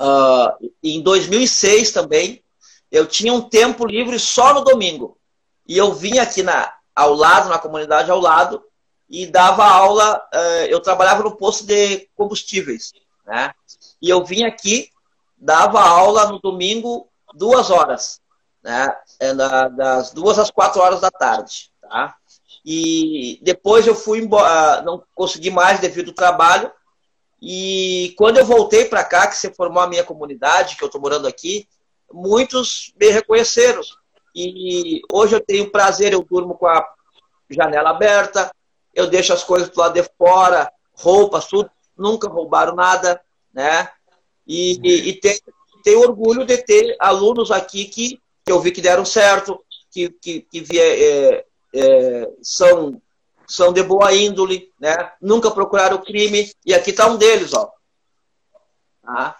uh, 0.00 0.70
em 0.82 1.00
2006 1.02 1.92
também 1.92 2.42
eu 2.90 3.06
tinha 3.06 3.32
um 3.32 3.42
tempo 3.42 3.86
livre 3.86 4.18
só 4.18 4.54
no 4.54 4.62
domingo 4.62 5.18
e 5.66 5.76
eu 5.76 5.92
vinha 5.92 6.22
aqui 6.22 6.42
na 6.42 6.74
ao 6.94 7.14
lado 7.14 7.48
na 7.48 7.58
comunidade 7.58 8.10
ao 8.10 8.18
lado 8.18 8.64
e 9.08 9.26
dava 9.26 9.64
aula. 9.64 10.20
Uh, 10.34 10.66
eu 10.68 10.80
trabalhava 10.80 11.22
no 11.22 11.36
posto 11.36 11.64
de 11.64 12.08
combustíveis, 12.16 12.92
né? 13.24 13.54
E 14.02 14.08
eu 14.08 14.24
vinha 14.24 14.48
aqui 14.48 14.90
dava 15.38 15.80
aula 15.80 16.26
no 16.26 16.38
domingo 16.40 17.08
duas 17.34 17.70
horas, 17.70 18.20
né? 18.62 18.94
É 19.20 19.34
das 19.34 20.12
duas 20.12 20.38
às 20.38 20.50
quatro 20.50 20.80
horas 20.80 21.00
da 21.00 21.10
tarde, 21.10 21.70
tá? 21.80 22.16
E 22.64 23.38
depois 23.42 23.86
eu 23.86 23.94
fui 23.94 24.18
embora, 24.18 24.82
não 24.82 25.02
consegui 25.14 25.50
mais 25.50 25.80
devido 25.80 26.08
ao 26.08 26.14
trabalho. 26.14 26.70
E 27.40 28.14
quando 28.18 28.38
eu 28.38 28.44
voltei 28.44 28.84
para 28.84 29.04
cá, 29.04 29.26
que 29.26 29.36
se 29.36 29.54
formou 29.54 29.82
a 29.82 29.86
minha 29.86 30.04
comunidade, 30.04 30.76
que 30.76 30.82
eu 30.82 30.86
estou 30.86 31.00
morando 31.00 31.28
aqui, 31.28 31.68
muitos 32.12 32.92
me 32.98 33.10
reconheceram. 33.10 33.80
E 34.34 35.00
hoje 35.12 35.36
eu 35.36 35.40
tenho 35.40 35.70
prazer, 35.70 36.12
eu 36.12 36.22
durmo 36.22 36.54
com 36.56 36.66
a 36.66 36.84
janela 37.48 37.90
aberta, 37.90 38.50
eu 38.94 39.06
deixo 39.06 39.32
as 39.32 39.44
coisas 39.44 39.68
do 39.68 39.78
lado 39.78 39.94
de 39.94 40.02
fora, 40.18 40.70
roupas, 40.92 41.46
tudo, 41.46 41.70
nunca 41.96 42.28
roubaram 42.28 42.74
nada, 42.74 43.20
né? 43.52 43.88
E, 44.48 44.80
e, 44.82 45.08
e 45.10 45.20
tenho, 45.20 45.38
tenho, 45.84 46.00
orgulho 46.00 46.46
de 46.46 46.56
ter 46.56 46.96
alunos 46.98 47.50
aqui 47.50 47.84
que, 47.84 48.18
que 48.44 48.50
eu 48.50 48.58
vi 48.60 48.72
que 48.72 48.80
deram 48.80 49.04
certo, 49.04 49.62
que, 49.90 50.08
que, 50.08 50.40
que 50.40 50.80
é, 50.80 51.44
é, 51.74 52.30
são, 52.42 53.00
são 53.46 53.72
de 53.72 53.82
boa 53.82 54.14
índole, 54.14 54.72
né? 54.80 55.12
nunca 55.20 55.50
procuraram 55.50 56.02
crime, 56.02 56.50
e 56.64 56.72
aqui 56.72 56.90
está 56.90 57.06
um 57.06 57.18
deles. 57.18 57.52
Ó. 57.52 57.70
Tá? 59.02 59.36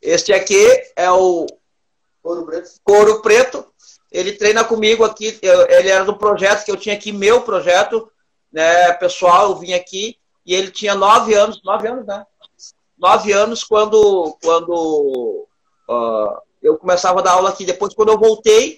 Este 0.00 0.32
aqui 0.32 0.66
é 0.96 1.10
o 1.10 1.46
Couro 2.22 2.46
Preto. 2.46 2.70
Couro 2.82 3.22
Preto. 3.22 3.66
Ele 4.10 4.32
treina 4.32 4.64
comigo 4.64 5.04
aqui, 5.04 5.38
ele 5.42 5.88
era 5.88 6.04
do 6.04 6.16
projeto 6.16 6.64
que 6.64 6.70
eu 6.70 6.76
tinha 6.76 6.96
aqui, 6.96 7.12
meu 7.12 7.42
projeto, 7.42 8.10
né, 8.50 8.92
pessoal, 8.94 9.50
eu 9.50 9.56
vim 9.56 9.72
aqui, 9.72 10.18
e 10.44 10.52
ele 10.52 10.70
tinha 10.70 10.96
nove 10.96 11.34
anos, 11.34 11.62
nove 11.62 11.86
anos, 11.86 12.04
né? 12.06 12.26
Nove 13.00 13.32
anos 13.32 13.64
quando, 13.64 14.36
quando 14.42 15.46
uh, 15.88 16.38
eu 16.62 16.76
começava 16.76 17.20
a 17.20 17.22
dar 17.22 17.32
aula 17.32 17.48
aqui. 17.48 17.64
Depois, 17.64 17.94
quando 17.94 18.10
eu 18.10 18.18
voltei, 18.18 18.76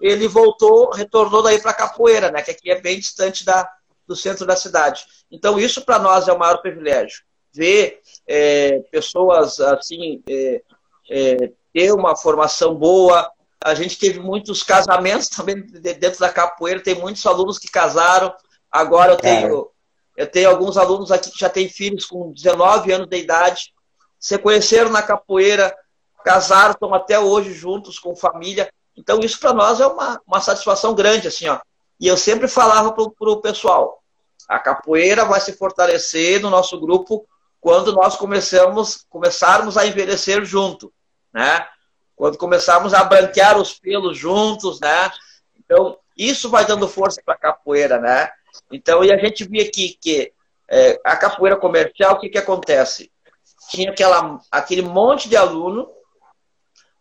ele 0.00 0.28
voltou, 0.28 0.90
retornou 0.90 1.42
daí 1.42 1.58
para 1.60 1.72
Capoeira, 1.72 2.30
né? 2.30 2.42
Que 2.42 2.50
aqui 2.50 2.70
é 2.70 2.78
bem 2.78 2.98
distante 2.98 3.42
da, 3.42 3.66
do 4.06 4.14
centro 4.14 4.44
da 4.44 4.54
cidade. 4.54 5.06
Então, 5.30 5.58
isso 5.58 5.82
para 5.82 5.98
nós 5.98 6.28
é 6.28 6.32
o 6.32 6.38
maior 6.38 6.58
privilégio. 6.58 7.22
Ver 7.54 8.00
é, 8.26 8.80
pessoas 8.90 9.58
assim, 9.60 10.22
é, 10.28 10.62
é, 11.10 11.52
ter 11.72 11.92
uma 11.92 12.14
formação 12.14 12.74
boa. 12.74 13.30
A 13.64 13.74
gente 13.74 13.98
teve 13.98 14.20
muitos 14.20 14.62
casamentos 14.62 15.28
também 15.34 15.62
dentro 15.62 16.20
da 16.20 16.28
capoeira, 16.28 16.82
tem 16.82 16.96
muitos 16.96 17.24
alunos 17.24 17.58
que 17.58 17.70
casaram. 17.70 18.34
Agora 18.70 19.12
eu 19.12 19.16
tenho, 19.16 19.70
eu 20.16 20.26
tenho 20.26 20.48
alguns 20.48 20.76
alunos 20.76 21.10
aqui 21.10 21.30
que 21.30 21.38
já 21.38 21.48
têm 21.48 21.68
filhos 21.68 22.06
com 22.06 22.32
19 22.32 22.92
anos 22.92 23.08
de 23.08 23.16
idade, 23.16 23.72
se 24.18 24.38
conheceram 24.38 24.90
na 24.90 25.02
capoeira, 25.02 25.74
casaram, 26.24 26.72
estão 26.72 26.94
até 26.94 27.18
hoje 27.18 27.52
juntos 27.52 27.98
com 27.98 28.16
família. 28.16 28.72
Então, 28.96 29.20
isso 29.20 29.38
para 29.40 29.52
nós 29.52 29.80
é 29.80 29.86
uma, 29.86 30.20
uma 30.26 30.40
satisfação 30.40 30.94
grande, 30.94 31.28
assim, 31.28 31.48
ó. 31.48 31.58
E 32.00 32.06
eu 32.06 32.16
sempre 32.16 32.48
falava 32.48 32.92
para 32.92 33.04
o 33.04 33.40
pessoal, 33.40 34.02
a 34.48 34.58
capoeira 34.58 35.24
vai 35.24 35.40
se 35.40 35.52
fortalecer 35.52 36.40
no 36.40 36.50
nosso 36.50 36.78
grupo 36.80 37.26
quando 37.60 37.92
nós 37.92 38.16
começamos, 38.16 39.06
começarmos 39.08 39.76
a 39.76 39.86
envelhecer 39.86 40.44
junto, 40.44 40.92
né? 41.32 41.66
Quando 42.14 42.36
começarmos 42.36 42.92
a 42.92 43.02
branquear 43.02 43.58
os 43.58 43.74
pelos 43.74 44.16
juntos, 44.16 44.80
né? 44.80 45.10
Então, 45.58 45.98
isso 46.16 46.50
vai 46.50 46.64
dando 46.66 46.86
força 46.86 47.22
para 47.24 47.34
a 47.34 47.38
capoeira, 47.38 47.98
né? 47.98 48.30
Então, 48.70 49.04
e 49.04 49.12
a 49.12 49.16
gente 49.16 49.44
via 49.44 49.62
aqui 49.62 49.98
que 50.00 50.32
é, 50.68 51.00
a 51.04 51.16
capoeira 51.16 51.56
comercial, 51.56 52.14
o 52.14 52.18
que, 52.18 52.28
que 52.28 52.38
acontece? 52.38 53.10
Tinha 53.70 53.90
aquela, 53.90 54.40
aquele 54.50 54.82
monte 54.82 55.28
de 55.28 55.36
aluno, 55.36 55.88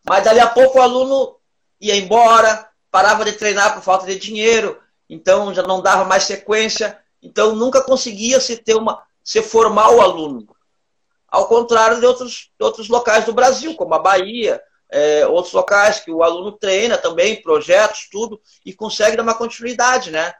mas 0.08 0.24
dali 0.24 0.39
a 0.39 0.47
pouco 0.47 0.80
o 0.80 0.82
aluno 0.82 1.36
ia 1.80 1.95
embora, 1.95 2.70
parava 2.91 3.26
de 3.26 3.34
treinar 3.34 3.74
por 3.74 3.84
falta 3.84 4.06
de 4.06 4.18
dinheiro, 4.18 4.80
então 5.10 5.54
já 5.54 5.64
não 5.64 5.82
dava 5.82 6.06
mais 6.06 6.24
sequência, 6.24 6.97
então 7.22 7.56
nunca 7.56 7.82
conseguia 7.82 8.39
se 8.39 8.58
ter 8.58 8.76
uma, 8.76 9.01
se 9.24 9.41
formar 9.41 9.89
o 9.91 10.01
aluno. 10.01 10.47
Ao 11.28 11.47
contrário 11.47 11.99
de 11.99 12.06
outros, 12.06 12.51
outros 12.60 12.88
locais 12.89 13.26
do 13.26 13.34
Brasil, 13.34 13.76
como 13.76 13.93
a 13.95 13.99
Bahia, 13.99 14.62
é, 14.91 15.26
outros 15.26 15.54
locais 15.54 15.99
que 15.99 16.12
o 16.12 16.22
aluno 16.22 16.51
treina 16.51 16.97
também, 16.97 17.41
projetos, 17.41 18.08
tudo, 18.12 18.39
e 18.64 18.74
consegue 18.74 19.18
dar 19.18 19.24
uma 19.24 19.34
continuidade, 19.34 20.12
né? 20.12 20.34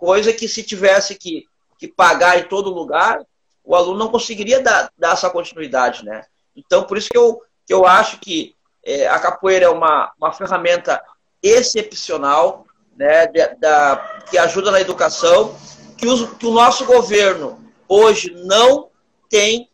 Coisa 0.00 0.32
que 0.32 0.48
se 0.48 0.62
tivesse 0.62 1.14
que, 1.14 1.44
que 1.78 1.86
pagar 1.86 2.38
em 2.38 2.44
todo 2.44 2.72
lugar, 2.72 3.20
o 3.62 3.76
aluno 3.76 3.98
não 3.98 4.08
conseguiria 4.08 4.62
dar, 4.62 4.90
dar 4.96 5.12
essa 5.12 5.28
continuidade, 5.28 6.02
né? 6.06 6.24
Então, 6.56 6.84
por 6.84 6.96
isso 6.96 7.10
que 7.10 7.18
eu, 7.18 7.42
que 7.66 7.74
eu 7.74 7.86
acho 7.86 8.18
que 8.18 8.56
é, 8.82 9.06
a 9.06 9.18
capoeira 9.18 9.66
é 9.66 9.68
uma, 9.68 10.10
uma 10.18 10.32
ferramenta 10.32 11.04
excepcional, 11.42 12.66
né, 12.96 13.26
da, 13.58 14.24
que 14.30 14.38
ajuda 14.38 14.70
na 14.70 14.80
educação, 14.80 15.54
que, 15.98 16.06
os, 16.06 16.32
que 16.38 16.46
o 16.46 16.50
nosso 16.50 16.86
governo 16.86 17.62
hoje 17.86 18.30
não 18.46 18.88
tem 19.28 19.68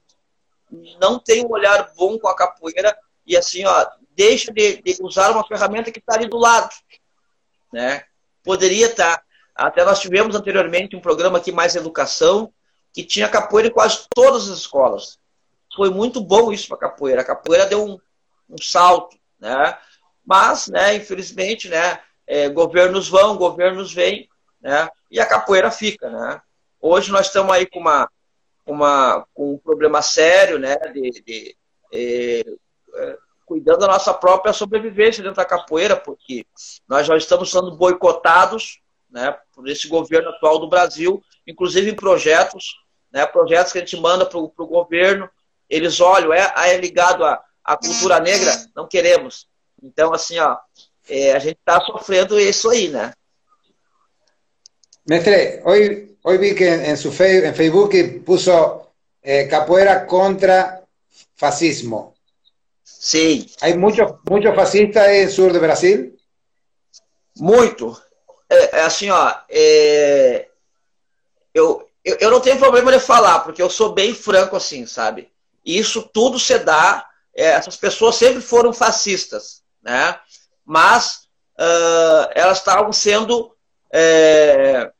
não 0.99 1.20
tem 1.20 1.47
um 1.47 1.51
olhar 1.53 1.93
bom 1.97 2.18
com 2.18 2.27
a 2.27 2.35
capoeira 2.35 2.99
e 3.24 3.37
assim, 3.37 3.64
ó, 3.64 3.87
deixa 4.16 4.53
de, 4.53 4.83
de 4.83 4.97
usar 5.01 5.31
uma 5.31 5.47
ferramenta 5.47 5.93
que 5.93 6.01
está 6.01 6.14
ali 6.14 6.27
do 6.27 6.37
lado. 6.37 6.74
Né? 7.72 8.03
Poderia 8.43 8.87
estar. 8.87 9.18
Tá, 9.18 9.22
até 9.57 9.84
nós 9.84 10.00
tivemos 10.00 10.36
anteriormente 10.36 10.94
um 10.94 11.00
programa 11.00 11.38
aqui, 11.38 11.50
Mais 11.50 11.74
Educação, 11.74 12.52
que 12.92 13.02
tinha 13.02 13.28
capoeira 13.28 13.68
em 13.68 13.72
quase 13.72 14.07
todas 14.14 14.50
as 14.50 14.59
escolas. 14.59 15.18
Foi 15.74 15.90
muito 15.90 16.20
bom 16.20 16.52
isso 16.52 16.68
para 16.68 16.76
a 16.76 16.80
capoeira. 16.80 17.22
A 17.22 17.24
capoeira 17.24 17.66
deu 17.66 17.84
um, 17.84 17.98
um 18.50 18.59
salto. 18.61 19.16
Né? 19.38 19.78
Mas, 20.24 20.68
né, 20.68 20.94
infelizmente, 20.94 21.68
né, 21.68 22.00
é, 22.26 22.48
governos 22.48 23.09
vão, 23.09 23.36
governos 23.36 23.92
vêm, 23.92 24.28
né, 24.61 24.88
e 25.11 25.20
a 25.20 25.26
capoeira 25.26 25.70
fica. 25.70 26.11
Né? 26.11 26.40
Hoje 26.80 27.11
nós 27.11 27.26
estamos 27.26 27.52
aí 27.54 27.66
com, 27.66 27.80
uma, 27.80 28.11
uma, 28.66 29.26
com 29.32 29.54
um 29.54 29.59
problema 29.59 30.02
sério 30.02 30.59
né, 30.59 30.76
de, 30.92 31.22
de, 31.22 31.57
é, 31.92 32.40
é 32.94 33.18
cuidando 33.46 33.78
da 33.78 33.86
nossa 33.86 34.12
própria 34.12 34.52
sobrevivência 34.52 35.22
dentro 35.22 35.36
da 35.36 35.44
capoeira, 35.44 35.96
porque 35.96 36.44
nós 36.88 37.07
já 37.07 37.16
estamos 37.16 37.50
sendo 37.50 37.76
boicotados 37.76 38.80
né, 39.17 39.35
por 39.55 39.67
esse 39.67 39.89
governo 39.89 40.29
atual 40.29 40.59
do 40.59 40.69
Brasil, 40.69 41.23
inclusive 41.47 41.91
em 41.91 41.97
projetos, 41.97 42.77
né, 43.11 43.25
projetos 43.25 43.73
que 43.73 43.79
a 43.79 43.81
gente 43.81 43.97
manda 43.97 44.27
para 44.27 44.39
o 44.39 44.51
governo, 44.51 45.27
eles 45.71 46.01
olham, 46.01 46.35
é, 46.35 46.53
é 46.55 46.77
ligado 46.77 47.25
à, 47.25 47.43
à 47.64 47.79
cultura 47.79 48.21
negra, 48.21 48.53
não 48.77 48.87
queremos. 48.87 49.49
Então, 49.83 50.12
assim, 50.12 50.39
ó, 50.39 50.59
é, 51.09 51.33
a 51.33 51.39
gente 51.39 51.57
está 51.57 51.81
sofrendo 51.81 52.39
isso 52.39 52.69
aí, 52.69 52.89
né? 52.89 53.14
Mestre, 55.09 55.62
hoy, 55.64 56.19
hoy 56.23 56.37
vi 56.37 56.55
que 56.55 56.69
en, 56.69 56.97
su 56.97 57.11
fe, 57.11 57.47
en 57.47 57.55
Facebook 57.55 58.23
puso 58.27 58.93
eh, 59.23 59.47
capoeira 59.49 60.05
contra 60.05 60.83
fascismo. 61.37 62.14
Sim. 62.83 63.47
Há 63.61 63.73
muitos 63.77 64.19
muitos 64.29 64.55
fascistas 64.55 65.25
no 65.25 65.31
sul 65.31 65.53
do 65.53 65.61
Brasil? 65.61 66.17
Muito. 67.37 67.97
É, 68.49 68.78
é 68.78 68.82
assim, 68.82 69.11
ó, 69.11 69.34
é, 69.49 70.49
eu, 71.53 71.88
eu, 72.05 72.16
eu, 72.20 72.30
não 72.30 72.40
tenho 72.40 72.59
problema 72.59 72.92
de 72.92 73.01
falar, 73.01 73.40
porque 73.40 73.61
eu 73.61 73.68
sou 73.68 73.92
bem 73.92 74.14
franco 74.14 74.57
assim, 74.57 74.86
sabe? 74.86 75.30
Isso 75.64 76.03
tudo 76.03 76.38
se 76.38 76.59
dá, 76.59 77.07
é, 77.34 77.47
essas 77.47 77.76
pessoas 77.76 78.14
sempre 78.14 78.40
foram 78.40 78.72
fascistas, 78.72 79.62
né? 79.82 80.18
Mas 80.64 81.28
uh, 81.59 82.30
elas 82.34 82.59
estavam 82.59 82.92
sendo 82.92 83.55
é, 83.92 84.90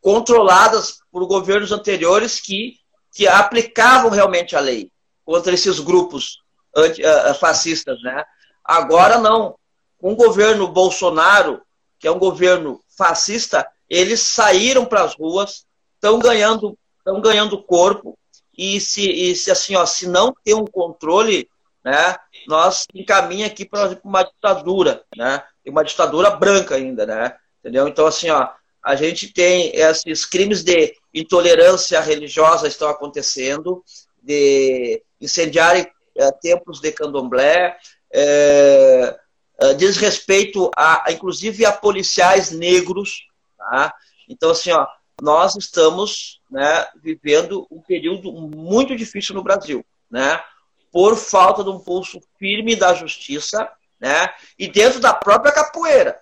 controladas 0.00 0.98
por 1.10 1.26
governos 1.26 1.72
anteriores 1.72 2.40
que, 2.40 2.76
que 3.12 3.28
aplicavam 3.28 4.10
realmente 4.10 4.56
a 4.56 4.60
lei 4.60 4.90
contra 5.24 5.54
esses 5.54 5.78
grupos 5.78 6.42
anti, 6.74 7.02
uh, 7.02 7.34
fascistas, 7.34 8.02
né? 8.02 8.24
Agora 8.64 9.18
não. 9.18 9.56
Com 9.98 10.12
o 10.12 10.16
governo 10.16 10.66
Bolsonaro, 10.68 11.60
que 12.00 12.08
é 12.08 12.10
um 12.10 12.18
governo 12.18 12.80
fascista, 12.96 13.66
eles 13.88 14.22
saíram 14.22 14.86
para 14.86 15.04
as 15.04 15.14
ruas, 15.14 15.66
estão 15.94 16.18
ganhando, 16.18 16.76
estão 16.98 17.20
ganhando 17.20 17.62
corpo 17.62 18.18
e 18.56 18.80
se, 18.80 19.08
e 19.08 19.36
se 19.36 19.50
assim, 19.50 19.76
ó, 19.76 19.84
se 19.84 20.08
não 20.08 20.34
tem 20.42 20.54
um 20.54 20.64
controle, 20.64 21.48
né, 21.84 22.16
nós 22.48 22.86
encaminha 22.94 23.46
aqui 23.46 23.66
para 23.66 23.98
uma 24.02 24.22
ditadura, 24.22 25.04
né? 25.16 25.42
Uma 25.66 25.84
ditadura 25.84 26.30
branca 26.30 26.74
ainda, 26.74 27.06
né? 27.06 27.36
Entendeu? 27.60 27.86
Então 27.86 28.06
assim, 28.06 28.30
ó, 28.30 28.48
a 28.82 28.96
gente 28.96 29.32
tem 29.32 29.70
esses 29.74 30.24
crimes 30.24 30.64
de 30.64 30.94
intolerância 31.12 32.00
religiosa 32.00 32.66
estão 32.66 32.88
acontecendo, 32.88 33.84
de 34.22 35.02
incendiarem 35.20 35.86
é, 36.16 36.30
templos 36.32 36.80
de 36.80 36.92
candomblé, 36.92 37.76
é, 38.12 39.18
é, 39.60 39.74
diz 39.74 39.96
respeito 39.98 40.70
a, 40.74 41.04
inclusive 41.10 41.66
a 41.66 41.72
policiais 41.72 42.50
negros. 42.50 43.26
Tá? 43.58 43.94
Então, 44.28 44.50
assim, 44.50 44.70
ó, 44.72 44.86
nós 45.20 45.54
estamos 45.54 46.40
né, 46.50 46.86
vivendo 47.02 47.66
um 47.70 47.80
período 47.82 48.32
muito 48.32 48.96
difícil 48.96 49.34
no 49.34 49.42
Brasil, 49.42 49.84
né? 50.10 50.42
por 50.90 51.14
falta 51.16 51.62
de 51.62 51.70
um 51.70 51.78
pulso 51.78 52.20
firme 52.38 52.74
da 52.74 52.94
justiça, 52.94 53.70
né? 54.00 54.32
e 54.58 54.66
dentro 54.66 54.98
da 54.98 55.12
própria 55.12 55.52
capoeira. 55.52 56.18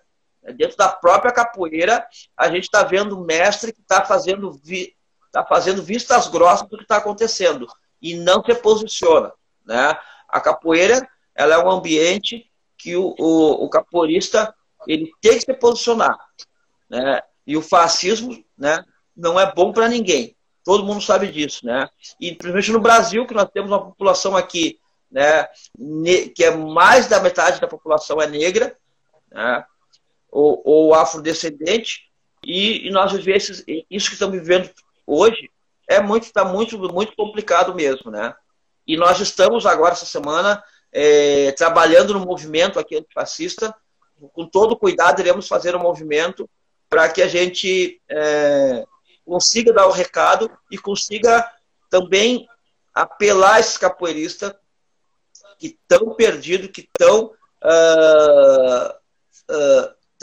Dentro 0.56 0.76
da 0.76 0.88
própria 0.88 1.30
capoeira, 1.30 2.06
a 2.36 2.48
gente 2.48 2.64
está 2.64 2.82
vendo 2.82 3.20
mestre 3.20 3.72
que 3.72 3.80
está 3.80 4.04
fazendo, 4.04 4.52
vi, 4.64 4.96
tá 5.30 5.44
fazendo 5.44 5.82
vistas 5.82 6.26
grossas 6.26 6.66
do 6.68 6.76
que 6.76 6.84
está 6.84 6.96
acontecendo 6.96 7.66
e 8.00 8.14
não 8.14 8.42
se 8.42 8.54
posiciona. 8.54 9.30
Né? 9.64 9.96
A 10.28 10.40
capoeira 10.40 11.06
ela 11.34 11.54
é 11.54 11.58
um 11.58 11.70
ambiente 11.70 12.47
que 12.78 12.96
o, 12.96 13.14
o, 13.18 13.64
o 13.64 13.68
capoeirista 13.68 14.54
ele 14.86 15.10
tem 15.20 15.34
que 15.34 15.44
se 15.44 15.54
posicionar. 15.54 16.16
Né? 16.88 17.20
E 17.46 17.56
o 17.56 17.62
fascismo 17.62 18.42
né, 18.56 18.82
não 19.16 19.38
é 19.38 19.52
bom 19.52 19.72
para 19.72 19.88
ninguém. 19.88 20.36
Todo 20.64 20.84
mundo 20.84 21.02
sabe 21.02 21.30
disso. 21.32 21.66
Né? 21.66 21.88
E 22.20 22.28
principalmente 22.30 22.72
no 22.72 22.80
Brasil, 22.80 23.26
que 23.26 23.34
nós 23.34 23.50
temos 23.52 23.70
uma 23.70 23.84
população 23.84 24.36
aqui 24.36 24.78
né, 25.10 25.48
que 26.34 26.44
é 26.44 26.54
mais 26.54 27.08
da 27.08 27.20
metade 27.20 27.60
da 27.60 27.66
população 27.66 28.20
é 28.20 28.26
negra, 28.26 28.76
né, 29.30 29.64
ou, 30.30 30.60
ou 30.64 30.94
afrodescendente, 30.94 32.08
e, 32.44 32.86
e 32.86 32.90
nós 32.90 33.12
vivemos 33.12 33.64
isso 33.90 34.08
que 34.08 34.14
estamos 34.14 34.38
vivendo 34.38 34.70
hoje 35.06 35.50
é 35.88 36.00
muito 36.00 36.24
está 36.24 36.44
muito 36.44 36.78
muito 36.78 37.16
complicado 37.16 37.74
mesmo, 37.74 38.10
né? 38.10 38.34
E 38.86 38.96
nós 38.96 39.20
estamos 39.20 39.66
agora, 39.66 39.92
essa 39.92 40.06
semana, 40.06 40.62
é, 40.92 41.52
trabalhando 41.52 42.14
no 42.14 42.20
movimento 42.20 42.78
aqui 42.78 42.96
antifascista. 42.96 43.74
Com 44.32 44.46
todo 44.46 44.76
cuidado, 44.76 45.20
iremos 45.20 45.46
fazer 45.46 45.76
um 45.76 45.80
movimento 45.80 46.48
para 46.88 47.08
que 47.08 47.22
a 47.22 47.28
gente 47.28 48.00
é, 48.08 48.84
consiga 49.24 49.72
dar 49.72 49.86
o 49.86 49.92
recado 49.92 50.50
e 50.70 50.78
consiga 50.78 51.48
também 51.90 52.48
apelar 52.94 53.60
esses 53.60 53.76
capoeiristas 53.76 54.52
que 55.58 55.68
estão 55.68 56.14
perdidos, 56.14 56.70
que 56.70 56.80
estão 56.80 57.32
uh, 57.64 58.88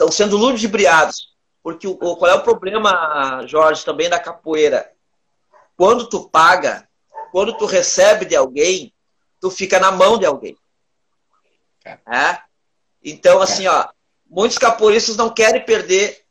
uh, 0.02 0.12
sendo 0.12 0.36
ludibriados. 0.36 1.34
Porque 1.62 1.86
o, 1.86 1.96
qual 1.96 2.30
é 2.30 2.34
o 2.34 2.42
problema, 2.42 3.44
Jorge, 3.46 3.84
também 3.84 4.08
da 4.08 4.18
capoeira? 4.18 4.92
Quando 5.76 6.08
tu 6.08 6.28
paga 6.28 6.86
quando 7.36 7.52
tu 7.56 7.66
recebe 7.66 8.24
de 8.24 8.34
alguém, 8.34 8.94
tu 9.46 9.50
fica 9.50 9.78
na 9.78 9.92
mão 9.92 10.18
de 10.18 10.26
alguém. 10.26 10.56
É. 11.84 11.98
é? 12.06 12.42
Então, 13.02 13.40
assim, 13.40 13.66
ó, 13.68 13.88
muitos 14.28 14.58
capoeiristas 14.58 15.16
não 15.16 15.32
querem 15.32 15.64
perder 15.64 16.24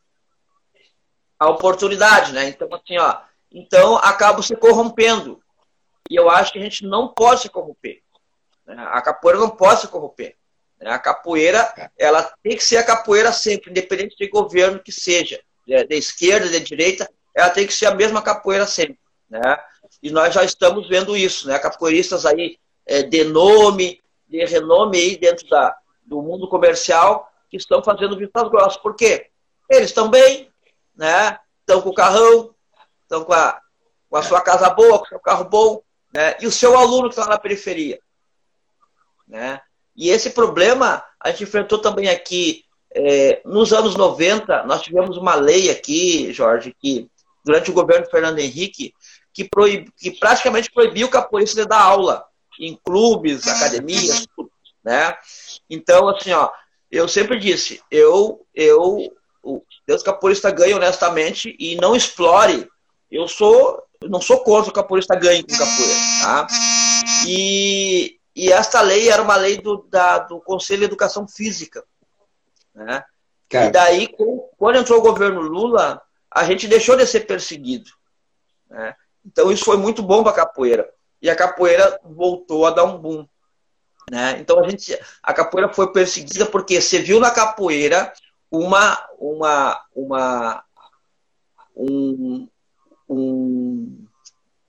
a 1.40 1.50
oportunidade, 1.50 2.34
né? 2.34 2.50
Então, 2.50 2.68
assim, 2.74 2.98
ó, 2.98 3.22
então 3.50 3.96
acabam 3.98 4.42
se 4.42 4.56
corrompendo. 4.56 5.42
E 6.10 6.16
eu 6.16 6.30
acho 6.30 6.52
que 6.52 6.60
a 6.60 6.62
gente 6.62 6.86
não 6.86 7.08
pode 7.08 7.42
se 7.42 7.50
corromper. 7.50 8.02
Né? 8.66 8.76
A 8.92 9.02
capoeira 9.02 9.40
não 9.40 9.50
pode 9.50 9.82
se 9.82 9.88
corromper. 9.88 10.36
Né? 10.80 10.92
A 10.92 11.00
capoeira, 11.00 11.74
é. 11.78 11.90
ela 11.98 12.22
tem 12.44 12.58
que 12.58 12.64
ser 12.64 12.78
a 12.78 12.86
capoeira 12.86 13.32
sempre, 13.32 13.72
independente 13.72 14.16
de 14.18 14.28
governo 14.28 14.80
que 14.80 14.92
seja, 14.92 15.42
de, 15.66 15.96
esquerda, 15.96 16.50
de 16.50 16.60
direita, 16.60 17.10
ela 17.34 17.50
tem 17.50 17.66
que 17.66 17.74
ser 17.74 17.86
a 17.86 17.96
mesma 17.96 18.22
capoeira 18.22 18.68
sempre, 18.68 19.00
né? 19.30 19.58
E 20.02 20.12
nós 20.12 20.34
já 20.34 20.44
estamos 20.44 20.88
vendo 20.88 21.18
isso, 21.18 21.48
né? 21.48 21.58
Capoeiristas 21.58 22.26
aí 22.26 22.58
é, 22.86 23.04
de 23.04 23.24
nome, 23.24 24.02
de 24.28 24.44
renome 24.46 24.98
aí 24.98 25.18
dentro 25.18 25.48
da, 25.48 25.76
do 26.06 26.22
mundo 26.22 26.48
comercial 26.48 27.32
que 27.50 27.58
estão 27.58 27.84
fazendo 27.84 28.18
vistas 28.18 28.50
grossas. 28.50 28.78
Por 28.78 28.96
quê? 28.96 29.28
Eles 29.70 29.90
estão 29.90 30.10
bem, 30.10 30.50
né? 30.96 31.40
Estão 31.62 31.82
com 31.82 31.90
o 31.90 31.96
carrão, 31.96 32.54
estão 33.02 33.24
com 33.24 33.34
a, 33.34 33.60
com 34.10 34.18
a 34.18 34.24
sua 34.24 34.42
casa 34.42 34.70
boa, 34.70 35.00
com 35.00 35.06
o 35.06 35.10
seu 35.10 35.20
carro 35.20 35.46
bom, 35.46 35.82
né? 36.14 36.36
E 36.40 36.48
o 36.48 36.52
seu 36.52 36.78
aluno 36.78 37.10
que 37.10 37.16
está 37.16 37.28
na 37.28 37.40
periferia, 37.40 38.00
né? 39.28 39.62
E 39.96 40.10
esse 40.10 40.32
problema 40.32 41.04
a 41.20 41.32
gente 41.32 41.44
enfrentou 41.44 41.80
também 41.80 42.10
aqui 42.10 42.66
é, 42.94 43.42
nos 43.44 43.74
anos 43.74 43.96
90, 43.96 44.64
nós 44.64 44.82
tivemos 44.82 45.18
uma 45.18 45.36
lei 45.36 45.70
aqui, 45.70 46.32
Jorge, 46.32 46.74
que 46.80 47.10
durante 47.44 47.70
o 47.70 47.74
governo 47.74 48.06
Fernando 48.10 48.40
Henrique, 48.40 48.94
que, 49.34 49.44
proib, 49.44 49.90
que 49.98 50.12
praticamente 50.12 50.72
proibiu 50.72 51.08
o 51.08 51.10
capoeirista 51.10 51.62
de 51.62 51.68
dar 51.68 51.82
aula 51.82 52.26
em 52.60 52.80
clubes, 52.84 53.48
academias, 53.48 54.28
tudo, 54.36 54.52
né? 54.84 55.16
Então, 55.70 56.10
assim, 56.10 56.32
ó, 56.32 56.50
eu 56.92 57.08
sempre 57.08 57.40
disse, 57.40 57.82
eu, 57.90 58.46
eu, 58.54 59.12
o 59.44 59.62
Deus 59.88 60.04
capoeirista 60.04 60.52
ganha 60.52 60.76
honestamente 60.76 61.56
e 61.60 61.76
não 61.76 61.96
explore. 61.96 62.68
Eu 63.12 63.28
sou, 63.28 63.84
não 64.04 64.22
sou 64.22 64.44
contra 64.44 64.70
o 64.70 64.74
capoeirista 64.74 65.16
ganhe 65.16 65.44
com 65.44 65.58
capoeira, 65.58 66.00
tá? 66.22 66.48
E, 67.28 68.20
e 68.36 68.52
esta 68.52 68.82
lei 68.82 69.10
era 69.10 69.22
uma 69.22 69.36
lei 69.36 69.58
do, 69.58 69.86
da, 69.90 70.20
do 70.20 70.40
Conselho 70.42 70.80
de 70.80 70.86
Educação 70.86 71.28
Física, 71.28 71.84
né? 72.74 73.04
E 73.52 73.72
daí, 73.72 74.10
quando 74.58 74.78
entrou 74.78 75.00
o 75.00 75.04
governo 75.04 75.40
Lula, 75.40 76.02
a 76.32 76.44
gente 76.44 76.68
deixou 76.68 76.98
de 76.98 77.06
ser 77.06 77.22
perseguido, 77.22 77.90
né? 78.70 78.96
Então 79.26 79.52
isso 79.52 79.66
foi 79.66 79.78
muito 79.78 80.04
bom 80.04 80.24
para 80.24 80.32
a 80.32 80.36
capoeira. 80.36 80.88
E 81.26 81.30
a 81.30 81.36
capoeira 81.36 82.00
voltou 82.04 82.68
a 82.68 82.70
dar 82.70 82.84
um 82.84 83.00
boom. 83.00 83.28
Né? 84.12 84.38
Então 84.40 84.64
a 84.64 84.70
gente, 84.70 84.96
a 85.24 85.34
capoeira 85.34 85.74
foi 85.74 85.92
perseguida 85.92 86.46
porque 86.46 86.80
você 86.80 87.00
viu 87.00 87.20
na 87.20 87.32
capoeira 87.32 88.14
uma, 88.52 89.04
uma, 89.18 89.82
uma 89.96 90.64
um, 91.76 92.48
um, 93.10 94.06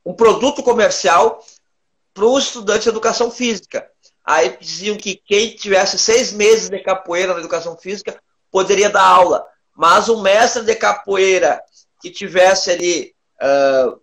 um 0.02 0.14
produto 0.14 0.62
comercial 0.62 1.44
para 2.14 2.24
o 2.24 2.38
estudante 2.38 2.84
de 2.84 2.88
educação 2.88 3.30
física. 3.30 3.86
Aí 4.24 4.56
diziam 4.58 4.96
que 4.96 5.14
quem 5.14 5.54
tivesse 5.54 5.98
seis 5.98 6.32
meses 6.32 6.70
de 6.70 6.78
capoeira 6.78 7.34
na 7.34 7.40
educação 7.40 7.76
física 7.76 8.18
poderia 8.50 8.88
dar 8.88 9.04
aula, 9.04 9.46
mas 9.76 10.08
um 10.08 10.22
mestre 10.22 10.64
de 10.64 10.74
capoeira 10.74 11.62
que 12.00 12.10
tivesse 12.10 12.70
ali 12.70 13.14
uh, 13.42 14.00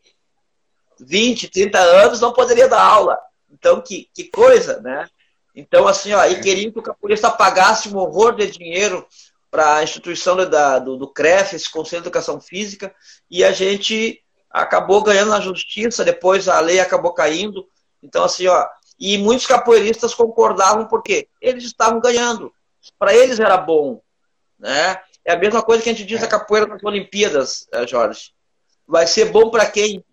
20, 1.03 1.49
30 1.49 1.79
anos 1.79 2.21
não 2.21 2.33
poderia 2.33 2.67
dar 2.67 2.81
aula. 2.81 3.17
Então, 3.51 3.81
que, 3.81 4.09
que 4.13 4.25
coisa, 4.25 4.79
né? 4.81 5.07
Então, 5.55 5.87
assim, 5.87 6.13
ó, 6.13 6.25
e 6.25 6.41
queriam 6.41 6.71
que 6.71 6.79
o 6.79 6.83
capoeirista 6.83 7.29
pagasse 7.29 7.89
um 7.89 7.97
horror 7.97 8.35
de 8.35 8.49
dinheiro 8.49 9.05
para 9.51 9.77
a 9.77 9.83
instituição 9.83 10.35
da, 10.35 10.79
do, 10.79 10.97
do 10.97 11.07
CREF, 11.07 11.55
esse 11.55 11.71
Conselho 11.71 12.01
de 12.01 12.07
Educação 12.07 12.41
Física, 12.41 12.93
e 13.29 13.43
a 13.43 13.51
gente 13.51 14.19
acabou 14.49 15.03
ganhando 15.03 15.29
na 15.29 15.39
justiça, 15.39 16.03
depois 16.03 16.47
a 16.47 16.59
lei 16.59 16.79
acabou 16.79 17.13
caindo. 17.13 17.67
Então, 18.01 18.23
assim, 18.23 18.47
ó, 18.47 18.67
e 18.99 19.17
muitos 19.17 19.45
capoeiristas 19.45 20.13
concordavam 20.13 20.87
porque 20.87 21.27
eles 21.39 21.63
estavam 21.63 21.99
ganhando. 21.99 22.51
Para 22.97 23.13
eles 23.13 23.39
era 23.39 23.57
bom, 23.57 24.01
né? 24.57 24.99
É 25.25 25.33
a 25.33 25.37
mesma 25.37 25.61
coisa 25.61 25.81
que 25.81 25.89
a 25.89 25.93
gente 25.93 26.05
diz 26.05 26.19
da 26.19 26.27
capoeira 26.27 26.67
nas 26.67 26.83
Olimpíadas, 26.83 27.67
eh, 27.71 27.87
Jorge. 27.87 28.31
Vai 28.87 29.07
ser 29.07 29.25
bom 29.25 29.49
para 29.49 29.65
quem? 29.65 30.03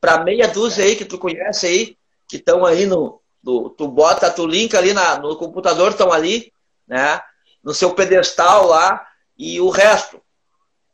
Para 0.00 0.22
meia 0.24 0.48
dúzia 0.48 0.84
aí 0.84 0.96
que 0.96 1.04
tu 1.04 1.18
conhece 1.18 1.66
aí, 1.66 1.96
que 2.28 2.36
estão 2.36 2.64
aí 2.64 2.86
no, 2.86 3.20
do, 3.42 3.70
tu 3.70 3.88
bota, 3.88 4.30
tu 4.30 4.46
linka 4.46 4.78
ali 4.78 4.92
na, 4.92 5.18
no 5.18 5.36
computador, 5.36 5.92
estão 5.92 6.12
ali, 6.12 6.52
né? 6.86 7.20
No 7.62 7.74
seu 7.74 7.94
pedestal 7.94 8.66
lá, 8.66 9.06
e 9.36 9.60
o 9.60 9.68
resto. 9.68 10.20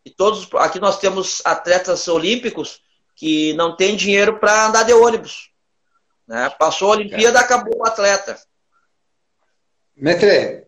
E 0.04 0.10
todos, 0.10 0.48
aqui 0.54 0.80
nós 0.80 0.98
temos 0.98 1.40
atletas 1.44 2.08
olímpicos 2.08 2.80
que 3.14 3.52
não 3.54 3.76
tem 3.76 3.96
dinheiro 3.96 4.38
para 4.38 4.66
andar 4.66 4.82
de 4.82 4.92
ônibus. 4.92 5.50
Né? 6.26 6.50
Passou 6.58 6.88
a 6.88 6.96
Olimpíada, 6.96 7.40
acabou 7.40 7.78
o 7.78 7.86
atleta. 7.86 8.36
Mestre, 9.96 10.66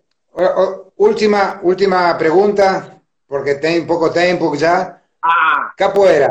última, 0.97 1.61
última 1.63 2.15
pergunta, 2.15 3.01
porque 3.27 3.57
tem 3.57 3.87
pouco 3.87 4.11
tempo 4.11 4.57
já. 4.57 5.01
Ah. 5.23 5.73
Capoeira. 5.77 6.29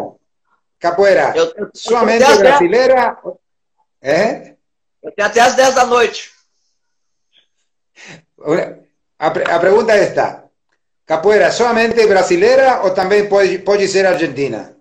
Capoeira. 0.84 1.32
Eu, 1.34 1.54
eu, 1.56 1.70
somente 1.74 2.26
brasileira. 2.36 3.18
É? 4.02 4.56
Eu 5.02 5.14
tenho 5.14 5.30
até 5.30 5.40
as 5.40 5.56
10 5.56 5.76
da 5.76 5.86
noite. 5.86 6.30
A, 9.18 9.28
a 9.28 9.60
pergunta 9.60 9.94
é 9.94 10.04
esta. 10.04 10.44
Capoeira 11.06 11.50
somente 11.54 12.06
brasileira 12.06 12.82
ou 12.82 12.94
também 12.94 13.30
pode, 13.30 13.60
pode 13.60 13.88
ser 13.88 14.06
argentina? 14.06 14.76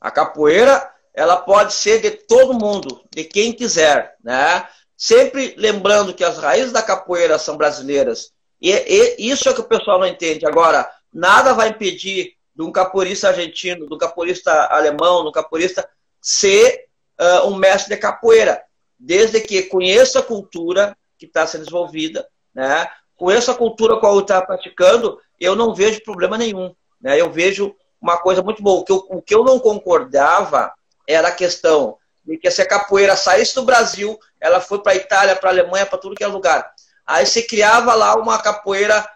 A 0.00 0.10
capoeira, 0.10 0.90
ela 1.12 1.36
pode 1.36 1.74
ser 1.74 2.00
de 2.00 2.12
todo 2.12 2.54
mundo, 2.58 3.02
de 3.14 3.24
quem 3.24 3.52
quiser, 3.52 4.14
né? 4.24 4.66
Sempre 4.96 5.54
lembrando 5.58 6.14
que 6.14 6.24
as 6.24 6.38
raízes 6.38 6.72
da 6.72 6.80
capoeira 6.80 7.38
são 7.38 7.58
brasileiras. 7.58 8.32
E, 8.58 8.72
e 8.72 9.30
isso 9.30 9.46
é 9.46 9.52
que 9.52 9.60
o 9.60 9.68
pessoal 9.68 9.98
não 9.98 10.06
entende. 10.06 10.46
Agora, 10.46 10.90
nada 11.12 11.52
vai 11.52 11.68
impedir 11.68 12.35
de 12.56 12.62
um 12.62 12.72
capoeirista 12.72 13.28
argentino, 13.28 13.86
do 13.86 13.98
capoeirista 13.98 14.50
alemão, 14.70 15.22
do 15.22 15.30
capoeirista 15.30 15.86
ser 16.20 16.86
uh, 17.20 17.46
um 17.48 17.54
mestre 17.54 17.94
de 17.94 18.00
capoeira 18.00 18.62
desde 18.98 19.40
que 19.40 19.64
conheça 19.64 20.20
a 20.20 20.22
cultura 20.22 20.96
que 21.18 21.26
está 21.26 21.46
sendo 21.46 21.64
desenvolvida, 21.64 22.26
né? 22.54 22.88
conheça 23.14 23.52
a 23.52 23.54
cultura 23.54 23.98
qual 23.98 24.18
está 24.20 24.40
praticando, 24.40 25.20
eu 25.38 25.54
não 25.54 25.74
vejo 25.74 26.02
problema 26.02 26.38
nenhum. 26.38 26.74
Né? 27.00 27.20
Eu 27.20 27.30
vejo 27.30 27.76
uma 28.00 28.16
coisa 28.16 28.42
muito 28.42 28.62
boa. 28.62 28.80
O 28.80 28.84
que, 28.84 28.92
eu, 28.92 29.06
o 29.10 29.22
que 29.22 29.34
eu 29.34 29.44
não 29.44 29.58
concordava 29.58 30.72
era 31.06 31.28
a 31.28 31.34
questão 31.34 31.98
de 32.24 32.38
que 32.38 32.50
se 32.50 32.62
a 32.62 32.68
capoeira 32.68 33.16
saísse 33.16 33.54
do 33.54 33.64
Brasil, 33.64 34.18
ela 34.40 34.60
foi 34.60 34.82
para 34.82 34.92
a 34.92 34.96
Itália, 34.96 35.36
para 35.36 35.50
a 35.50 35.52
Alemanha, 35.52 35.86
para 35.86 35.98
tudo 35.98 36.14
que 36.14 36.24
é 36.24 36.26
lugar. 36.26 36.72
Aí 37.06 37.26
se 37.26 37.46
criava 37.46 37.94
lá 37.94 38.16
uma 38.16 38.40
capoeira 38.40 39.08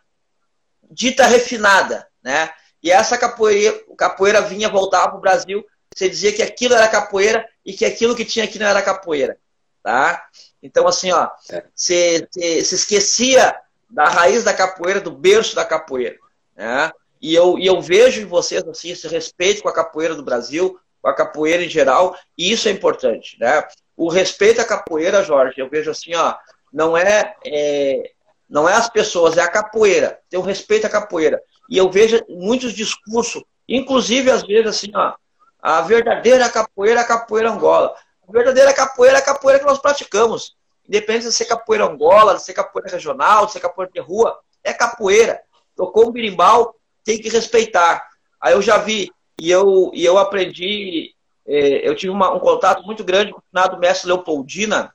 dita 0.91 1.27
refinada, 1.27 2.07
né? 2.23 2.51
E 2.83 2.91
essa 2.91 3.19
capoeira, 3.19 3.79
capoeira 3.97 4.41
vinha, 4.41 4.69
voltava 4.69 5.09
para 5.09 5.19
o 5.19 5.21
Brasil, 5.21 5.65
você 5.95 6.09
dizia 6.09 6.33
que 6.33 6.43
aquilo 6.43 6.75
era 6.75 6.89
capoeira 6.89 7.47
e 7.65 7.73
que 7.73 7.85
aquilo 7.85 8.15
que 8.15 8.25
tinha 8.25 8.45
aqui 8.45 8.59
não 8.59 8.67
era 8.67 8.81
capoeira 8.81 9.39
tá? 9.83 10.25
Então, 10.63 10.87
assim, 10.87 11.11
ó, 11.11 11.29
você 11.75 12.29
é. 12.39 12.59
esquecia 12.59 13.57
da 13.89 14.05
raiz 14.05 14.45
da 14.45 14.55
capoeira, 14.55 15.01
do 15.01 15.11
berço 15.11 15.55
da 15.55 15.65
capoeira, 15.65 16.17
né? 16.57 16.93
E 17.21 17.35
eu, 17.35 17.59
e 17.59 17.67
eu 17.67 17.81
vejo 17.81 18.23
em 18.23 18.27
vocês, 18.27 18.67
assim, 18.67 18.91
esse 18.91 19.07
respeito 19.09 19.63
com 19.63 19.69
a 19.69 19.75
capoeira 19.75 20.15
do 20.15 20.23
Brasil, 20.23 20.79
com 21.03 21.09
a 21.09 21.15
capoeira 21.15 21.63
em 21.63 21.69
geral, 21.69 22.17
e 22.37 22.51
isso 22.51 22.69
é 22.69 22.73
importante, 22.73 23.37
né? 23.39 23.67
O 23.97 24.09
respeito 24.09 24.61
à 24.61 24.65
capoeira, 24.65 25.23
Jorge, 25.23 25.61
eu 25.61 25.69
vejo 25.69 25.91
assim, 25.91 26.15
ó, 26.15 26.35
não 26.73 26.97
é, 26.97 27.35
é 27.45 28.13
não 28.49 28.69
é 28.69 28.75
as 28.75 28.89
pessoas, 28.89 29.37
é 29.37 29.43
a 29.43 29.49
capoeira. 29.49 30.19
Tem 30.29 30.41
um 30.41 30.43
respeito 30.43 30.85
à 30.85 30.91
capoeira. 30.91 31.41
E 31.71 31.79
eu 31.79 31.89
vejo 31.89 32.21
muitos 32.29 32.75
discursos, 32.75 33.45
inclusive 33.69 34.31
às 34.31 34.43
vezes 34.43 34.67
assim, 34.67 34.91
ó, 34.95 35.15
a 35.63 35.81
verdadeira 35.83 36.49
capoeira 36.49 37.01
é 37.01 37.03
a 37.03 37.07
capoeira 37.07 37.51
Angola. 37.51 37.95
A 38.29 38.33
verdadeira 38.33 38.73
capoeira 38.73 39.19
é 39.19 39.21
a 39.21 39.25
capoeira 39.25 39.61
que 39.61 39.67
nós 39.67 39.79
praticamos. 39.79 40.57
Independente 40.89 41.27
de 41.27 41.33
ser 41.33 41.45
capoeira 41.45 41.85
angola, 41.85 42.35
de 42.35 42.43
ser 42.43 42.53
capoeira 42.53 42.91
regional, 42.91 43.47
de 43.47 43.53
ser 43.53 43.61
capoeira 43.61 43.93
de 43.93 44.01
rua, 44.01 44.39
é 44.65 44.73
capoeira. 44.73 45.41
Tocou 45.77 46.09
um 46.09 46.13
birimbau, 46.13 46.75
tem 47.05 47.21
que 47.21 47.29
respeitar. 47.29 48.05
Aí 48.41 48.55
eu 48.55 48.63
já 48.63 48.79
vi, 48.79 49.13
e 49.39 49.51
eu, 49.51 49.91
e 49.95 50.05
eu 50.05 50.19
aprendi, 50.19 51.15
é, 51.47 51.89
eu 51.89 51.95
tive 51.95 52.13
uma, 52.13 52.33
um 52.33 52.41
contato 52.41 52.83
muito 52.85 53.05
grande 53.05 53.33
com 53.33 53.39
o 53.39 53.43
finado 53.51 53.79
mestre 53.79 54.09
Leopoldina, 54.09 54.93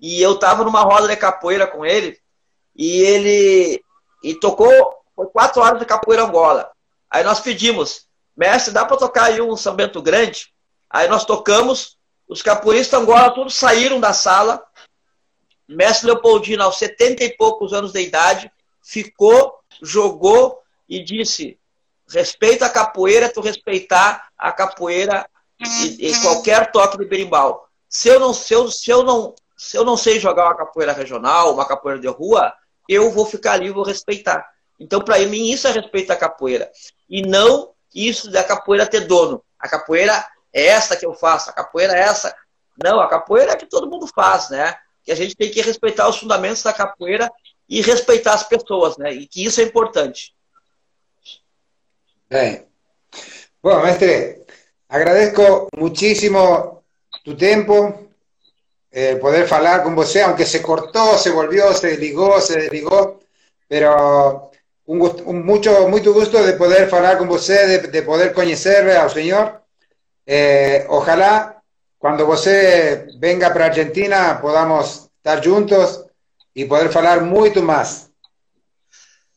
e 0.00 0.22
eu 0.22 0.34
estava 0.34 0.64
numa 0.64 0.82
roda 0.82 1.08
de 1.08 1.16
capoeira 1.16 1.66
com 1.66 1.84
ele, 1.84 2.18
e 2.74 3.02
ele 3.02 3.82
e 4.22 4.34
tocou, 4.34 4.97
foi 5.18 5.26
quatro 5.26 5.60
horas 5.60 5.80
de 5.80 5.84
capoeira 5.84 6.22
angola. 6.22 6.70
Aí 7.10 7.24
nós 7.24 7.40
pedimos, 7.40 8.06
mestre, 8.36 8.72
dá 8.72 8.84
para 8.84 8.96
tocar 8.96 9.24
aí 9.24 9.40
um 9.40 9.56
São 9.56 9.74
Bento 9.74 10.00
Grande? 10.00 10.54
Aí 10.88 11.08
nós 11.08 11.24
tocamos, 11.24 11.98
os 12.28 12.40
capoeiristas 12.40 13.00
Angola 13.00 13.32
todos 13.32 13.56
saíram 13.56 13.98
da 13.98 14.12
sala. 14.12 14.64
Mestre 15.66 16.06
Leopoldino, 16.06 16.62
aos 16.62 16.78
setenta 16.78 17.24
e 17.24 17.36
poucos 17.36 17.72
anos 17.72 17.90
de 17.90 18.00
idade, 18.00 18.48
ficou, 18.80 19.58
jogou 19.82 20.60
e 20.88 21.02
disse: 21.02 21.58
respeita 22.08 22.66
a 22.66 22.70
capoeira, 22.70 23.28
tu 23.28 23.40
respeitar 23.40 24.28
a 24.38 24.52
capoeira 24.52 25.28
e, 25.98 26.12
qualquer 26.22 26.70
toque 26.70 26.96
de 26.96 27.04
berimbau. 27.04 27.68
Se 27.88 28.08
eu 28.08 28.20
não, 28.20 28.32
se 28.32 28.54
eu, 28.54 28.70
se 28.70 28.88
eu 28.88 29.02
não, 29.02 29.34
se 29.56 29.76
eu 29.76 29.84
não 29.84 29.96
sei 29.96 30.20
jogar 30.20 30.44
uma 30.44 30.56
capoeira 30.56 30.92
regional, 30.92 31.52
uma 31.52 31.66
capoeira 31.66 32.00
de 32.00 32.06
rua, 32.06 32.54
eu 32.88 33.10
vou 33.10 33.26
ficar 33.26 33.54
ali 33.54 33.66
e 33.66 33.72
vou 33.72 33.82
respeitar. 33.82 34.48
Então, 34.78 35.00
para 35.00 35.18
mim, 35.26 35.50
isso 35.50 35.66
é 35.66 35.72
respeito 35.72 36.12
à 36.12 36.16
capoeira. 36.16 36.70
E 37.08 37.22
não 37.22 37.72
isso 37.94 38.30
da 38.30 38.44
capoeira 38.44 38.86
ter 38.86 39.00
dono. 39.00 39.42
A 39.58 39.68
capoeira 39.68 40.26
é 40.52 40.66
essa 40.66 40.96
que 40.96 41.06
eu 41.06 41.14
faço, 41.14 41.50
a 41.50 41.52
capoeira 41.52 41.94
é 41.94 42.00
essa. 42.00 42.34
Não, 42.82 43.00
a 43.00 43.08
capoeira 43.08 43.52
é 43.52 43.56
que 43.56 43.66
todo 43.66 43.90
mundo 43.90 44.06
faz, 44.06 44.50
né? 44.50 44.76
que 45.08 45.12
a 45.12 45.16
gente 45.16 45.34
tem 45.34 45.50
que 45.50 45.62
respeitar 45.62 46.06
os 46.06 46.18
fundamentos 46.18 46.62
da 46.62 46.70
capoeira 46.70 47.30
e 47.66 47.80
respeitar 47.80 48.34
as 48.34 48.42
pessoas, 48.42 48.98
né? 48.98 49.10
E 49.10 49.26
que 49.26 49.42
isso 49.42 49.58
é 49.58 49.64
importante. 49.64 50.34
Bem. 52.28 52.66
Bom, 53.62 53.82
mestre, 53.82 54.44
agradeço 54.86 55.66
muchísimo 55.74 56.84
tu 57.24 57.34
tempo, 57.34 58.10
eh, 58.92 59.16
poder 59.16 59.48
falar 59.48 59.82
con 59.82 59.94
você, 59.94 60.20
aunque 60.20 60.44
se 60.44 60.60
cortó, 60.60 61.16
se 61.16 61.30
volvió, 61.30 61.72
se 61.72 61.86
desligó, 61.86 62.38
se 62.38 62.58
desligó, 62.58 63.18
pero 63.66 64.47
un, 64.88 65.02
un 65.26 65.44
mucho, 65.44 65.86
mucho 65.88 66.12
gusto 66.14 66.42
de 66.42 66.54
poder 66.54 66.88
falar 66.88 67.18
con 67.18 67.28
você, 67.28 67.66
de, 67.66 67.78
de 67.88 68.02
poder 68.02 68.32
conocerle 68.32 68.96
al 68.96 69.10
Señor. 69.10 69.62
Eh, 70.26 70.86
ojalá 70.88 71.62
cuando 71.98 72.26
você 72.26 73.06
venga 73.18 73.50
para 73.50 73.66
Argentina 73.66 74.38
podamos 74.40 75.10
estar 75.18 75.42
juntos 75.42 76.04
e 76.54 76.64
poder 76.64 76.90
falar 76.90 77.20
muito 77.20 77.62
mais. 77.62 78.10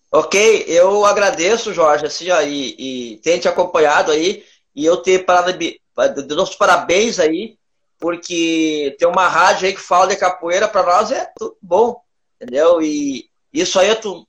Ok, 0.09 0.65
eu 0.67 1.05
agradeço, 1.05 1.73
Jorge, 1.73 2.05
assim, 2.05 2.29
ó, 2.31 2.41
e, 2.41 3.13
e 3.13 3.17
ter 3.17 3.39
te 3.39 3.47
acompanhado 3.47 4.11
aí, 4.11 4.43
e 4.75 4.85
eu 4.85 4.97
ter 4.97 5.25
nossos 6.35 6.55
parabéns 6.55 7.17
aí, 7.17 7.57
porque 7.97 8.93
tem 8.99 9.07
uma 9.07 9.29
rádio 9.29 9.67
aí 9.67 9.73
que 9.73 9.79
fala 9.79 10.07
de 10.07 10.17
capoeira, 10.17 10.67
para 10.67 10.83
nós 10.83 11.11
é 11.11 11.31
tudo 11.37 11.55
bom, 11.61 12.01
entendeu? 12.35 12.81
E 12.81 13.29
isso 13.53 13.79
aí, 13.79 13.95
tu, 13.95 14.27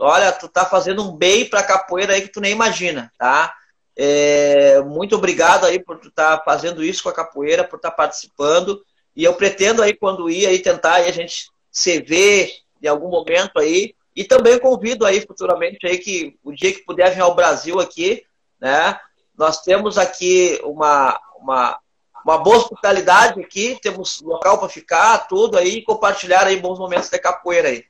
olha, 0.00 0.32
tu 0.32 0.48
tá 0.48 0.64
fazendo 0.64 1.02
um 1.02 1.16
bem 1.16 1.48
pra 1.48 1.62
capoeira 1.62 2.14
aí 2.14 2.22
que 2.22 2.32
tu 2.32 2.40
nem 2.40 2.52
imagina, 2.52 3.12
tá? 3.18 3.54
É, 3.96 4.80
muito 4.82 5.16
obrigado 5.16 5.66
aí 5.66 5.78
por 5.78 5.98
tu 5.98 6.08
estar 6.08 6.38
tá 6.38 6.44
fazendo 6.44 6.82
isso 6.82 7.02
com 7.02 7.08
a 7.08 7.14
capoeira, 7.14 7.64
por 7.64 7.76
estar 7.76 7.90
tá 7.90 7.96
participando, 7.96 8.82
e 9.14 9.24
eu 9.24 9.34
pretendo 9.34 9.82
aí, 9.82 9.94
quando 9.94 10.30
ir 10.30 10.46
aí, 10.46 10.58
tentar 10.58 10.94
aí 10.94 11.08
a 11.08 11.12
gente 11.12 11.50
se 11.70 12.00
ver 12.00 12.52
em 12.82 12.88
algum 12.88 13.08
momento 13.08 13.58
aí, 13.58 13.94
e 14.16 14.24
também 14.24 14.58
convido 14.58 15.04
aí 15.04 15.20
futuramente 15.20 15.86
aí 15.86 15.98
que 15.98 16.36
o 16.42 16.52
dia 16.52 16.72
que 16.72 16.84
puder 16.84 17.14
vir 17.14 17.20
ao 17.20 17.34
Brasil 17.34 17.78
aqui, 17.78 18.24
né? 18.60 18.98
Nós 19.36 19.62
temos 19.62 19.98
aqui 19.98 20.60
uma, 20.64 21.18
uma 21.36 21.78
uma 22.24 22.38
boa 22.38 22.58
hospitalidade 22.58 23.40
aqui, 23.40 23.78
temos 23.82 24.20
local 24.20 24.58
para 24.58 24.68
ficar, 24.68 25.26
tudo 25.26 25.56
aí, 25.56 25.76
e 25.76 25.84
compartilhar 25.84 26.46
aí 26.46 26.56
bons 26.56 26.78
momentos 26.78 27.08
de 27.08 27.18
capoeira 27.18 27.68
aí. 27.68 27.84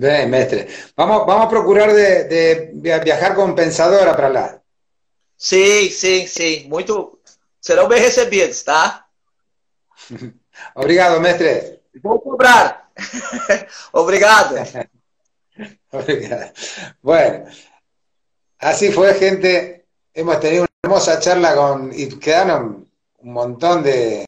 Mestre. 0.00 0.68
Vamos, 0.96 1.26
vamos 1.26 1.48
procurar 1.48 1.92
de, 1.92 2.24
de 2.24 3.00
viajar 3.02 3.34
com 3.34 3.54
pensadora 3.54 4.14
para 4.14 4.28
lá. 4.28 4.60
Sim, 5.36 5.90
sim, 5.90 6.26
sim. 6.26 6.68
Muito. 6.68 7.18
Serão 7.60 7.88
bem 7.88 8.00
recebidos, 8.00 8.62
tá? 8.62 9.06
Obrigado, 10.74 11.20
mestre. 11.20 11.80
Vou 12.02 12.20
cobrar. 12.20 12.90
Obrigado. 13.92 14.56
Obrigado. 15.92 16.52
Bueno, 17.02 17.46
así 18.58 18.92
fue, 18.92 19.14
gente. 19.14 19.86
Hemos 20.14 20.40
tenido 20.40 20.62
una 20.62 20.70
hermosa 20.82 21.20
charla 21.20 21.54
con 21.54 21.90
y 21.92 22.08
quedaron 22.18 22.88
un 23.18 23.32
montón 23.32 23.82
de, 23.82 24.24